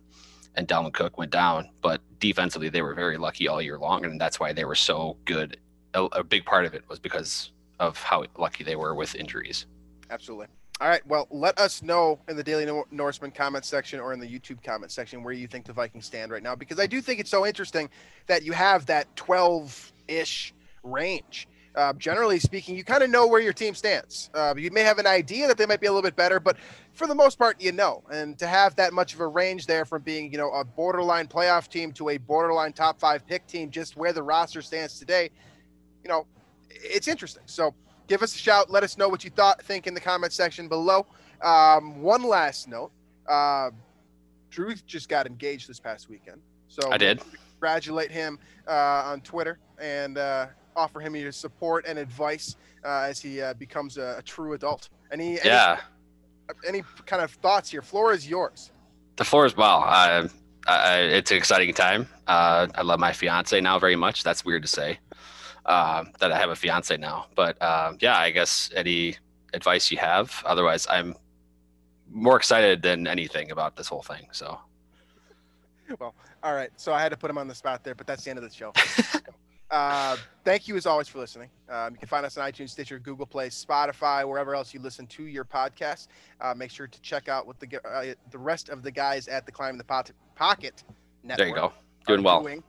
and 0.56 0.66
Dalvin 0.66 0.92
Cook 0.92 1.18
went 1.18 1.30
down, 1.30 1.68
but 1.82 2.00
defensively 2.18 2.70
they 2.70 2.82
were 2.82 2.94
very 2.94 3.18
lucky 3.18 3.46
all 3.46 3.60
year 3.60 3.78
long, 3.78 4.04
and 4.06 4.18
that's 4.18 4.40
why 4.40 4.52
they 4.54 4.64
were 4.64 4.74
so 4.74 5.18
good. 5.26 5.58
A, 5.94 6.04
a 6.04 6.24
big 6.24 6.46
part 6.46 6.64
of 6.64 6.72
it 6.72 6.82
was 6.88 6.98
because 6.98 7.52
of 7.78 8.02
how 8.02 8.24
lucky 8.38 8.64
they 8.64 8.76
were 8.76 8.94
with 8.94 9.14
injuries. 9.14 9.66
Absolutely. 10.10 10.46
All 10.82 10.88
right. 10.88 11.06
Well, 11.06 11.28
let 11.30 11.60
us 11.60 11.80
know 11.80 12.18
in 12.28 12.34
the 12.34 12.42
Daily 12.42 12.66
Norseman 12.90 13.30
comment 13.30 13.64
section 13.64 14.00
or 14.00 14.12
in 14.12 14.18
the 14.18 14.26
YouTube 14.26 14.64
comment 14.64 14.90
section 14.90 15.22
where 15.22 15.32
you 15.32 15.46
think 15.46 15.64
the 15.64 15.72
Vikings 15.72 16.06
stand 16.06 16.32
right 16.32 16.42
now, 16.42 16.56
because 16.56 16.80
I 16.80 16.88
do 16.88 17.00
think 17.00 17.20
it's 17.20 17.30
so 17.30 17.46
interesting 17.46 17.88
that 18.26 18.42
you 18.42 18.50
have 18.50 18.86
that 18.86 19.14
12 19.14 19.92
ish 20.08 20.52
range 20.82 21.46
uh, 21.74 21.92
generally 21.94 22.38
speaking, 22.38 22.76
you 22.76 22.84
kind 22.84 23.02
of 23.02 23.10
know 23.10 23.26
where 23.26 23.40
your 23.40 23.52
team 23.52 23.74
stands. 23.74 24.28
Uh, 24.34 24.54
you 24.56 24.70
may 24.70 24.82
have 24.82 24.98
an 24.98 25.06
idea 25.06 25.46
that 25.46 25.56
they 25.56 25.66
might 25.66 25.80
be 25.80 25.86
a 25.86 25.90
little 25.90 26.02
bit 26.02 26.16
better, 26.16 26.38
but 26.38 26.56
for 26.92 27.06
the 27.06 27.14
most 27.14 27.38
part, 27.38 27.60
you 27.60 27.72
know. 27.72 28.02
And 28.10 28.38
to 28.38 28.46
have 28.46 28.74
that 28.76 28.92
much 28.92 29.14
of 29.14 29.20
a 29.20 29.26
range 29.26 29.66
there 29.66 29.84
from 29.84 30.02
being, 30.02 30.30
you 30.30 30.38
know, 30.38 30.50
a 30.50 30.64
borderline 30.64 31.28
playoff 31.28 31.68
team 31.68 31.92
to 31.92 32.10
a 32.10 32.18
borderline 32.18 32.72
top 32.72 32.98
five 32.98 33.26
pick 33.26 33.46
team, 33.46 33.70
just 33.70 33.96
where 33.96 34.12
the 34.12 34.22
roster 34.22 34.60
stands 34.60 34.98
today, 34.98 35.30
you 36.02 36.08
know, 36.08 36.26
it's 36.68 37.08
interesting. 37.08 37.44
So 37.46 37.74
give 38.12 38.22
us 38.22 38.34
a 38.34 38.38
shout. 38.38 38.68
Let 38.68 38.82
us 38.82 38.98
know 38.98 39.08
what 39.08 39.24
you 39.24 39.30
thought, 39.30 39.62
think 39.62 39.86
in 39.86 39.94
the 39.94 40.00
comment 40.00 40.34
section 40.34 40.68
below. 40.68 41.06
Um, 41.40 42.02
one 42.02 42.22
last 42.22 42.68
note: 42.68 42.92
uh, 43.26 43.70
Drew 44.50 44.74
just 44.74 45.08
got 45.08 45.26
engaged 45.26 45.66
this 45.66 45.80
past 45.80 46.10
weekend. 46.10 46.42
So 46.68 46.92
I 46.92 46.98
did. 46.98 47.22
Congratulate 47.52 48.10
him 48.10 48.38
uh, 48.68 49.04
on 49.06 49.22
Twitter 49.22 49.58
and 49.80 50.18
uh, 50.18 50.48
offer 50.76 51.00
him 51.00 51.16
your 51.16 51.32
support 51.32 51.86
and 51.88 51.98
advice 51.98 52.56
uh, 52.84 53.06
as 53.08 53.18
he 53.18 53.40
uh, 53.40 53.54
becomes 53.54 53.96
a, 53.96 54.16
a, 54.18 54.22
true 54.22 54.52
adult. 54.52 54.90
Any, 55.10 55.40
any 55.40 55.48
yeah. 55.48 55.80
Any 56.68 56.82
kind 57.06 57.22
of 57.22 57.30
thoughts 57.30 57.70
here? 57.70 57.80
Floor 57.80 58.12
is 58.12 58.28
yours. 58.28 58.72
The 59.16 59.24
floor 59.24 59.46
is 59.46 59.56
well. 59.56 59.84
Uh, 59.86 60.28
it's 60.66 61.30
an 61.30 61.36
exciting 61.38 61.72
time. 61.72 62.08
Uh, 62.26 62.66
I 62.74 62.82
love 62.82 63.00
my 63.00 63.12
fiance 63.12 63.58
now 63.60 63.78
very 63.78 63.96
much. 63.96 64.22
That's 64.22 64.44
weird 64.44 64.62
to 64.62 64.68
say 64.68 64.98
uh, 65.66 66.04
that 66.20 66.32
I 66.32 66.38
have 66.38 66.50
a 66.50 66.56
fiance 66.56 66.96
now, 66.96 67.26
but 67.34 67.60
uh, 67.62 67.94
yeah, 68.00 68.18
I 68.18 68.30
guess 68.30 68.70
any 68.74 69.16
advice 69.54 69.90
you 69.90 69.98
have. 69.98 70.42
Otherwise, 70.44 70.86
I'm 70.90 71.14
more 72.10 72.36
excited 72.36 72.82
than 72.82 73.06
anything 73.06 73.50
about 73.50 73.76
this 73.76 73.88
whole 73.88 74.02
thing. 74.02 74.28
So. 74.32 74.58
Well, 75.98 76.14
all 76.42 76.54
right. 76.54 76.70
So 76.76 76.92
I 76.92 77.00
had 77.00 77.10
to 77.10 77.16
put 77.16 77.30
him 77.30 77.38
on 77.38 77.48
the 77.48 77.54
spot 77.54 77.84
there, 77.84 77.94
but 77.94 78.06
that's 78.06 78.24
the 78.24 78.30
end 78.30 78.38
of 78.38 78.44
the 78.44 78.54
show. 78.54 78.72
Uh, 79.72 80.18
thank 80.44 80.68
you 80.68 80.76
as 80.76 80.84
always 80.84 81.08
for 81.08 81.18
listening. 81.18 81.48
Um, 81.70 81.94
you 81.94 81.98
can 81.98 82.06
find 82.06 82.26
us 82.26 82.36
on 82.36 82.46
iTunes, 82.46 82.68
Stitcher, 82.68 82.98
Google 82.98 83.24
Play, 83.24 83.48
Spotify, 83.48 84.28
wherever 84.28 84.54
else 84.54 84.74
you 84.74 84.80
listen 84.80 85.06
to 85.06 85.24
your 85.24 85.46
podcast. 85.46 86.08
Uh, 86.42 86.52
make 86.54 86.70
sure 86.70 86.86
to 86.86 87.00
check 87.00 87.30
out 87.30 87.46
what 87.46 87.58
the 87.58 87.80
uh, 87.88 88.12
the 88.30 88.38
rest 88.38 88.68
of 88.68 88.82
the 88.82 88.90
guys 88.90 89.28
at 89.28 89.46
the 89.46 89.52
Climb 89.52 89.78
the 89.78 89.84
Pot- 89.84 90.12
Pocket 90.34 90.84
Network. 91.22 91.38
There 91.38 91.48
you 91.48 91.54
go. 91.54 91.72
Doing 92.06 92.22
well. 92.22 92.42
Doing, 92.42 92.62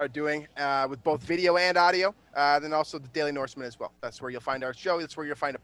are 0.00 0.08
doing 0.08 0.46
uh, 0.56 0.86
with 0.88 1.02
both 1.02 1.22
video 1.22 1.56
and 1.56 1.76
audio. 1.76 2.14
Uh, 2.34 2.58
then 2.58 2.72
also 2.72 2.98
the 2.98 3.08
Daily 3.08 3.32
Norseman 3.32 3.66
as 3.66 3.78
well. 3.78 3.92
That's 4.00 4.20
where 4.20 4.30
you'll 4.30 4.40
find 4.40 4.64
our 4.64 4.74
show. 4.74 5.00
That's 5.00 5.16
where 5.16 5.26
you'll 5.26 5.36
find 5.36 5.56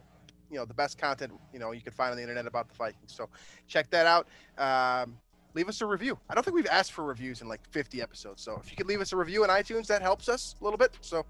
you 0.51 0.57
know 0.57 0.65
the 0.65 0.75
best 0.75 0.99
content 0.99 1.33
you 1.53 1.59
know 1.59 1.73
you 1.73 1.83
can 1.83 1.93
find 1.93 2.11
on 2.11 2.17
the 2.17 2.23
internet 2.23 2.47
about 2.47 2.69
the 2.69 2.75
Vikings. 2.75 3.13
So 3.13 3.29
check 3.67 3.91
that 3.91 4.07
out. 4.07 4.29
Um, 4.59 5.17
leave 5.55 5.69
us 5.69 5.81
a 5.81 5.87
review. 5.87 6.19
I 6.29 6.35
don't 6.35 6.45
think 6.45 6.55
we've 6.55 6.67
asked 6.67 6.93
for 6.93 7.05
reviews 7.05 7.43
in 7.43 7.49
like 7.49 7.61
50 7.71 8.01
episodes. 8.03 8.43
So 8.43 8.61
if 8.63 8.71
you 8.71 8.77
could 8.77 8.87
leave 8.87 9.01
us 9.01 9.13
a 9.13 9.17
review 9.17 9.45
in 9.45 9.51
iTunes, 9.51 9.87
that 9.87 10.03
helps 10.03 10.29
us 10.29 10.55
a 10.61 10.65
little 10.65 10.79
bit. 10.79 10.93
So 11.01 11.25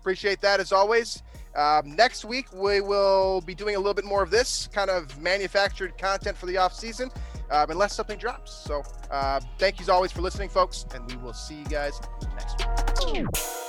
appreciate 0.00 0.40
that 0.42 0.60
as 0.60 0.72
always. 0.72 1.22
Um, 1.56 1.94
next 1.94 2.24
week, 2.24 2.52
we 2.52 2.80
will 2.80 3.40
be 3.40 3.54
doing 3.54 3.76
a 3.76 3.78
little 3.78 3.94
bit 3.94 4.04
more 4.04 4.22
of 4.22 4.30
this 4.30 4.68
kind 4.72 4.90
of 4.90 5.18
manufactured 5.20 5.96
content 5.96 6.36
for 6.36 6.46
the 6.46 6.56
off 6.56 6.74
season, 6.74 7.10
um, 7.50 7.70
unless 7.70 7.94
something 7.94 8.18
drops. 8.18 8.52
So 8.52 8.82
uh, 9.10 9.40
thank 9.58 9.78
you 9.78 9.84
as 9.84 9.88
always 9.88 10.12
for 10.12 10.22
listening, 10.22 10.48
folks, 10.48 10.86
and 10.94 11.08
we 11.10 11.16
will 11.16 11.34
see 11.34 11.56
you 11.56 11.64
guys 11.66 12.00
next 12.36 13.12
week. 13.12 13.63